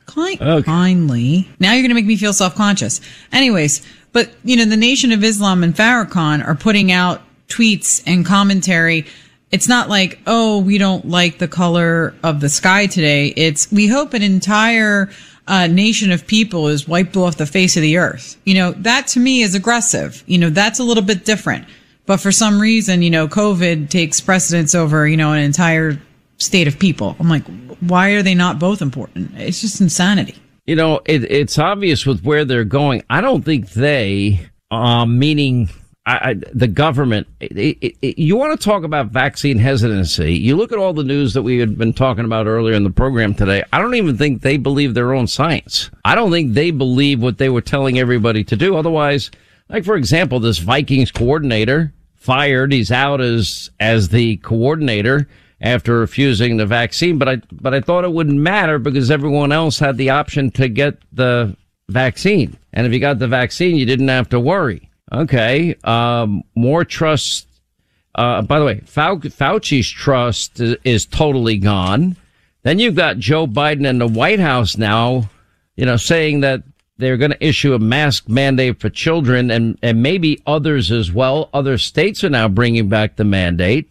[0.05, 0.63] Kind, Okay.
[0.63, 1.49] Kindly.
[1.59, 3.01] Now you're going to make me feel self conscious.
[3.31, 8.25] Anyways, but you know, the Nation of Islam and Farrakhan are putting out tweets and
[8.25, 9.05] commentary.
[9.51, 13.27] It's not like, oh, we don't like the color of the sky today.
[13.27, 15.09] It's, we hope an entire
[15.47, 18.37] uh, nation of people is wiped off the face of the earth.
[18.45, 20.23] You know, that to me is aggressive.
[20.27, 21.65] You know, that's a little bit different.
[22.05, 25.99] But for some reason, you know, COVID takes precedence over, you know, an entire
[26.37, 27.15] state of people.
[27.19, 27.43] I'm like,
[27.79, 29.31] why are they not both important?
[29.35, 30.35] It's just insanity.
[30.65, 33.03] You know, it, it's obvious with where they're going.
[33.09, 34.39] I don't think they,
[34.71, 35.69] um, meaning
[36.05, 40.33] I, I, the government, it, it, it, you want to talk about vaccine hesitancy.
[40.35, 42.91] You look at all the news that we had been talking about earlier in the
[42.91, 43.63] program today.
[43.73, 45.89] I don't even think they believe their own science.
[46.03, 48.75] I don't think they believe what they were telling everybody to do.
[48.75, 49.31] Otherwise,
[49.69, 51.91] like for example, this Vikings coordinator
[52.25, 52.73] fired.
[52.73, 55.27] He's out as, as the coordinator.
[55.61, 57.17] after refusing the vaccine.
[57.17, 60.67] But I, but I thought it wouldn't matter because everyone else had the option to
[60.67, 61.55] get the
[61.89, 62.57] vaccine.
[62.73, 64.89] And if you got the vaccine, you didn't have to worry.
[65.11, 65.75] Okay.
[65.83, 67.47] Um, more trust.
[68.13, 72.15] Uh, by the way, Fau- Fauci's trust is, is totally gone.
[72.63, 75.29] Then you've got Joe Biden and the White House now,
[75.75, 76.63] you know, saying that
[76.97, 81.49] they're going to issue a mask mandate for children and, and maybe others as well.
[81.53, 83.89] Other states are now bringing back the mandate.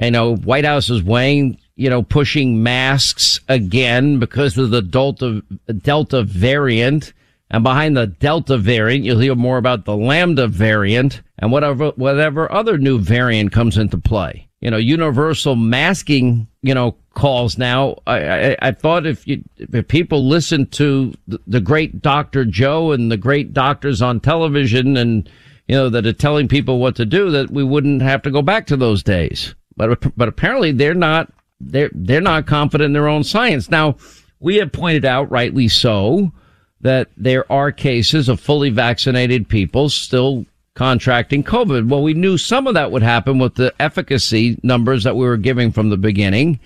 [0.00, 5.42] You know, White House is weighing, you know, pushing masks again because of the Delta,
[5.82, 7.12] Delta variant.
[7.50, 12.50] And behind the Delta variant, you'll hear more about the Lambda variant and whatever, whatever
[12.52, 14.47] other new variant comes into play.
[14.60, 17.96] You know, universal masking, you know, calls now.
[18.06, 22.44] I, I, I thought if you, if people listen to the, the great Dr.
[22.44, 25.30] Joe and the great doctors on television and,
[25.68, 28.42] you know, that are telling people what to do, that we wouldn't have to go
[28.42, 29.54] back to those days.
[29.76, 33.70] But, but apparently they're not, they're, they're not confident in their own science.
[33.70, 33.96] Now,
[34.40, 36.32] we have pointed out, rightly so,
[36.80, 40.46] that there are cases of fully vaccinated people still
[40.78, 41.88] contracting COVID.
[41.88, 45.36] Well, we knew some of that would happen with the efficacy numbers that we were
[45.36, 46.60] giving from the beginning.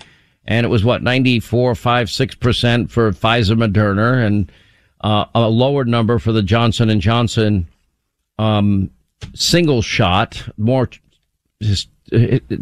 [0.45, 4.53] And it was what, 94, 5, 6% for Pfizer Moderna and
[5.01, 7.67] uh, a lower number for the Johnson Johnson
[8.39, 8.91] um,
[9.35, 10.91] single shot, more
[11.63, 11.89] just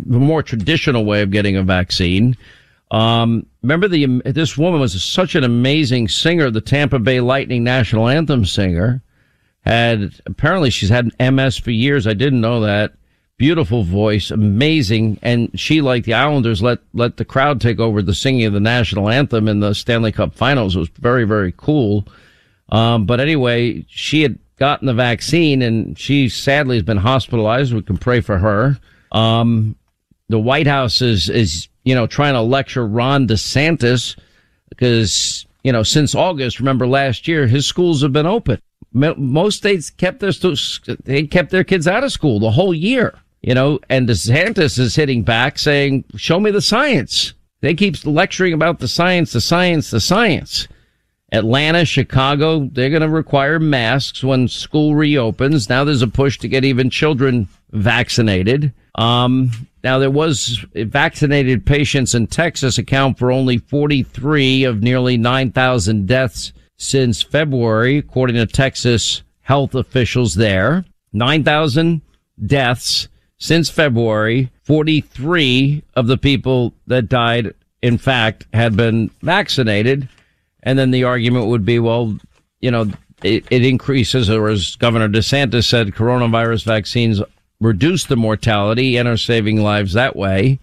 [0.06, 2.36] more traditional way of getting a vaccine.
[2.92, 8.08] Um, remember the this woman was such an amazing singer, the Tampa Bay Lightning national
[8.08, 9.02] anthem singer.
[9.64, 12.06] Had apparently she's had MS for years.
[12.06, 12.92] I didn't know that.
[13.36, 18.14] Beautiful voice, amazing, and she, like the Islanders, let let the crowd take over the
[18.14, 20.76] singing of the national anthem in the Stanley Cup Finals.
[20.76, 22.06] It was very very cool.
[22.68, 27.72] Um, but anyway, she had gotten the vaccine, and she sadly has been hospitalized.
[27.72, 28.78] We can pray for her.
[29.10, 29.74] Um,
[30.28, 34.16] the White House is is you know trying to lecture Ron DeSantis
[34.68, 38.60] because you know since August, remember last year, his schools have been open.
[38.92, 40.32] Most states kept their
[41.04, 43.18] they kept their kids out of school the whole year.
[43.42, 48.52] You know, and DeSantis is hitting back saying, "Show me the science." They keep lecturing
[48.52, 50.66] about the science, the science, the science.
[51.32, 55.68] Atlanta, Chicago, they're going to require masks when school reopens.
[55.68, 58.72] Now there's a push to get even children vaccinated.
[58.96, 59.52] Um,
[59.84, 66.52] now there was vaccinated patients in Texas account for only 43 of nearly 9,000 deaths
[66.80, 70.84] since February, according to Texas health officials there.
[71.12, 72.00] 9,000
[72.46, 74.50] deaths since February.
[74.62, 77.52] 43 of the people that died,
[77.82, 80.08] in fact, had been vaccinated.
[80.62, 82.18] And then the argument would be, well,
[82.60, 82.90] you know,
[83.22, 87.20] it, it increases, or as Governor DeSantis said, coronavirus vaccines
[87.60, 90.58] reduce the mortality and are saving lives that way.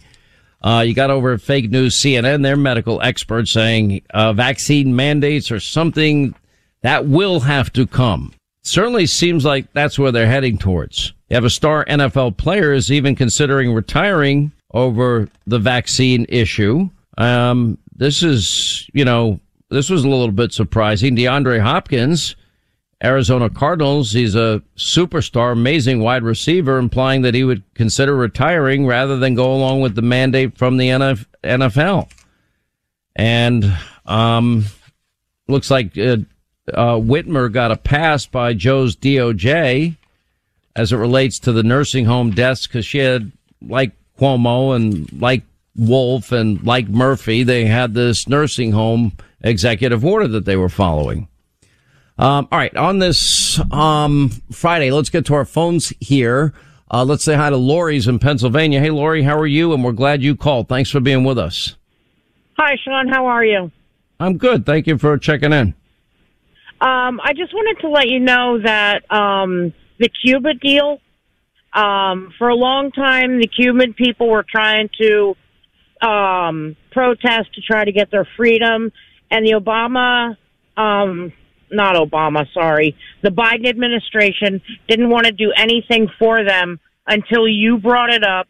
[0.68, 5.62] Uh, you got over fake news CNN, their medical experts saying uh, vaccine mandates are
[5.62, 6.36] something
[6.82, 8.34] that will have to come.
[8.64, 11.14] Certainly seems like that's where they're heading towards.
[11.30, 16.90] You have a star NFL player is even considering retiring over the vaccine issue.
[17.18, 19.40] Um, this is, you know,
[19.70, 21.16] this was a little bit surprising.
[21.16, 22.36] DeAndre Hopkins,
[23.04, 29.18] Arizona Cardinals, he's a superstar, amazing wide receiver, implying that he would consider retiring rather
[29.18, 32.10] than go along with the mandate from the NFL.
[33.16, 34.66] And um,
[35.48, 36.18] looks like uh,
[36.74, 39.96] uh, Whitmer got a pass by Joe's DOJ
[40.76, 45.44] as it relates to the nursing home deaths because she had, like Cuomo and like
[45.76, 51.28] Wolf and like Murphy, they had this nursing home executive order that they were following.
[52.20, 56.54] Um, all right, on this um, Friday, let's get to our phones here.
[56.90, 58.80] Uh, let's say hi to Lori's in Pennsylvania.
[58.80, 59.74] Hey, Lori, how are you?
[59.74, 60.68] And we're glad you called.
[60.68, 61.76] Thanks for being with us.
[62.58, 63.08] Hi, Sean.
[63.08, 63.72] How are you?
[64.20, 64.66] I'm good.
[64.66, 65.76] Thank you for checking in.
[66.82, 71.00] Um, I just wanted to let you know that um, the Cuba deal,
[71.74, 75.36] um, for a long time, the Cuban people were trying to
[76.02, 78.92] um, protest to try to get their freedom,
[79.30, 80.38] and the Obama,
[80.78, 81.32] um,
[81.72, 87.78] not Obama, sorry, the Biden administration didn't want to do anything for them until you
[87.78, 88.48] brought it up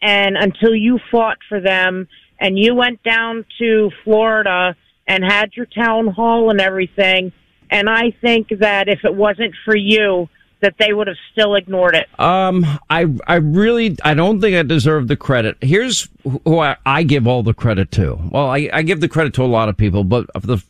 [0.00, 2.08] and until you fought for them
[2.38, 4.74] and you went down to Florida
[5.06, 7.32] and had your town hall and everything.
[7.70, 10.28] And I think that if it wasn't for you,
[10.60, 12.08] that they would have still ignored it.
[12.20, 15.56] Um, I I really I don't think I deserve the credit.
[15.60, 18.18] Here's who I, I give all the credit to.
[18.30, 20.62] Well, I, I give the credit to a lot of people, but the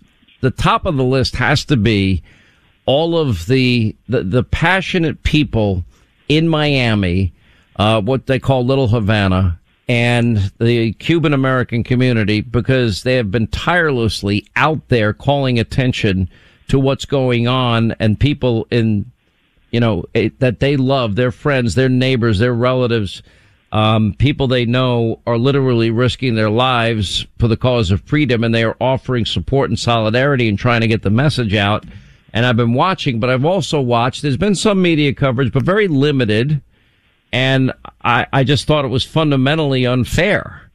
[0.42, 2.22] the top of the list has to be
[2.84, 5.84] all of the the, the passionate people
[6.28, 7.32] in Miami,
[7.76, 9.58] uh, what they call Little Havana,
[9.88, 16.28] and the Cuban American community because they have been tirelessly out there calling attention
[16.68, 19.10] to what's going on and people in,
[19.70, 23.22] you know, it, that they love, their friends, their neighbors, their relatives,
[23.72, 28.54] um, people they know are literally risking their lives for the cause of freedom and
[28.54, 31.84] they are offering support and solidarity and trying to get the message out.
[32.34, 35.88] And I've been watching, but I've also watched, there's been some media coverage, but very
[35.88, 36.62] limited
[37.32, 37.72] and
[38.04, 40.70] I, I just thought it was fundamentally unfair.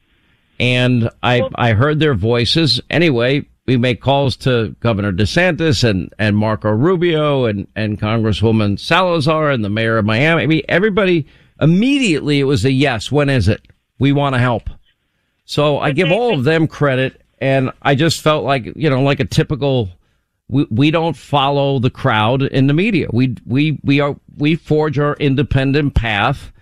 [0.58, 2.80] And I, I heard their voices.
[2.90, 9.50] Anyway, we make calls to Governor DeSantis and, and Marco Rubio and, and Congresswoman Salazar
[9.52, 10.42] and the mayor of Miami.
[10.42, 11.28] I mean, everybody
[11.60, 13.10] immediately it was a yes.
[13.12, 13.66] When is it?
[13.98, 14.70] We want to help.
[15.44, 17.20] So I give all of them credit.
[17.40, 19.90] And I just felt like, you know, like a typical
[20.48, 23.08] we, we don't follow the crowd in the media.
[23.12, 26.52] We, we, we are, we forge our independent path.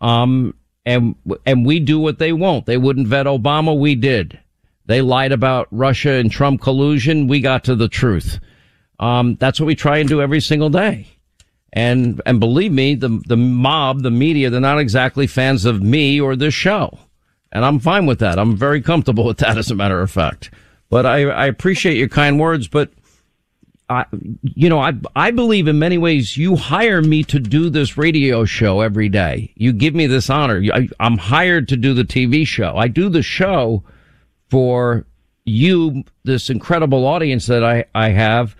[0.00, 0.54] Um,
[0.84, 2.66] and, and we do what they won't.
[2.66, 3.78] They wouldn't vet Obama.
[3.78, 4.38] We did.
[4.86, 7.26] They lied about Russia and Trump collusion.
[7.26, 8.38] We got to the truth.
[8.98, 11.08] Um, that's what we try and do every single day.
[11.72, 16.20] And, and believe me, the, the mob, the media, they're not exactly fans of me
[16.20, 16.98] or this show.
[17.52, 18.38] And I'm fine with that.
[18.38, 20.50] I'm very comfortable with that, as a matter of fact.
[20.88, 22.90] But I, I appreciate your kind words, but
[23.88, 24.04] I,
[24.42, 28.44] you know, I, I believe in many ways you hire me to do this radio
[28.44, 29.52] show every day.
[29.54, 30.62] You give me this honor.
[30.72, 32.76] I, I'm hired to do the TV show.
[32.76, 33.84] I do the show
[34.50, 35.06] for
[35.44, 38.56] you, this incredible audience that I, I have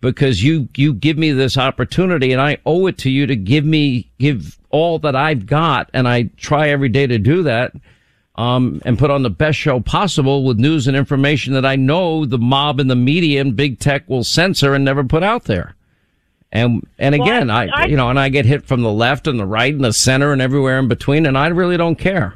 [0.00, 3.64] because you, you give me this opportunity and I owe it to you to give
[3.64, 5.90] me, give all that I've got.
[5.92, 7.72] And I try every day to do that
[8.36, 12.26] um, and put on the best show possible with news and information that I know
[12.26, 15.74] the mob and the media and big tech will censor and never put out there.
[16.52, 19.26] And and again, well, I, I, you know, and I get hit from the left
[19.26, 22.34] and the right and the center and everywhere in between, and I really don't care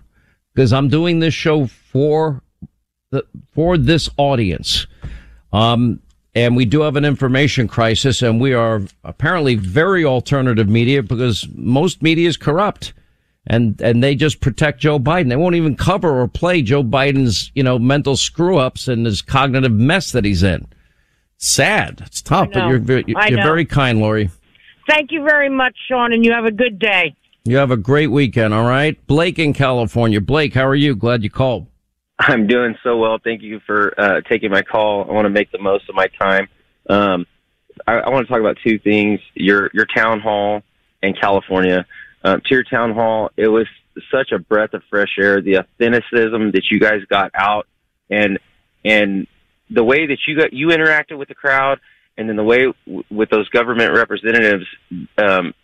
[0.53, 2.43] because I'm doing this show for
[3.11, 4.87] the for this audience.
[5.53, 6.01] Um,
[6.35, 11.49] and we do have an information crisis, and we are apparently very alternative media because
[11.55, 12.93] most media is corrupt
[13.47, 15.29] and and they just protect Joe Biden.
[15.29, 19.23] They won't even cover or play Joe Biden's you know mental screw ups and his
[19.23, 20.67] cognitive mess that he's in.
[21.39, 22.03] Sad.
[22.07, 24.31] It's tough, but you're you're, you're very kind, Lori.
[24.89, 27.15] Thank you very much, Sean, and you have a good day.
[27.45, 28.53] You have a great weekend.
[28.53, 30.21] All right, Blake in California.
[30.21, 30.95] Blake, how are you?
[30.95, 31.67] Glad you called.
[32.21, 33.19] I'm doing so well.
[33.23, 35.09] Thank you for uh, taking my call.
[35.09, 36.49] I want to make the most of my time.
[36.89, 37.27] Um,
[37.87, 40.63] I, I want to talk about two things: your your town hall
[41.03, 41.87] in California
[42.23, 43.31] um, to your town hall.
[43.39, 43.67] It was
[44.11, 45.41] such a breath of fresh air.
[45.41, 47.67] The authenticism that you guys got out,
[48.11, 48.39] and
[48.85, 49.27] and
[49.71, 51.81] the way that you got you interacted with the crowd,
[52.19, 54.67] and then the way w- with those government representatives
[55.17, 55.55] um,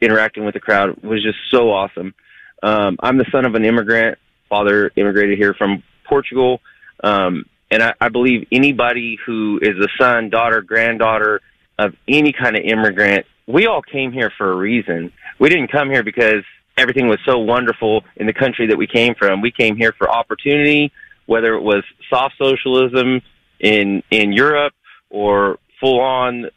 [0.00, 2.14] interacting with the crowd was just so awesome.
[2.62, 4.18] Um, I'm the son of an immigrant.
[4.48, 6.60] Father immigrated here from Portugal,
[7.02, 11.40] um, and I, I believe anybody who is a son, daughter, granddaughter
[11.78, 15.90] of any kind of immigrant, we all came here for a reason we didn't come
[15.90, 16.44] here because
[16.76, 19.40] everything was so wonderful in the country that we came from.
[19.40, 20.92] We came here for opportunity,
[21.26, 23.22] whether it was soft socialism
[23.58, 24.74] in in Europe
[25.08, 26.50] or full on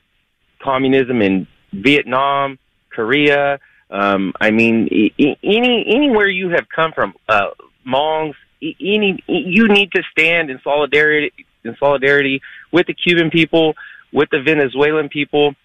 [0.62, 2.60] communism in Vietnam,
[2.92, 3.60] Korea.
[3.90, 7.52] Um, I mean, any anywhere you have come from, uh,
[7.88, 8.36] Hmongs,
[8.80, 11.32] any you need to stand in solidarity
[11.64, 12.42] in solidarity
[12.72, 13.76] with the Cuban people,
[14.12, 15.56] with the Venezuelan people,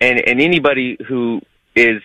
[0.00, 1.40] and and anybody who
[1.74, 2.02] is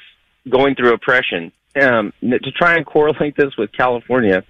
[0.49, 1.51] going through oppression.
[1.79, 4.43] Um, to try and correlate this with California,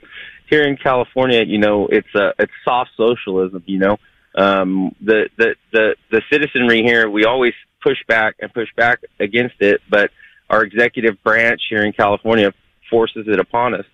[0.49, 3.64] here in California, you know, it's a it's soft socialism.
[3.65, 3.98] You know,
[4.36, 9.56] um, the the the the citizenry here, we always push back and push back against
[9.60, 10.11] it, but
[10.49, 12.53] our executive branch here in California
[12.90, 13.86] forces it upon us.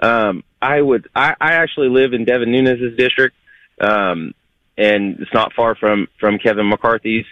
[0.00, 3.36] Um, I would, I, I actually live in Devin Nunes' district,
[3.80, 4.34] um,
[4.76, 7.26] and it's not far from from Kevin McCarthy's.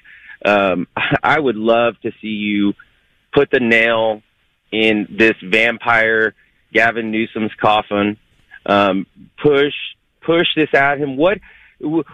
[0.45, 0.87] Um,
[1.23, 2.75] I would love to see you
[3.33, 4.23] put the nail
[4.71, 6.35] in this vampire
[6.73, 8.17] Gavin Newsom's coffin.
[8.67, 9.07] Um,
[9.43, 9.75] push
[10.21, 11.17] push this at him.
[11.17, 11.39] What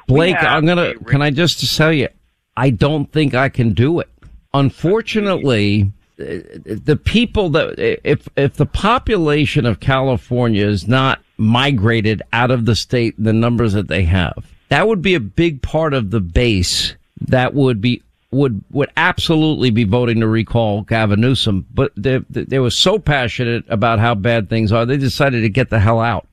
[0.07, 0.37] Blake?
[0.41, 0.95] I'm gonna.
[1.01, 2.09] Can I just tell you?
[2.57, 4.09] I don't think I can do it.
[4.53, 12.67] Unfortunately, the people that if if the population of California is not migrated out of
[12.67, 16.21] the state, the numbers that they have, that would be a big part of the
[16.21, 22.19] base that would be would would absolutely be voting to recall Gavin Newsom, but they
[22.29, 26.01] they were so passionate about how bad things are, they decided to get the hell
[26.01, 26.27] out.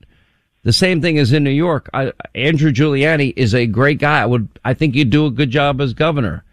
[0.64, 1.88] The same thing as in New York.
[1.94, 4.20] I, Andrew Giuliani is a great guy.
[4.22, 6.44] I would I think he'd do a good job as governor.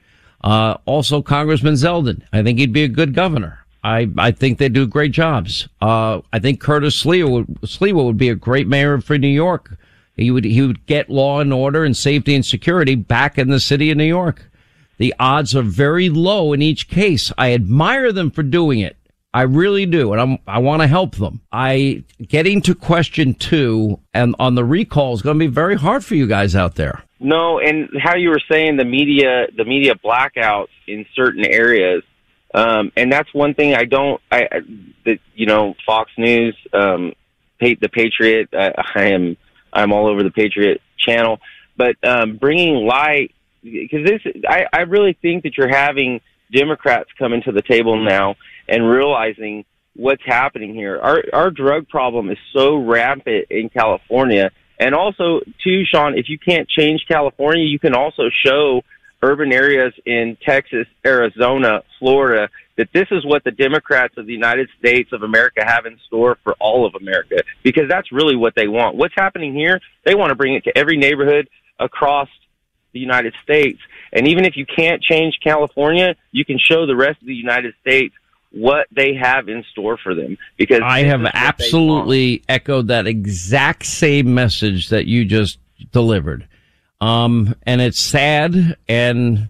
[0.45, 2.22] Uh, also Congressman Zeldin.
[2.31, 3.65] I think he'd be a good governor.
[3.84, 5.67] I, I think they do great jobs.
[5.81, 9.77] Uh, I think Curtis Sliwa would, Sliwa would be a great mayor for New York.
[10.15, 13.59] He would, he would get law and order and safety and security back in the
[13.59, 14.49] city of New York.
[14.97, 17.31] The odds are very low in each case.
[17.38, 18.97] I admire them for doing it.
[19.34, 20.13] I really do.
[20.13, 21.41] And I'm, I want to help them.
[21.51, 26.05] I, getting to question two and on the recall is going to be very hard
[26.05, 27.03] for you guys out there.
[27.19, 32.03] No, and how you were saying the media, the media blackouts in certain areas,
[32.53, 34.21] um, and that's one thing I don't.
[34.31, 34.59] I, I
[35.05, 37.13] that you know, Fox News, um,
[37.59, 38.49] the Patriot.
[38.53, 39.37] I, I am
[39.71, 41.39] I'm all over the Patriot channel,
[41.77, 43.33] but um, bringing light
[43.63, 46.21] because this, I, I really think that you're having
[46.53, 48.35] Democrats coming to the table now
[48.67, 49.65] and realizing
[49.95, 50.99] what's happening here.
[50.99, 56.18] Our our drug problem is so rampant in California, and also too, Sean.
[56.18, 58.81] If you can't change California, you can also show
[59.22, 64.69] urban areas in Texas, Arizona, Florida that this is what the Democrats of the United
[64.77, 68.68] States of America have in store for all of America because that's really what they
[68.68, 68.95] want.
[68.95, 69.80] What's happening here?
[70.03, 71.47] They want to bring it to every neighborhood
[71.80, 72.30] across
[72.91, 73.80] the United States.
[74.14, 77.73] And even if you can't change California, you can show the rest of the United
[77.81, 78.14] States
[78.56, 84.34] what they have in store for them because I have absolutely echoed that exact same
[84.34, 85.60] message that you just
[85.91, 86.48] delivered.
[87.02, 89.49] Um, and it's sad and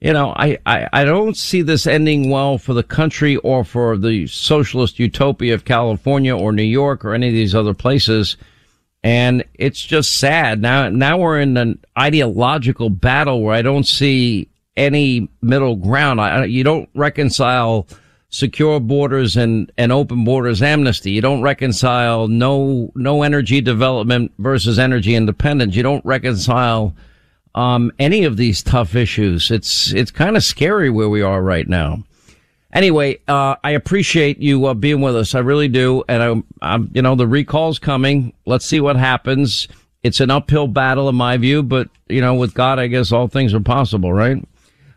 [0.00, 3.96] you know, I, I, I don't see this ending well for the country or for
[3.96, 8.36] the socialist utopia of California or New York or any of these other places.
[9.02, 10.60] And it's just sad.
[10.60, 16.20] Now, now we're in an ideological battle where I don't see any middle ground.
[16.20, 17.86] I, you don't reconcile
[18.34, 21.12] secure borders and, and open borders amnesty.
[21.12, 25.76] You don't reconcile no, no energy development versus energy independence.
[25.76, 26.96] You don't reconcile,
[27.54, 29.52] um, any of these tough issues.
[29.52, 32.02] It's, it's kind of scary where we are right now.
[32.72, 35.36] Anyway, uh, I appreciate you uh, being with us.
[35.36, 36.02] I really do.
[36.08, 38.32] And I'm, I'm, you know, the recall's coming.
[38.46, 39.68] Let's see what happens.
[40.02, 43.28] It's an uphill battle in my view, but you know, with God, I guess all
[43.28, 44.44] things are possible, right?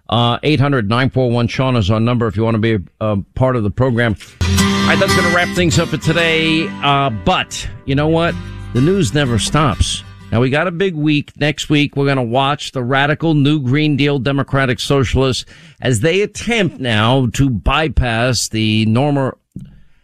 [0.10, 3.64] Uh, 800-941 Sean is our number if you want to be a, a part of
[3.64, 4.16] the program.
[4.42, 6.68] All right, that's going to wrap things up for today.
[6.82, 8.34] Uh, but you know what?
[8.74, 10.04] The news never stops.
[10.32, 11.38] Now we got a big week.
[11.40, 15.46] Next week, we're going to watch the radical new Green Deal Democratic Socialists
[15.82, 19.38] as they attempt now to bypass the normal,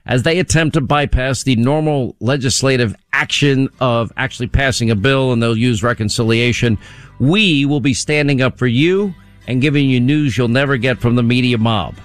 [0.06, 5.44] as they attempt to bypass the normal legislative action of actually passing a bill and
[5.44, 6.78] they'll use reconciliation.
[7.20, 9.14] We will be standing up for you
[9.48, 11.96] and giving you news you'll never get from the media mob.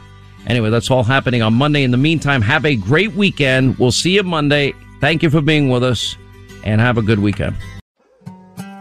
[0.47, 1.83] Anyway, that's all happening on Monday.
[1.83, 3.79] In the meantime, have a great weekend.
[3.79, 4.73] We'll see you Monday.
[5.01, 6.17] Thank you for being with us
[6.65, 7.57] and have a good weekend.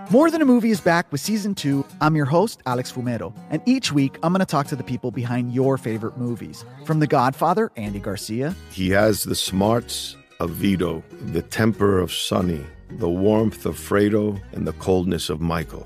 [0.10, 1.86] More Than a Movie is back with season two.
[2.00, 5.12] I'm your host, Alex Fumero, and each week I'm going to talk to the people
[5.12, 6.64] behind your favorite movies.
[6.86, 8.56] From The Godfather, Andy Garcia.
[8.72, 11.04] He has the smarts of Vito,
[11.34, 15.86] the temper of Sonny, the warmth of Fredo, and the coldness of Michael.